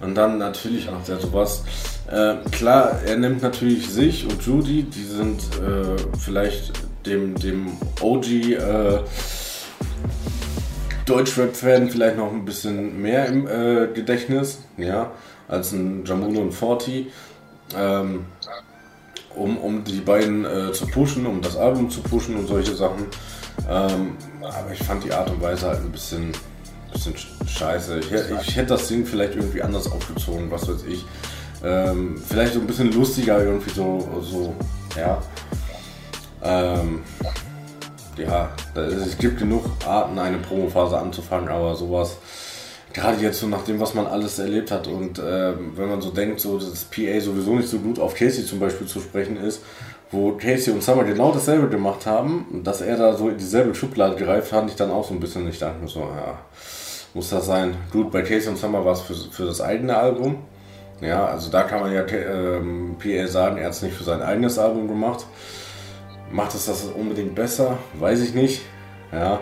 Und 0.00 0.14
dann 0.14 0.38
natürlich 0.38 0.90
macht 0.90 1.08
er 1.08 1.20
sowas. 1.20 1.64
Äh, 2.10 2.36
klar, 2.50 3.00
er 3.06 3.16
nimmt 3.16 3.42
natürlich 3.42 3.88
sich 3.88 4.24
und 4.24 4.44
Judy, 4.44 4.82
die 4.82 5.04
sind 5.04 5.40
äh, 5.56 5.96
vielleicht 6.18 6.72
dem, 7.06 7.34
dem 7.36 7.72
OG 8.00 8.26
äh, 8.26 8.98
Deutschrap-Fan 11.06 11.90
vielleicht 11.90 12.16
noch 12.16 12.32
ein 12.32 12.44
bisschen 12.44 13.00
mehr 13.00 13.26
im 13.26 13.46
äh, 13.46 13.88
Gedächtnis, 13.94 14.60
ja, 14.76 15.12
als 15.48 15.72
ein 15.72 16.04
Jamuno 16.04 16.40
und 16.40 16.52
Forti. 16.52 17.10
Ähm, 17.76 18.26
um, 19.36 19.56
um 19.58 19.84
die 19.84 20.00
beiden 20.00 20.44
äh, 20.44 20.72
zu 20.72 20.86
pushen, 20.86 21.26
um 21.26 21.40
das 21.40 21.56
Album 21.56 21.90
zu 21.90 22.00
pushen 22.02 22.36
und 22.36 22.46
solche 22.46 22.74
Sachen. 22.74 23.06
Ähm, 23.68 24.16
aber 24.42 24.72
ich 24.72 24.82
fand 24.82 25.04
die 25.04 25.12
Art 25.12 25.30
und 25.30 25.40
Weise 25.40 25.68
halt 25.68 25.80
ein 25.80 25.92
bisschen, 25.92 26.32
bisschen 26.92 27.14
scheiße. 27.46 28.00
Ich, 28.00 28.12
ich 28.12 28.56
hätte 28.56 28.68
das 28.68 28.88
Ding 28.88 29.06
vielleicht 29.06 29.34
irgendwie 29.36 29.62
anders 29.62 29.90
aufgezogen, 29.90 30.50
was 30.50 30.68
weiß 30.68 30.84
ich. 30.88 31.04
Ähm, 31.64 32.16
vielleicht 32.28 32.54
so 32.54 32.60
ein 32.60 32.66
bisschen 32.66 32.92
lustiger 32.92 33.42
irgendwie 33.42 33.70
so, 33.70 34.22
so 34.22 34.54
ja. 34.96 35.22
Ähm, 36.42 37.02
ja, 38.18 38.50
es 38.76 39.18
gibt 39.18 39.38
genug 39.38 39.64
Arten, 39.86 40.18
eine 40.18 40.38
Promophase 40.38 40.98
anzufangen, 40.98 41.48
aber 41.48 41.74
sowas, 41.74 42.18
gerade 42.92 43.20
jetzt 43.20 43.40
so 43.40 43.48
nach 43.48 43.64
dem, 43.64 43.80
was 43.80 43.94
man 43.94 44.06
alles 44.06 44.38
erlebt 44.38 44.70
hat 44.70 44.86
und 44.86 45.18
äh, 45.18 45.52
wenn 45.76 45.88
man 45.88 46.00
so 46.00 46.10
denkt, 46.10 46.40
so 46.40 46.58
dass 46.58 46.84
PA 46.84 47.20
sowieso 47.20 47.56
nicht 47.56 47.68
so 47.68 47.78
gut 47.78 47.98
auf 47.98 48.14
Casey 48.14 48.44
zum 48.46 48.60
Beispiel 48.60 48.86
zu 48.86 49.00
sprechen 49.00 49.36
ist, 49.36 49.62
wo 50.14 50.32
Casey 50.32 50.72
und 50.72 50.82
Summer 50.82 51.04
genau 51.04 51.32
dasselbe 51.32 51.68
gemacht 51.68 52.06
haben, 52.06 52.62
dass 52.62 52.80
er 52.80 52.96
da 52.96 53.16
so 53.16 53.28
in 53.28 53.36
dieselbe 53.36 53.74
Schublade 53.74 54.16
greift, 54.16 54.48
fand 54.48 54.70
ich 54.70 54.76
dann 54.76 54.90
auch 54.90 55.04
so 55.06 55.12
ein 55.12 55.20
bisschen, 55.20 55.48
ich 55.48 55.58
dachte 55.58 55.80
mir 55.80 55.88
so, 55.88 56.00
ja, 56.00 56.38
muss 57.12 57.30
das 57.30 57.46
sein. 57.46 57.76
Gut, 57.92 58.10
bei 58.10 58.22
Casey 58.22 58.48
und 58.48 58.56
Summer 58.56 58.84
war 58.84 58.92
es 58.92 59.00
für, 59.00 59.14
für 59.14 59.46
das 59.46 59.60
eigene 59.60 59.96
Album. 59.96 60.38
Ja, 61.00 61.26
also 61.26 61.50
da 61.50 61.64
kann 61.64 61.80
man 61.80 61.92
ja 61.92 62.06
ähm, 62.06 62.96
PA 62.98 63.26
sagen, 63.26 63.58
er 63.58 63.66
hat 63.66 63.72
es 63.72 63.82
nicht 63.82 63.94
für 63.94 64.04
sein 64.04 64.22
eigenes 64.22 64.58
Album 64.58 64.88
gemacht. 64.88 65.26
Macht 66.30 66.54
es 66.54 66.66
das 66.66 66.84
unbedingt 66.84 67.34
besser? 67.34 67.78
Weiß 67.98 68.20
ich 68.20 68.34
nicht. 68.34 68.62
Ja. 69.12 69.40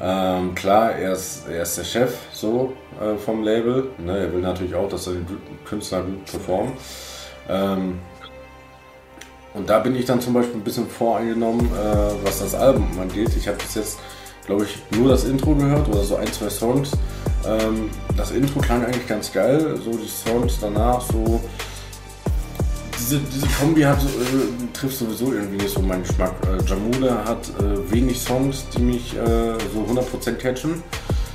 Ähm, 0.00 0.54
klar, 0.54 0.92
er 0.92 1.12
ist, 1.12 1.48
er 1.48 1.62
ist 1.62 1.78
der 1.78 1.84
Chef 1.84 2.14
so 2.32 2.72
äh, 3.00 3.16
vom 3.16 3.42
Label. 3.42 3.90
Ne? 3.98 4.18
Er 4.18 4.32
will 4.32 4.40
natürlich 4.40 4.74
auch, 4.74 4.88
dass 4.88 5.04
die 5.04 5.24
Künstler 5.64 6.02
gut 6.02 6.24
performen. 6.24 6.72
Ähm, 7.48 7.98
und 9.54 9.68
da 9.68 9.80
bin 9.80 9.94
ich 9.94 10.06
dann 10.06 10.20
zum 10.20 10.32
Beispiel 10.34 10.54
ein 10.54 10.64
bisschen 10.64 10.88
voreingenommen, 10.88 11.66
äh, 11.66 12.24
was 12.24 12.40
das 12.40 12.54
Album 12.54 12.88
angeht. 12.98 13.30
Ich 13.36 13.46
habe 13.46 13.58
bis 13.58 13.74
jetzt, 13.74 13.98
glaube 14.46 14.64
ich, 14.64 14.98
nur 14.98 15.10
das 15.10 15.24
Intro 15.24 15.54
gehört 15.54 15.88
oder 15.88 16.02
so 16.02 16.16
ein, 16.16 16.32
zwei 16.32 16.48
Songs. 16.48 16.92
Ähm, 17.46 17.90
das 18.16 18.30
Intro 18.30 18.60
klang 18.60 18.84
eigentlich 18.84 19.06
ganz 19.06 19.30
geil, 19.30 19.78
so 19.84 19.90
die 19.90 20.08
Songs 20.08 20.58
danach 20.60 21.02
so. 21.02 21.40
Diese, 22.98 23.18
diese 23.18 23.46
Kombi 23.60 23.82
hat, 23.82 23.98
äh, 24.02 24.72
trifft 24.72 24.96
sowieso 24.96 25.32
irgendwie 25.32 25.56
nicht 25.56 25.74
so 25.74 25.80
meinen 25.80 26.02
Geschmack. 26.04 26.34
Äh, 26.46 26.64
Jamule 26.64 27.24
hat 27.24 27.50
äh, 27.58 27.92
wenig 27.92 28.18
Songs, 28.20 28.64
die 28.74 28.80
mich 28.80 29.14
äh, 29.16 29.52
so 29.74 29.80
100% 29.80 30.34
catchen. 30.36 30.82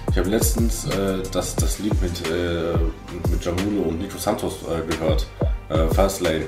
Ich 0.10 0.18
habe 0.18 0.30
letztens 0.30 0.86
äh, 0.86 1.20
das, 1.32 1.56
das 1.56 1.78
Lied 1.78 1.94
mit, 2.02 2.28
äh, 2.32 2.74
mit 3.30 3.46
Jamule 3.46 3.82
und 3.82 4.00
Nico 4.00 4.18
Santos 4.18 4.56
gehört, 4.90 5.28
Fast 5.94 6.22
Lane. 6.22 6.46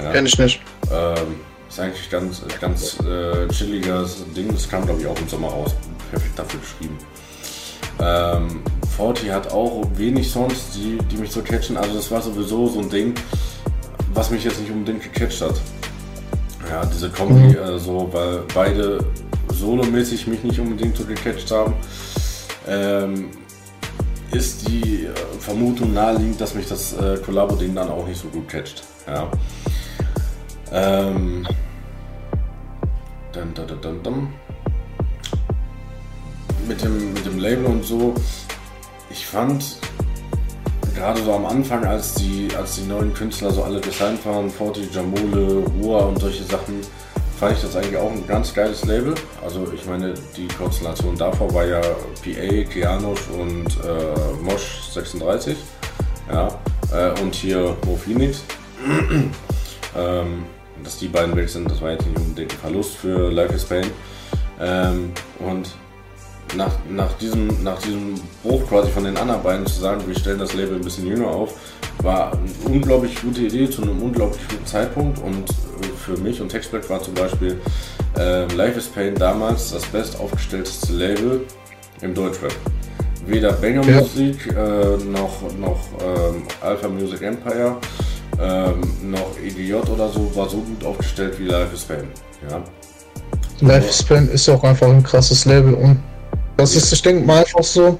Ja. 0.00 0.12
Kenn 0.12 0.26
ich 0.26 0.38
nicht. 0.38 0.60
Ähm, 0.92 1.40
ist 1.68 1.80
eigentlich 1.80 2.10
ganz, 2.10 2.42
ganz 2.60 2.98
chilliges 3.50 4.24
Ding. 4.36 4.52
Das 4.52 4.68
kam, 4.68 4.84
glaube 4.84 5.00
ich, 5.00 5.06
auch 5.06 5.18
im 5.18 5.28
Sommer 5.28 5.48
raus. 5.48 5.74
Perfekt 6.10 6.38
dafür 6.38 6.60
geschrieben. 6.60 6.98
Ähm, 8.00 8.62
Forti 8.96 9.26
hat 9.28 9.50
auch 9.52 9.86
wenig 9.96 10.30
Songs, 10.30 10.70
die, 10.74 10.98
die 11.10 11.16
mich 11.16 11.30
so 11.30 11.40
catchen. 11.42 11.76
Also 11.76 11.94
das 11.94 12.10
war 12.10 12.20
sowieso 12.20 12.68
so 12.68 12.80
ein 12.80 12.90
Ding, 12.90 13.14
was 14.12 14.30
mich 14.30 14.44
jetzt 14.44 14.60
nicht 14.60 14.70
unbedingt 14.70 15.02
gecatcht 15.02 15.40
hat. 15.40 15.54
Ja, 16.68 16.84
diese 16.84 17.10
Kombi, 17.10 17.34
mhm. 17.34 17.56
äh, 17.56 17.78
so, 17.78 18.08
weil 18.12 18.42
beide 18.54 19.04
solomäßig 19.52 20.26
mich 20.26 20.42
nicht 20.44 20.58
unbedingt 20.60 20.96
so 20.96 21.04
gecatcht 21.04 21.50
haben, 21.50 21.74
ähm, 22.68 23.30
ist 24.30 24.68
die 24.68 25.04
äh, 25.04 25.10
Vermutung 25.38 25.92
naheliegend, 25.92 26.40
dass 26.40 26.54
mich 26.54 26.68
das 26.68 26.94
äh, 26.94 27.18
Collabo-Ding 27.24 27.74
dann 27.74 27.88
auch 27.88 28.06
nicht 28.06 28.20
so 28.20 28.28
gut 28.28 28.48
catcht. 28.48 28.82
Ja. 29.06 29.30
Ähm, 30.74 31.46
dun, 33.32 33.52
dun, 33.54 34.02
dun, 34.02 34.28
mit 36.66 36.82
dem, 36.82 37.12
mit 37.12 37.26
dem 37.26 37.38
Label 37.38 37.66
und 37.66 37.84
so, 37.84 38.14
ich 39.10 39.26
fand 39.26 39.76
gerade 40.94 41.22
so 41.22 41.34
am 41.34 41.44
Anfang, 41.44 41.84
als 41.84 42.14
die, 42.14 42.48
als 42.56 42.76
die 42.76 42.86
neuen 42.86 43.12
Künstler 43.12 43.50
so 43.50 43.64
alle 43.64 43.80
gesigned 43.80 44.24
waren, 44.24 44.48
Forti, 44.48 44.88
Jamule, 44.90 45.62
Rua 45.78 46.04
und 46.04 46.18
solche 46.18 46.44
Sachen, 46.44 46.80
fand 47.38 47.56
ich 47.56 47.62
das 47.62 47.76
eigentlich 47.76 47.96
auch 47.98 48.10
ein 48.10 48.26
ganz 48.26 48.54
geiles 48.54 48.84
Label. 48.86 49.14
Also 49.44 49.70
ich 49.74 49.84
meine, 49.84 50.14
die 50.36 50.48
Konstellation 50.48 51.18
davor 51.18 51.52
war 51.52 51.66
ja 51.66 51.80
PA, 51.80 52.70
Keanush 52.72 53.28
und 53.28 53.66
äh, 53.84 54.42
Mosh 54.42 54.84
36. 54.90 55.56
Ja, 56.32 56.48
äh, 56.92 57.20
und 57.20 57.34
hier 57.34 57.76
Mo 57.84 57.98
ähm, 59.96 60.44
dass 60.84 60.98
die 60.98 61.08
beiden 61.08 61.34
weg 61.36 61.48
sind, 61.48 61.70
das 61.70 61.80
war 61.80 61.92
jetzt 61.92 62.06
nicht 62.06 62.18
unbedingt 62.18 62.52
ein 62.52 62.58
Verlust 62.58 62.96
für 62.96 63.30
Life 63.30 63.54
is 63.54 63.64
Pain. 63.64 63.86
Ähm, 64.60 65.12
und 65.38 65.70
nach, 66.56 66.72
nach, 66.90 67.12
diesem, 67.14 67.62
nach 67.62 67.80
diesem 67.80 68.14
Bruch 68.42 68.66
quasi 68.68 68.90
von 68.90 69.04
den 69.04 69.16
anderen 69.16 69.42
beiden 69.42 69.66
zu 69.66 69.80
sagen, 69.80 70.02
wir 70.06 70.14
stellen 70.14 70.38
das 70.38 70.52
Label 70.54 70.76
ein 70.76 70.82
bisschen 70.82 71.06
jünger 71.06 71.28
auf, 71.28 71.54
war 72.02 72.32
eine 72.32 72.74
unglaublich 72.74 73.20
gute 73.20 73.42
Idee 73.42 73.68
zu 73.70 73.82
einem 73.82 74.00
unglaublich 74.02 74.40
guten 74.48 74.66
Zeitpunkt 74.66 75.18
und 75.20 75.44
für 76.04 76.16
mich 76.18 76.40
und 76.40 76.48
Textback 76.48 76.88
war 76.90 77.02
zum 77.02 77.14
Beispiel 77.14 77.60
äh, 78.18 78.46
Life 78.54 78.78
is 78.78 78.86
Pain 78.86 79.14
damals 79.14 79.72
das 79.72 79.84
best 79.86 80.18
aufgestellteste 80.18 80.92
Label 80.92 81.42
im 82.00 82.14
Deutschrap. 82.14 82.54
Weder 83.26 83.52
Banger 83.52 83.84
ja. 83.88 84.00
Musik 84.00 84.46
äh, 84.48 84.96
noch, 85.04 85.42
noch 85.58 85.80
ähm, 86.00 86.42
Alpha 86.60 86.88
Music 86.88 87.22
Empire 87.22 87.76
ähm, 88.42 89.10
noch 89.10 89.36
EDJ 89.42 89.74
oder 89.74 90.08
so 90.08 90.30
war 90.34 90.48
so 90.48 90.58
gut 90.58 90.84
aufgestellt 90.84 91.38
wie 91.38 91.46
Life 91.46 91.74
is 91.74 91.84
Pain. 91.84 92.08
Ja. 92.50 92.62
Life 93.60 93.88
is 93.88 94.02
Pain 94.02 94.28
ist 94.28 94.48
auch 94.48 94.62
einfach 94.64 94.88
ein 94.88 95.02
krasses 95.02 95.44
Label 95.44 95.74
und 95.74 95.98
das 96.56 96.74
ist, 96.76 96.92
ich 96.92 97.02
denke 97.02 97.24
mal 97.24 97.38
einfach 97.38 97.64
so, 97.64 97.98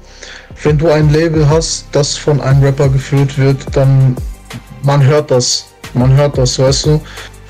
wenn 0.63 0.77
du 0.77 0.89
ein 0.89 1.09
Label 1.11 1.47
hast, 1.49 1.85
das 1.91 2.15
von 2.15 2.39
einem 2.39 2.63
Rapper 2.63 2.89
geführt 2.89 3.37
wird, 3.37 3.57
dann 3.75 4.15
man 4.83 5.03
hört 5.03 5.31
das. 5.31 5.65
Man 5.93 6.15
hört 6.15 6.37
das, 6.37 6.59
weißt 6.59 6.85
du? 6.87 7.01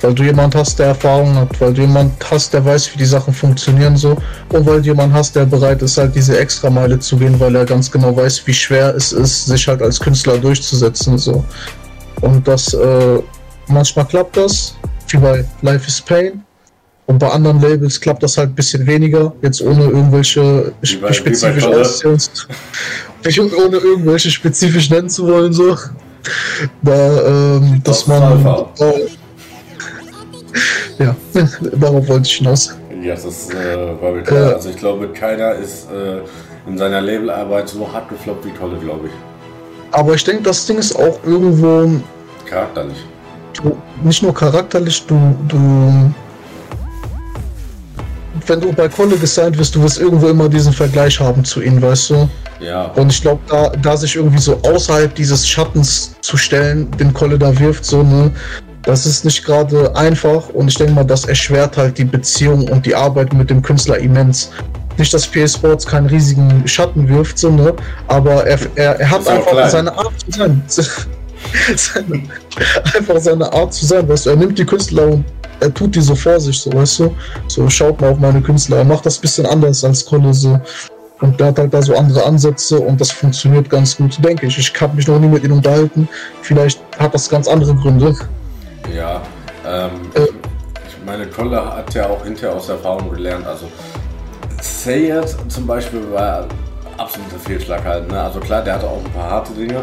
Weil 0.02 0.14
du 0.14 0.24
jemand 0.24 0.54
hast, 0.54 0.80
der 0.80 0.88
Erfahrung 0.88 1.34
hat, 1.36 1.62
weil 1.62 1.74
du 1.74 1.82
jemand 1.82 2.12
hast, 2.30 2.54
der 2.54 2.66
weiß, 2.66 2.94
wie 2.94 2.98
die 2.98 3.06
Sachen 3.06 3.34
funktionieren 3.34 3.96
so 3.96 4.18
und 4.50 4.66
weil 4.66 4.82
du 4.82 4.88
jemand 4.88 5.14
hast, 5.14 5.36
der 5.36 5.46
bereit 5.46 5.82
ist, 5.82 5.98
halt 5.98 6.14
diese 6.14 6.38
Extrameile 6.38 7.00
zu 7.00 7.16
gehen, 7.18 7.40
weil 7.40 7.56
er 7.56 7.66
ganz 7.66 7.90
genau 7.90 8.16
weiß, 8.16 8.46
wie 8.46 8.54
schwer 8.54 8.94
es 8.96 9.14
ist, 9.14 9.46
sich 9.46 9.68
halt 9.68 9.82
als 9.82 10.00
Künstler 10.00 10.38
durchzusetzen 10.38 11.18
so. 11.18 11.44
Und 12.24 12.48
das, 12.48 12.74
äh, 12.74 13.20
manchmal 13.68 14.06
klappt 14.06 14.38
das, 14.38 14.76
wie 15.10 15.18
bei 15.18 15.44
Life 15.62 15.88
is 15.88 16.02
Pain, 16.02 16.42
und 17.06 17.20
bei 17.20 17.30
anderen 17.30 17.60
Labels 17.60 18.00
klappt 18.00 18.24
das 18.24 18.38
halt 18.38 18.52
ein 18.52 18.56
bisschen 18.56 18.88
weniger, 18.88 19.34
jetzt 19.42 19.62
ohne 19.62 19.84
irgendwelche 19.84 20.72
bei, 21.02 21.12
spezifisch 21.12 21.66
ohne 23.54 23.78
irgendwelche 23.78 24.32
spezifisch 24.32 24.90
nennen 24.90 25.10
zu 25.10 25.28
wollen, 25.28 25.52
so. 25.52 25.78
Da, 26.82 27.58
ähm, 27.58 27.82
dass 27.84 28.08
man. 28.08 28.46
Äh, 28.80 29.08
ja, 31.04 31.14
darauf 31.74 32.08
wollte 32.08 32.28
ich 32.28 32.36
hinaus. 32.36 32.74
Ja, 33.04 33.16
das 33.16 33.50
äh, 33.50 34.02
war 34.02 34.14
mir 34.14 34.24
klar. 34.24 34.52
Äh, 34.52 34.54
also 34.54 34.70
ich 34.70 34.78
glaube, 34.78 35.10
keiner 35.10 35.56
ist 35.56 35.90
äh, 35.92 36.22
in 36.70 36.78
seiner 36.78 37.02
Labelarbeit 37.02 37.68
so 37.68 37.92
hart 37.92 38.08
gefloppt 38.08 38.46
wie 38.46 38.52
Kolle, 38.52 38.78
glaube 38.78 39.08
ich. 39.08 39.33
Aber 39.94 40.14
ich 40.16 40.24
denke, 40.24 40.44
das 40.44 40.66
Ding 40.66 40.78
ist 40.78 40.96
auch 40.96 41.20
irgendwo. 41.26 42.02
Charakterlich. 42.46 42.98
Du, 43.54 43.78
nicht 44.04 44.22
nur 44.22 44.34
charakterlich, 44.34 45.06
du, 45.06 45.36
du 45.48 46.12
wenn 48.48 48.60
du 48.60 48.74
bei 48.74 48.90
Kolle 48.90 49.16
gesigned 49.18 49.58
wirst, 49.58 49.76
du 49.76 49.84
wirst 49.84 50.00
irgendwo 50.00 50.28
immer 50.28 50.50
diesen 50.50 50.74
Vergleich 50.74 51.20
haben 51.20 51.46
zu 51.46 51.62
ihnen, 51.62 51.82
weißt 51.82 52.10
du? 52.10 52.30
Ja. 52.60 52.86
Und 52.96 53.12
ich 53.12 53.22
glaube, 53.22 53.42
da, 53.48 53.70
da 53.70 53.96
sich 53.96 54.16
irgendwie 54.16 54.40
so 54.40 54.60
außerhalb 54.64 55.14
dieses 55.16 55.48
Schattens 55.48 56.16
zu 56.22 56.38
stellen, 56.38 56.90
den 56.92 57.14
Kolle 57.14 57.38
da 57.38 57.58
wirft, 57.60 57.86
so, 57.86 58.04
ne, 58.04 58.32
das 58.84 59.06
ist 59.06 59.24
nicht 59.24 59.46
gerade 59.46 59.96
einfach 59.96 60.50
und 60.50 60.68
ich 60.68 60.76
denke 60.76 60.94
mal, 60.94 61.06
das 61.06 61.26
erschwert 61.26 61.78
halt 61.78 61.98
die 61.98 62.04
Beziehung 62.04 62.68
und 62.68 62.86
die 62.86 62.96
Arbeit 62.96 63.34
mit 63.34 63.50
dem 63.50 63.62
Künstler 63.62 63.98
immens. 63.98 64.52
Nicht, 64.98 65.14
dass 65.14 65.28
PS 65.28 65.54
Sports 65.54 65.86
keinen 65.86 66.08
riesigen 66.08 66.68
Schatten 66.68 67.08
wirft, 67.08 67.38
so, 67.38 67.50
ne, 67.50 67.74
aber 68.08 68.46
er, 68.46 68.60
er, 68.76 69.00
er 69.00 69.10
hat 69.10 69.28
einfach 69.28 69.70
seine 69.70 69.98
Art 69.98 70.14
zu 70.20 70.32
sein. 70.32 70.64
seine, 71.76 72.24
einfach 72.96 73.20
seine 73.20 73.52
Art 73.52 73.74
zu 73.74 73.86
sein, 73.86 74.08
weißt 74.08 74.26
du, 74.26 74.30
er 74.32 74.36
nimmt 74.36 74.58
die 74.58 74.66
Künstler 74.66 75.08
und 75.08 75.26
er 75.60 75.74
tut 75.74 75.96
die 75.96 76.02
so 76.02 76.16
vor 76.16 76.40
sich, 76.40 76.60
so 76.60 76.74
weißt 76.74 77.00
du. 77.00 77.16
So, 77.48 77.70
schaut 77.70 78.00
mal 78.02 78.12
auf 78.12 78.20
meine 78.20 78.42
Künstler. 78.42 78.78
Er 78.78 78.84
macht 78.84 79.06
das 79.06 79.18
ein 79.18 79.22
bisschen 79.22 79.46
anders 79.46 79.84
als 79.84 80.06
Kolle, 80.06 80.34
so. 80.34 80.60
Und 81.22 81.40
der 81.40 81.48
hat 81.48 81.60
halt 81.60 81.74
da 81.74 81.82
so 81.82 81.96
andere 81.96 82.26
Ansätze 82.26 82.78
und 82.80 83.00
das 83.00 83.12
funktioniert 83.12 83.70
ganz 83.70 83.96
gut, 83.96 84.24
denke 84.24 84.48
ich. 84.48 84.58
Ich 84.58 84.82
habe 84.82 84.96
mich 84.96 85.08
noch 85.08 85.20
nie 85.20 85.28
mit 85.28 85.44
ihm 85.44 85.54
unterhalten. 85.54 86.10
Vielleicht 86.42 86.82
hat 87.00 87.14
das 87.14 87.30
ganz 87.30 87.48
andere 87.48 87.74
Gründe. 87.76 88.14
Ja, 88.94 89.22
ähm, 89.66 89.92
äh, 90.16 90.24
ich 90.24 91.06
meine, 91.06 91.26
Kolle 91.28 91.64
hat 91.64 91.94
ja 91.94 92.10
auch 92.10 92.26
hinterher 92.26 92.58
aus 92.58 92.68
Erfahrung 92.68 93.10
gelernt. 93.10 93.48
Also, 93.48 93.68
Sayed 94.64 95.36
zum 95.50 95.68
Beispiel 95.68 96.02
war 96.12 96.48
absoluter 96.98 97.38
Fehlschlag 97.40 97.84
halt. 97.84 98.10
Ne? 98.10 98.20
Also 98.20 98.40
klar, 98.40 98.64
der 98.64 98.76
hatte 98.76 98.88
auch 98.88 99.04
ein 99.04 99.12
paar 99.12 99.30
harte 99.30 99.54
Dinge, 99.54 99.82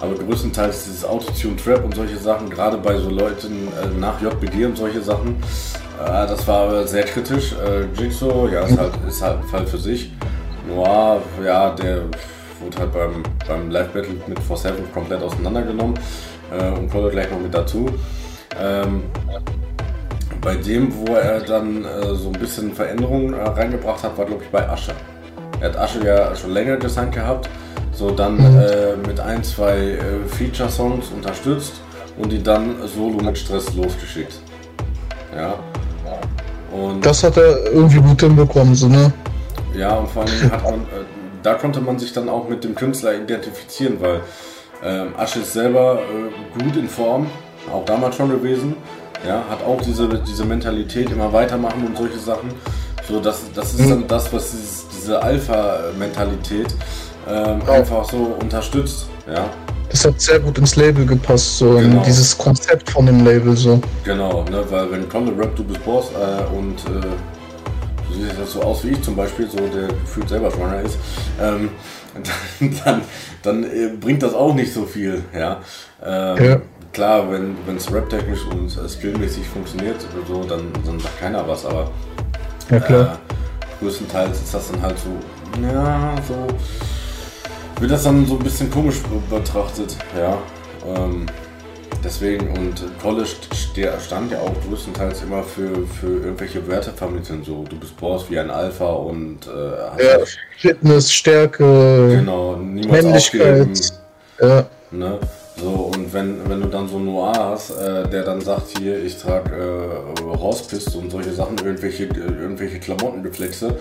aber 0.00 0.14
größtenteils 0.14 0.84
dieses 0.84 1.04
Autotune-Trap 1.04 1.84
und 1.84 1.94
solche 1.94 2.16
Sachen, 2.16 2.48
gerade 2.48 2.76
bei 2.76 2.96
so 2.96 3.10
Leuten 3.10 3.68
äh, 3.68 3.98
nach 3.98 4.20
JBG 4.20 4.66
und 4.66 4.76
solche 4.76 5.02
Sachen, 5.02 5.36
äh, 6.00 6.26
das 6.26 6.46
war 6.46 6.86
sehr 6.86 7.04
kritisch. 7.04 7.54
Äh, 7.54 7.86
Jigsaw, 8.00 8.48
ja, 8.52 8.60
ist 8.60 8.78
halt, 8.78 8.92
ist 9.08 9.22
halt 9.22 9.38
ein 9.38 9.48
Fall 9.48 9.66
für 9.66 9.78
sich. 9.78 10.12
Noir, 10.68 11.22
ja, 11.44 11.70
der 11.70 12.02
wurde 12.60 12.78
halt 12.78 12.92
beim, 12.92 13.22
beim 13.48 13.70
Live-Battle 13.70 14.14
mit 14.26 14.38
4-7 14.38 14.92
komplett 14.92 15.22
auseinandergenommen 15.22 15.98
äh, 16.52 16.70
und 16.70 16.90
kommt 16.90 17.10
gleich 17.10 17.30
noch 17.30 17.40
mit 17.40 17.52
dazu. 17.52 17.86
Ähm, 18.60 19.04
bei 20.40 20.56
dem, 20.56 20.92
wo 20.96 21.14
er 21.14 21.40
dann 21.40 21.84
äh, 21.84 22.14
so 22.14 22.28
ein 22.28 22.38
bisschen 22.38 22.72
Veränderungen 22.72 23.34
äh, 23.34 23.42
reingebracht 23.42 24.02
hat, 24.02 24.16
war 24.16 24.24
glaube 24.24 24.44
ich 24.44 24.50
bei 24.50 24.68
Asche. 24.68 24.92
Er 25.60 25.68
hat 25.70 25.76
Asche 25.76 26.04
ja 26.04 26.34
schon 26.34 26.52
länger 26.52 26.76
designt 26.76 27.14
gehabt 27.14 27.48
so 28.00 28.10
dann 28.10 28.36
mhm. 28.36 28.58
äh, 28.58 28.96
mit 29.06 29.20
ein, 29.20 29.44
zwei 29.44 29.76
äh, 29.76 29.98
Feature-Songs 30.26 31.10
unterstützt 31.14 31.74
und 32.16 32.32
die 32.32 32.42
dann 32.42 32.76
solo 32.86 33.22
mit 33.22 33.36
Stress 33.36 33.74
losgeschickt. 33.74 34.34
Ja. 35.36 35.54
Und 36.72 37.04
das 37.04 37.22
hat 37.22 37.36
er 37.36 37.72
irgendwie 37.72 38.00
gut 38.00 38.20
hinbekommen, 38.20 38.74
so, 38.74 38.88
ne? 38.88 39.12
Ja, 39.76 39.96
und 39.96 40.08
vor 40.08 40.22
allem 40.22 40.50
hat 40.50 40.64
man, 40.64 40.74
äh, 40.74 41.04
da 41.42 41.54
konnte 41.54 41.80
man 41.80 41.98
sich 41.98 42.12
dann 42.12 42.28
auch 42.28 42.48
mit 42.48 42.64
dem 42.64 42.74
Künstler 42.74 43.14
identifizieren, 43.14 44.00
weil 44.00 44.20
ähm, 44.82 45.08
Asche 45.18 45.40
ist 45.40 45.52
selber 45.52 45.98
äh, 46.00 46.62
gut 46.62 46.76
in 46.76 46.88
Form, 46.88 47.26
auch 47.70 47.84
damals 47.84 48.16
schon 48.16 48.30
gewesen. 48.30 48.76
Ja, 49.26 49.44
hat 49.48 49.62
auch 49.64 49.80
diese, 49.82 50.08
diese 50.26 50.44
Mentalität, 50.44 51.10
immer 51.10 51.32
weitermachen 51.32 51.86
und 51.86 51.96
solche 51.96 52.18
Sachen. 52.18 52.50
So, 53.08 53.20
das, 53.20 53.40
das 53.54 53.74
ist 53.74 53.80
mhm. 53.80 53.90
dann 53.90 54.08
das, 54.08 54.32
was 54.32 54.50
dieses 54.52 54.80
diese 55.00 55.22
Alpha-Mentalität 55.22 56.68
ähm, 57.28 57.60
ja. 57.66 57.72
einfach 57.72 58.08
so 58.08 58.36
unterstützt. 58.40 59.06
Ja. 59.26 59.48
Das 59.90 60.04
hat 60.04 60.20
sehr 60.20 60.38
gut 60.38 60.56
ins 60.58 60.76
Label 60.76 61.04
gepasst, 61.04 61.58
so 61.58 61.70
genau. 61.70 61.98
in 61.98 62.02
dieses 62.04 62.36
Konzept 62.38 62.90
von 62.90 63.06
dem 63.06 63.24
Label 63.24 63.56
so. 63.56 63.80
Genau, 64.04 64.44
ne, 64.44 64.64
weil 64.70 64.92
wenn 64.92 65.08
Conde 65.08 65.32
Rap, 65.36 65.56
du 65.56 65.64
bist 65.64 65.84
Boss 65.84 66.10
äh, 66.12 66.56
und 66.56 66.78
äh, 66.86 67.00
du 68.08 68.14
siehst 68.14 68.38
jetzt 68.38 68.52
so 68.52 68.62
aus 68.62 68.84
wie 68.84 68.90
ich 68.90 69.02
zum 69.02 69.16
Beispiel, 69.16 69.50
so 69.50 69.56
der 69.56 69.88
gefühlt 69.88 70.28
selber 70.28 70.50
schwanger 70.50 70.82
ist, 70.82 70.96
ähm, 71.40 71.70
dann, 72.60 72.78
dann, 72.84 73.00
dann 73.42 73.64
äh, 73.64 73.88
bringt 74.00 74.22
das 74.22 74.32
auch 74.32 74.54
nicht 74.54 74.72
so 74.72 74.84
viel, 74.84 75.24
ja. 75.36 75.60
Ähm, 76.04 76.44
ja. 76.44 76.60
Klar, 76.92 77.30
wenn 77.30 77.76
es 77.76 77.92
rap-technisch 77.92 78.44
und 78.50 78.76
äh, 78.76 78.88
skillmäßig 78.88 79.46
funktioniert, 79.46 79.96
so, 80.26 80.42
dann, 80.44 80.72
dann 80.84 80.98
sagt 80.98 81.20
keiner 81.20 81.46
was, 81.46 81.64
aber 81.64 81.90
ja, 82.68 82.80
klar. 82.80 83.18
Äh, 83.28 83.84
größtenteils 83.84 84.42
ist 84.42 84.52
das 84.52 84.70
dann 84.72 84.82
halt 84.82 84.96
so, 84.98 85.10
ja, 85.62 86.14
so 86.26 86.46
wird 87.80 87.92
das 87.92 88.02
dann 88.02 88.26
so 88.26 88.34
ein 88.34 88.42
bisschen 88.42 88.70
komisch 88.70 88.96
betrachtet, 89.30 89.96
ja. 90.18 90.36
Ähm, 90.84 91.26
deswegen, 92.02 92.48
und 92.56 92.82
College 93.00 93.30
stand 94.04 94.32
ja 94.32 94.40
auch 94.40 94.52
größtenteils 94.68 95.22
immer 95.22 95.44
für, 95.44 95.86
für 96.00 96.24
irgendwelche 96.24 96.66
Werte 96.66 96.90
vermitteln, 96.90 97.42
so 97.44 97.64
du 97.68 97.78
bist 97.78 97.96
Boss 97.96 98.28
wie 98.28 98.38
ein 98.38 98.50
Alpha 98.50 98.86
und 98.86 99.46
äh, 99.46 100.04
ja, 100.04 100.18
Fitness, 100.58 101.12
Stärke, 101.12 102.16
genau, 102.16 102.56
Männlichkeit. 102.56 103.92
Ja. 104.40 104.66
Ne? 104.90 105.18
So, 105.60 105.68
und 105.94 106.12
wenn, 106.14 106.48
wenn 106.48 106.60
du 106.62 106.68
dann 106.68 106.88
so 106.88 106.98
Noir 106.98 107.32
hast, 107.36 107.70
äh, 107.70 108.08
der 108.08 108.22
dann 108.22 108.40
sagt, 108.40 108.78
hier, 108.78 109.02
ich 109.04 109.18
trage 109.18 109.50
äh, 109.54 110.38
Hospice 110.38 110.94
und 110.94 111.10
solche 111.10 111.32
Sachen, 111.32 111.58
irgendwelche, 111.58 112.04
irgendwelche 112.04 112.78
Klamottenreflexe, 112.78 113.76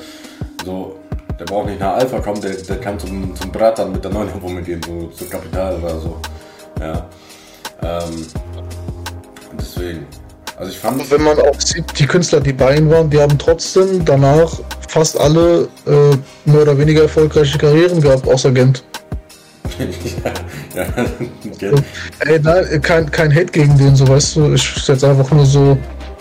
so, 0.65 0.99
der 1.39 1.45
braucht 1.45 1.67
nicht 1.67 1.79
nach 1.79 1.95
Alpha 1.95 2.19
kommen, 2.19 2.41
der, 2.41 2.53
der 2.53 2.77
kann 2.77 2.99
zum, 2.99 3.33
zum 3.33 3.51
Bratan 3.51 3.93
mit 3.93 4.03
der 4.03 4.11
neuen 4.11 4.29
Wumme 4.41 4.61
gehen, 4.61 4.81
so 4.85 5.07
zu 5.07 5.25
Kapital 5.29 5.77
oder 5.77 5.99
so. 5.99 6.17
Ja. 6.81 7.07
Ähm, 7.81 8.27
deswegen. 9.57 10.05
Also 10.57 10.71
ich 10.71 10.77
fand. 10.77 11.09
Wenn 11.09 11.23
man 11.23 11.39
auch 11.39 11.61
sieht, 11.61 11.97
die 11.97 12.05
Künstler, 12.05 12.41
die 12.41 12.51
bei 12.51 12.75
ihm 12.75 12.89
waren, 12.89 13.09
die 13.09 13.21
haben 13.21 13.37
trotzdem 13.37 14.03
danach 14.03 14.59
fast 14.89 15.17
alle 15.17 15.69
äh, 15.87 16.17
mehr 16.43 16.63
oder 16.63 16.77
weniger 16.77 17.03
erfolgreiche 17.03 17.57
Karrieren 17.57 18.01
gehabt, 18.01 18.27
außer 18.27 18.51
Gent. 18.51 18.83
ja, 19.79 20.33
ja, 21.59 21.71
Ey, 22.25 22.39
nein, 22.41 22.81
kein, 22.81 23.09
kein 23.11 23.33
Hate 23.33 23.51
gegen 23.51 23.77
den, 23.77 23.95
so 23.95 24.07
weißt 24.07 24.35
du. 24.37 24.53
Ich 24.53 24.87
jetzt 24.87 25.03
einfach 25.03 25.29
nur 25.31 25.45
so, 25.45 25.77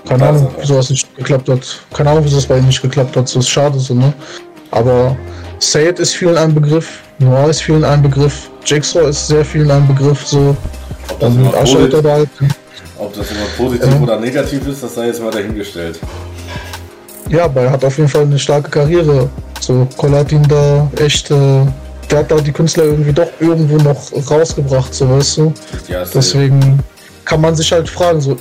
keine 0.09 0.29
Ahnung, 0.29 0.51
wieso 0.59 0.77
das 0.77 0.91
nicht 0.91 1.17
geklappt 1.17 1.49
hat. 1.49 1.81
Keine 1.95 2.11
Ahnung, 2.11 2.25
wieso 2.25 2.37
das 2.37 2.47
bei 2.47 2.59
ihm 2.59 2.67
nicht 2.67 2.83
geklappt 2.83 3.17
hat. 3.17 3.29
So 3.29 3.39
ist 3.41 3.49
schade 3.49 3.79
so, 3.79 3.95
ne? 3.95 4.13
Aber 4.71 5.17
Sayed 5.59 5.99
ist 5.99 6.15
vielen 6.15 6.37
ein 6.37 6.55
Begriff, 6.55 7.01
Noir 7.19 7.51
ist 7.51 7.63
vielen 7.63 7.85
ein 7.85 8.03
Begriff, 8.03 8.51
Jigsaw 8.65 9.09
ist 9.09 9.27
sehr 9.27 9.45
vielen 9.45 9.71
ein 9.71 9.87
Begriff, 9.87 10.27
so. 10.27 10.57
Ob 11.11 11.21
das, 11.21 11.35
immer, 11.35 11.51
positiv, 11.51 12.05
halt. 12.05 12.29
ob 12.99 13.15
das 13.15 13.31
immer 13.31 13.41
positiv 13.57 13.95
ähm, 13.95 14.03
oder 14.03 14.21
negativ 14.21 14.67
ist, 14.67 14.83
das 14.83 14.95
sei 14.95 15.07
jetzt 15.07 15.23
mal 15.23 15.31
dahingestellt. 15.31 15.99
Ja, 17.31 17.45
aber 17.45 17.63
er 17.63 17.71
hat 17.73 17.85
auf 17.85 17.97
jeden 17.97 18.09
Fall 18.09 18.23
eine 18.23 18.39
starke 18.39 18.71
Karriere. 18.71 19.29
So, 19.61 19.87
hat 20.13 20.33
ihn 20.33 20.47
da 20.49 20.91
echt, 20.99 21.31
äh, 21.31 21.63
der 22.11 22.21
hat 22.21 22.31
da 22.31 22.37
die 22.37 22.53
Künstler 22.53 22.85
irgendwie 22.85 23.13
doch 23.13 23.31
irgendwo 23.41 23.77
noch 23.77 24.31
rausgebracht, 24.31 24.95
so 24.95 25.09
weißt 25.09 25.39
du. 25.39 25.53
Ja, 25.89 26.05
Deswegen 26.05 26.79
kann 27.25 27.41
man 27.41 27.55
sich 27.55 27.71
halt 27.71 27.89
fragen, 27.89 28.21
so, 28.21 28.37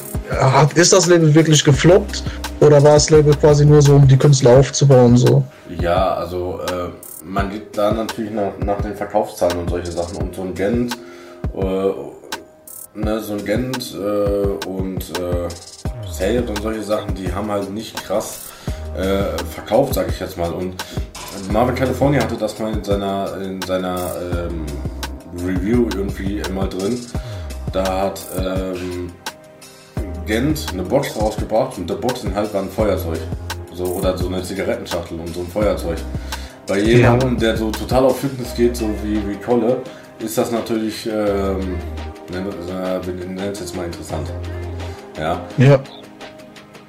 ist 0.75 0.93
das 0.93 1.07
Label 1.07 1.33
wirklich 1.33 1.63
gefloppt 1.63 2.23
oder 2.61 2.81
war 2.83 2.93
das 2.93 3.09
Label 3.09 3.35
quasi 3.35 3.65
nur 3.65 3.81
so, 3.81 3.95
um 3.95 4.07
die 4.07 4.17
Künstler 4.17 4.57
aufzubauen, 4.57 5.17
so? 5.17 5.43
Ja, 5.79 6.15
also 6.15 6.59
äh, 6.69 6.89
man 7.25 7.49
geht 7.49 7.77
da 7.77 7.91
natürlich 7.91 8.31
nach, 8.31 8.57
nach, 8.63 8.81
den 8.81 8.95
Verkaufszahlen 8.95 9.59
und 9.59 9.69
solche 9.69 9.91
Sachen 9.91 10.17
und 10.17 10.35
so 10.35 10.43
ein 10.43 10.53
Gent, 10.53 10.97
äh, 11.55 11.59
ne, 12.93 13.19
so 13.19 13.33
ein 13.33 13.45
Gent 13.45 13.93
äh, 13.93 14.67
und 14.67 15.01
äh, 15.19 15.47
Sayed 16.09 16.49
und 16.49 16.61
solche 16.61 16.83
Sachen, 16.83 17.13
die 17.15 17.31
haben 17.31 17.51
halt 17.51 17.69
nicht 17.71 18.01
krass 18.03 18.39
äh, 18.95 19.37
verkauft, 19.53 19.93
sag 19.93 20.07
ich 20.09 20.19
jetzt 20.19 20.37
mal. 20.37 20.51
Und 20.51 20.75
Marvin 21.51 21.75
California 21.75 22.21
hatte 22.21 22.35
das 22.35 22.57
mal 22.59 22.73
in 22.73 22.83
seiner, 22.83 23.37
in 23.41 23.61
seiner 23.61 23.97
ähm, 24.21 24.65
Review 25.45 25.87
irgendwie 25.95 26.39
immer 26.49 26.67
drin. 26.67 26.99
Da 27.71 28.03
hat 28.03 28.21
ähm, 28.37 29.11
Gent 30.25 30.65
eine 30.73 30.83
Box 30.83 31.15
rausgebracht 31.19 31.77
und 31.77 31.89
der 31.89 31.95
Box 31.95 32.23
halt 32.33 32.53
war 32.53 32.61
ein 32.61 32.69
Feuerzeug. 32.69 33.19
So, 33.73 33.85
oder 33.85 34.17
so 34.17 34.27
eine 34.27 34.41
Zigarettenschachtel 34.41 35.19
und 35.19 35.33
so 35.33 35.41
ein 35.41 35.47
Feuerzeug. 35.47 35.97
Bei 36.65 36.79
jemandem, 36.79 37.33
ja. 37.33 37.39
der 37.39 37.57
so 37.57 37.71
total 37.71 38.05
auf 38.05 38.19
Fitness 38.19 38.55
geht, 38.55 38.75
so 38.75 38.89
wie, 39.03 39.15
wie 39.27 39.35
Kolle, 39.35 39.77
ist 40.19 40.37
das 40.37 40.51
natürlich, 40.51 41.05
ähm, 41.05 41.77
wir 42.27 42.41
nennen 42.41 43.37
es 43.51 43.59
jetzt 43.59 43.75
mal 43.75 43.85
interessant. 43.85 44.27
Ja. 45.17 45.41
Ja. 45.57 45.79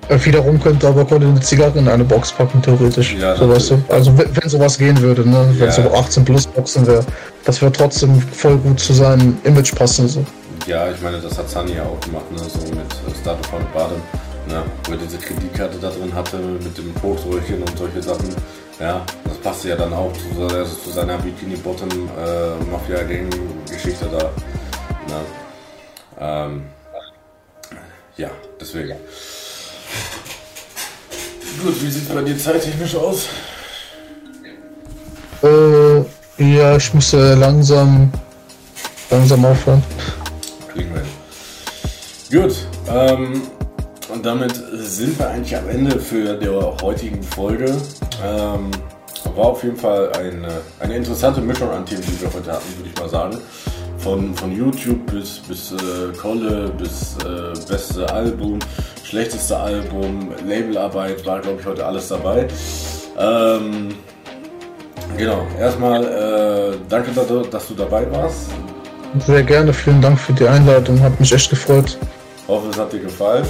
Äh, 0.08 0.24
wiederum 0.24 0.60
könnte 0.60 0.88
aber 0.88 1.04
Kolle 1.04 1.26
eine 1.26 1.40
Zigarre 1.40 1.78
in 1.78 1.88
eine 1.88 2.04
Box 2.04 2.32
packen, 2.32 2.62
theoretisch. 2.62 3.14
Ja, 3.14 3.36
so, 3.36 3.48
weißt 3.48 3.70
du? 3.70 3.82
Also 3.88 4.16
wenn, 4.16 4.48
sowas 4.48 4.78
gehen 4.78 5.00
würde, 5.00 5.28
ne? 5.28 5.46
wenn 5.58 5.66
ja. 5.66 5.72
so 5.72 5.92
18 5.92 6.24
plus 6.24 6.46
Boxen 6.46 6.86
wäre, 6.86 7.04
das 7.44 7.60
wäre 7.60 7.72
trotzdem 7.72 8.20
voll 8.20 8.56
gut 8.58 8.80
zu 8.80 8.92
seinem 8.92 9.36
Image 9.44 9.74
passen. 9.74 10.08
So. 10.08 10.24
Ja, 10.66 10.90
ich 10.90 11.00
meine, 11.02 11.18
das 11.18 11.36
hat 11.38 11.48
Sunny 11.48 11.74
ja 11.74 11.82
auch 11.82 12.00
gemacht, 12.00 12.30
ne? 12.32 12.38
so 12.38 12.74
mit 12.74 13.16
Startup 13.20 13.46
von 13.46 13.60
Baden 13.74 14.02
ne, 14.48 14.64
wo 14.84 14.92
er 14.92 14.98
diese 14.98 15.18
Kreditkarte 15.18 15.78
da 15.78 15.90
drin 15.90 16.12
hatte 16.14 16.38
mit 16.38 16.76
dem 16.76 16.94
Koksröhrchen 17.00 17.62
und 17.62 17.78
solche 17.78 18.02
Sachen. 18.02 18.34
Ja, 18.80 19.04
das 19.24 19.36
passte 19.38 19.70
ja 19.70 19.76
dann 19.76 19.92
auch 19.92 20.12
zu, 20.12 20.46
zu 20.84 20.90
seiner 20.90 21.18
Bikini 21.18 21.56
Bottom 21.56 21.88
äh, 21.88 22.52
da. 24.00 24.30
Ne? 25.08 25.20
Ähm, 26.20 26.62
ja, 28.16 28.30
deswegen. 28.60 28.94
Gut, 31.62 31.82
wie 31.82 31.90
sieht 31.90 32.02
es 32.02 32.08
bei 32.08 32.22
dir 32.22 32.38
zeittechnisch 32.38 32.94
aus? 32.96 33.28
Äh, 35.42 35.98
ja, 36.38 36.76
ich 36.76 36.94
muss 36.94 37.12
äh, 37.12 37.34
langsam, 37.34 38.12
langsam 39.10 39.44
aufhören. 39.44 39.82
Kriegen 40.72 40.94
wir. 40.94 42.42
Gut, 42.42 42.54
ähm, 42.88 43.42
und 44.08 44.24
damit 44.24 44.54
sind 44.74 45.18
wir 45.18 45.28
eigentlich 45.28 45.56
am 45.56 45.68
Ende 45.68 45.98
für 45.98 46.36
der 46.36 46.76
heutigen 46.82 47.22
Folge. 47.22 47.76
Ähm, 48.24 48.70
war 49.34 49.46
auf 49.46 49.62
jeden 49.62 49.76
Fall 49.76 50.12
eine, 50.12 50.60
eine 50.80 50.96
interessante 50.96 51.40
Mischung 51.40 51.70
an 51.70 51.86
Themen, 51.86 52.02
die 52.02 52.20
wir 52.20 52.32
heute 52.32 52.52
hatten, 52.52 52.76
würde 52.76 52.90
ich 52.92 53.00
mal 53.00 53.08
sagen. 53.08 53.38
Von, 53.98 54.34
von 54.34 54.56
YouTube 54.56 55.10
bis, 55.10 55.40
bis 55.40 55.72
äh, 55.72 56.16
Kolle, 56.16 56.70
bis 56.78 57.16
äh, 57.24 57.68
beste 57.68 58.08
Album, 58.12 58.58
schlechteste 59.04 59.56
Album, 59.56 60.30
Labelarbeit, 60.46 61.24
war 61.26 61.40
glaube 61.40 61.60
ich 61.60 61.66
heute 61.66 61.84
alles 61.84 62.08
dabei. 62.08 62.46
Ähm, 63.18 63.88
genau, 65.16 65.46
erstmal 65.58 66.04
äh, 66.04 66.76
danke, 66.88 67.10
dass 67.50 67.68
du 67.68 67.74
dabei 67.74 68.10
warst. 68.12 68.50
Sehr 69.26 69.42
gerne, 69.42 69.72
vielen 69.72 70.00
Dank 70.00 70.18
für 70.18 70.32
die 70.32 70.46
Einladung, 70.46 71.00
hat 71.00 71.18
mich 71.18 71.32
echt 71.32 71.50
gefreut. 71.50 71.98
Hoffe, 72.46 72.68
es 72.70 72.78
hat 72.78 72.92
dir 72.92 73.00
gefallen. 73.00 73.44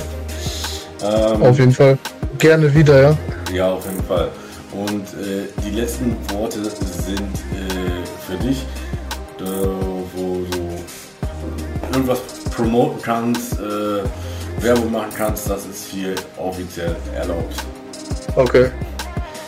Ähm, 1.03 1.42
auf 1.42 1.59
jeden 1.59 1.72
Fall. 1.72 1.99
Gerne 2.38 2.72
wieder, 2.74 3.03
ja. 3.03 3.18
Ja, 3.53 3.72
auf 3.72 3.84
jeden 3.84 4.05
Fall. 4.05 4.28
Und 4.72 5.03
äh, 5.14 5.49
die 5.64 5.70
letzten 5.70 6.16
Worte 6.32 6.62
sind 6.62 7.20
äh, 7.20 8.05
für 8.26 8.36
dich, 8.36 8.64
äh, 9.40 9.44
wo 9.44 9.88
du 12.03 12.12
irgendwas 12.12 12.20
promoten 12.55 13.03
kannst, 13.03 13.55
äh, 13.55 14.62
Werbung 14.62 14.90
machen 14.90 15.12
kannst, 15.16 15.49
das 15.49 15.66
ist 15.66 15.86
hier 15.90 16.14
offiziell 16.36 16.96
erlaubt. 17.14 17.55
Okay. 18.34 18.70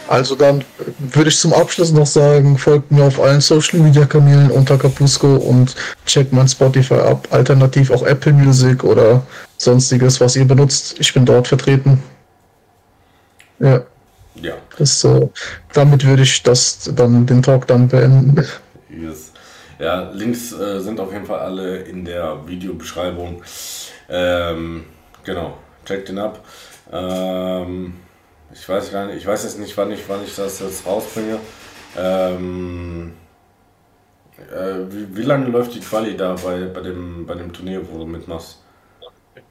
Also 0.08 0.34
dann 0.34 0.64
würde 0.98 1.28
ich 1.28 1.38
zum 1.38 1.52
Abschluss 1.52 1.92
noch 1.92 2.06
sagen, 2.06 2.58
folgt 2.58 2.90
mir 2.90 3.04
auf 3.04 3.20
allen 3.20 3.40
Social 3.40 3.78
Media 3.78 4.04
Kanälen 4.06 4.50
unter 4.50 4.76
Capusco 4.76 5.36
und 5.36 5.76
checkt 6.04 6.32
mein 6.32 6.48
Spotify 6.48 6.94
ab. 6.94 7.28
Alternativ 7.30 7.92
auch 7.92 8.02
Apple 8.02 8.32
Music 8.32 8.82
oder 8.82 9.22
sonstiges, 9.56 10.20
was 10.20 10.34
ihr 10.34 10.46
benutzt. 10.46 10.96
Ich 10.98 11.14
bin 11.14 11.24
dort 11.24 11.46
vertreten. 11.46 12.02
Ja. 13.60 13.82
Ja. 14.34 14.54
Das, 14.78 15.04
äh, 15.04 15.28
damit 15.74 16.04
würde 16.04 16.22
ich 16.22 16.42
das 16.42 16.90
dann 16.96 17.26
den 17.26 17.42
Talk 17.42 17.68
dann 17.68 17.86
beenden. 17.86 18.44
Ja, 19.80 20.10
Links 20.12 20.52
äh, 20.52 20.80
sind 20.80 21.00
auf 21.00 21.10
jeden 21.10 21.24
Fall 21.24 21.40
alle 21.40 21.78
in 21.78 22.04
der 22.04 22.46
Videobeschreibung. 22.46 23.42
Ähm, 24.10 24.84
genau, 25.24 25.56
checkt 25.86 26.10
den 26.10 26.18
ab. 26.18 26.44
Ähm, 26.92 27.94
ich 28.52 28.68
weiß 28.68 28.92
gar 28.92 29.06
nicht, 29.06 29.16
ich 29.16 29.26
weiß 29.26 29.44
jetzt 29.44 29.58
nicht, 29.58 29.76
wann 29.78 29.90
ich, 29.90 30.00
wann 30.06 30.22
ich 30.22 30.36
das 30.36 30.60
jetzt 30.60 30.84
rausbringe. 30.84 31.38
Ähm, 31.96 33.12
äh, 34.52 34.92
wie, 34.92 35.16
wie, 35.16 35.22
lange 35.22 35.46
läuft 35.46 35.74
die 35.74 35.80
Quali 35.80 36.14
da 36.14 36.34
bei, 36.34 36.66
bei, 36.66 36.82
dem, 36.82 37.24
bei 37.24 37.34
dem 37.34 37.50
Turnier, 37.50 37.80
wo 37.90 38.00
du 38.00 38.04
mitmachst? 38.04 38.58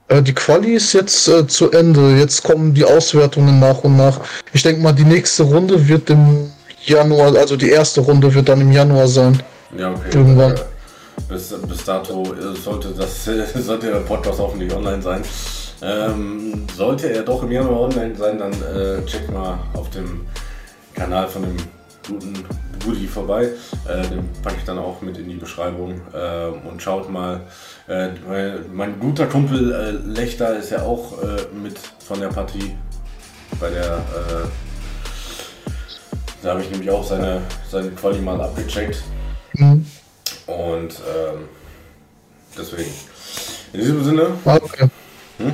Äh, 0.09 0.21
die 0.21 0.35
Quali 0.35 0.73
ist 0.73 0.93
jetzt 0.93 1.27
äh, 1.27 1.47
zu 1.47 1.71
Ende. 1.71 2.17
Jetzt 2.17 2.43
kommen 2.43 2.75
die 2.75 2.85
Auswertungen 2.85 3.59
nach 3.59 3.83
und 3.83 3.97
nach. 3.97 4.19
Ich 4.53 4.61
denke 4.61 4.81
mal, 4.83 4.93
die 4.93 5.05
nächste 5.05 5.41
Runde 5.41 5.87
wird 5.87 6.11
im 6.11 6.51
Januar, 6.85 7.35
also 7.35 7.55
die 7.55 7.71
erste 7.71 8.01
Runde 8.01 8.31
wird 8.31 8.47
dann 8.47 8.61
im 8.61 8.71
Januar 8.71 9.07
sein. 9.07 9.41
Ja, 9.77 9.91
okay. 9.91 10.09
Irgendwann. 10.13 10.55
Äh, 10.55 10.59
bis, 11.27 11.53
bis 11.67 11.83
dato 11.85 12.23
äh, 12.33 12.55
sollte, 12.55 12.89
das, 12.89 13.25
sollte 13.55 13.87
der 13.87 13.99
Podcast 13.99 14.39
hoffentlich 14.39 14.73
online 14.73 15.01
sein. 15.01 15.21
Ähm, 15.81 16.65
sollte 16.75 17.11
er 17.11 17.23
doch 17.23 17.43
im 17.43 17.51
Januar 17.51 17.81
online 17.81 18.15
sein, 18.15 18.37
dann 18.37 18.51
äh, 18.51 19.05
check 19.05 19.31
mal 19.31 19.59
auf 19.73 19.89
dem 19.91 20.25
Kanal 20.93 21.27
von 21.27 21.43
dem 21.43 21.57
guten 22.07 22.33
Budi 22.83 23.07
vorbei. 23.07 23.49
Äh, 23.87 24.07
den 24.09 24.29
packe 24.41 24.57
ich 24.57 24.65
dann 24.65 24.79
auch 24.79 25.01
mit 25.01 25.17
in 25.17 25.29
die 25.29 25.35
Beschreibung. 25.35 26.01
Äh, 26.13 26.47
und 26.67 26.81
schaut 26.81 27.09
mal, 27.09 27.41
äh, 27.87 28.09
mein 28.73 28.99
guter 28.99 29.27
Kumpel 29.27 29.71
äh, 29.71 29.91
Lechter 29.91 30.57
ist 30.57 30.71
ja 30.71 30.81
auch 30.81 31.21
äh, 31.21 31.55
mit 31.55 31.79
von 32.05 32.19
der 32.19 32.29
Partie 32.29 32.75
bei 33.59 33.69
der. 33.69 34.03
Da 36.41 36.51
habe 36.51 36.61
ich 36.61 36.71
nämlich 36.71 36.89
auch 36.89 37.03
seine, 37.03 37.41
seine 37.69 37.89
Quali 37.91 38.19
mal 38.19 38.39
abgecheckt. 38.39 39.03
Mhm. 39.59 39.85
Und 40.47 40.93
ähm, 40.93 41.49
deswegen. 42.57 42.91
In 43.73 43.79
diesem 43.79 44.03
Sinne. 44.03 44.27
Ah, 44.45 44.55
okay. 44.55 44.89
Hm? 45.37 45.53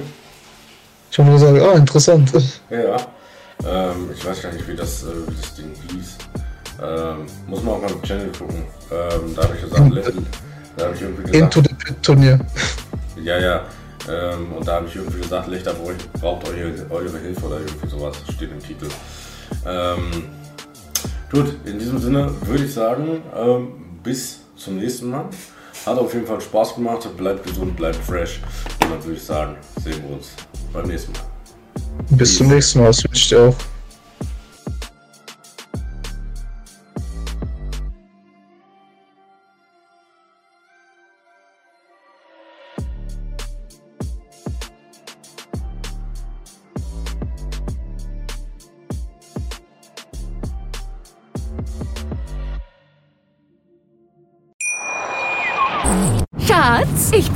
Ich 1.11 1.19
habe 1.19 1.29
nur 1.29 1.39
gesagt, 1.39 1.61
ah, 1.61 1.73
interessant. 1.77 2.31
Ja. 2.69 2.97
Ähm, 3.65 4.09
ich 4.13 4.25
weiß 4.25 4.41
gar 4.41 4.51
nicht, 4.53 4.67
wie 4.67 4.75
das, 4.75 5.03
äh, 5.03 5.07
wie 5.27 5.35
das 5.35 5.55
Ding 5.55 5.71
hieß. 5.91 6.17
Ähm, 6.81 7.25
muss 7.47 7.63
man 7.63 7.75
auch 7.75 7.81
mal 7.81 7.91
im 7.91 8.01
Channel 8.03 8.29
gucken. 8.37 8.63
Ähm, 8.91 9.35
da 9.35 9.43
habe 9.43 9.55
ich 9.55 9.61
gesagt, 9.61 9.91
Level, 9.91 10.13
da 10.77 10.85
habe 10.85 10.95
ich 10.95 11.01
irgendwie 11.01 11.23
gesagt. 11.23 11.55
Into 11.55 11.61
the 11.61 11.75
Pit 11.75 12.03
Turnier. 12.03 12.39
Ja, 13.23 13.39
ja. 13.39 13.61
Ähm, 14.09 14.53
und 14.53 14.67
da 14.67 14.75
habe 14.75 14.87
ich 14.87 14.95
irgendwie 14.95 15.21
gesagt, 15.21 15.47
Lichter 15.47 15.73
braucht 16.19 16.47
eure, 16.47 16.73
eure 16.89 17.17
Hilfe 17.19 17.45
oder 17.45 17.59
irgendwie 17.59 17.89
sowas, 17.89 18.15
steht 18.33 18.51
im 18.51 18.59
Titel. 18.59 18.87
Ähm, 19.65 20.25
gut, 21.31 21.55
in 21.65 21.79
diesem 21.79 21.97
Sinne 21.97 22.29
würde 22.41 22.65
ich 22.65 22.73
sagen, 22.73 23.23
ähm, 23.35 23.84
bis 24.05 24.39
zum 24.55 24.77
nächsten 24.77 25.09
Mal. 25.09 25.25
Hat 25.85 25.97
auf 25.97 26.13
jeden 26.13 26.25
Fall 26.25 26.39
Spaß 26.39 26.75
gemacht, 26.75 27.05
bleibt 27.17 27.45
gesund, 27.45 27.75
bleibt 27.75 27.97
fresh. 27.97 28.39
Und 28.81 28.91
dann 28.91 29.03
würde 29.03 29.17
ich 29.17 29.23
sagen, 29.23 29.57
sehen 29.83 30.01
wir 30.07 30.15
uns 30.15 30.31
beim 30.71 30.87
nächsten 30.87 31.11
Mal. 31.11 31.21
Bis 32.11 32.37
zum 32.37 32.47
nächsten 32.47 32.79
Mal, 32.79 32.87
das 32.87 33.03
wünsche 33.03 33.17
ich 33.17 33.27
dir 33.27 33.39
auch. 33.41 33.55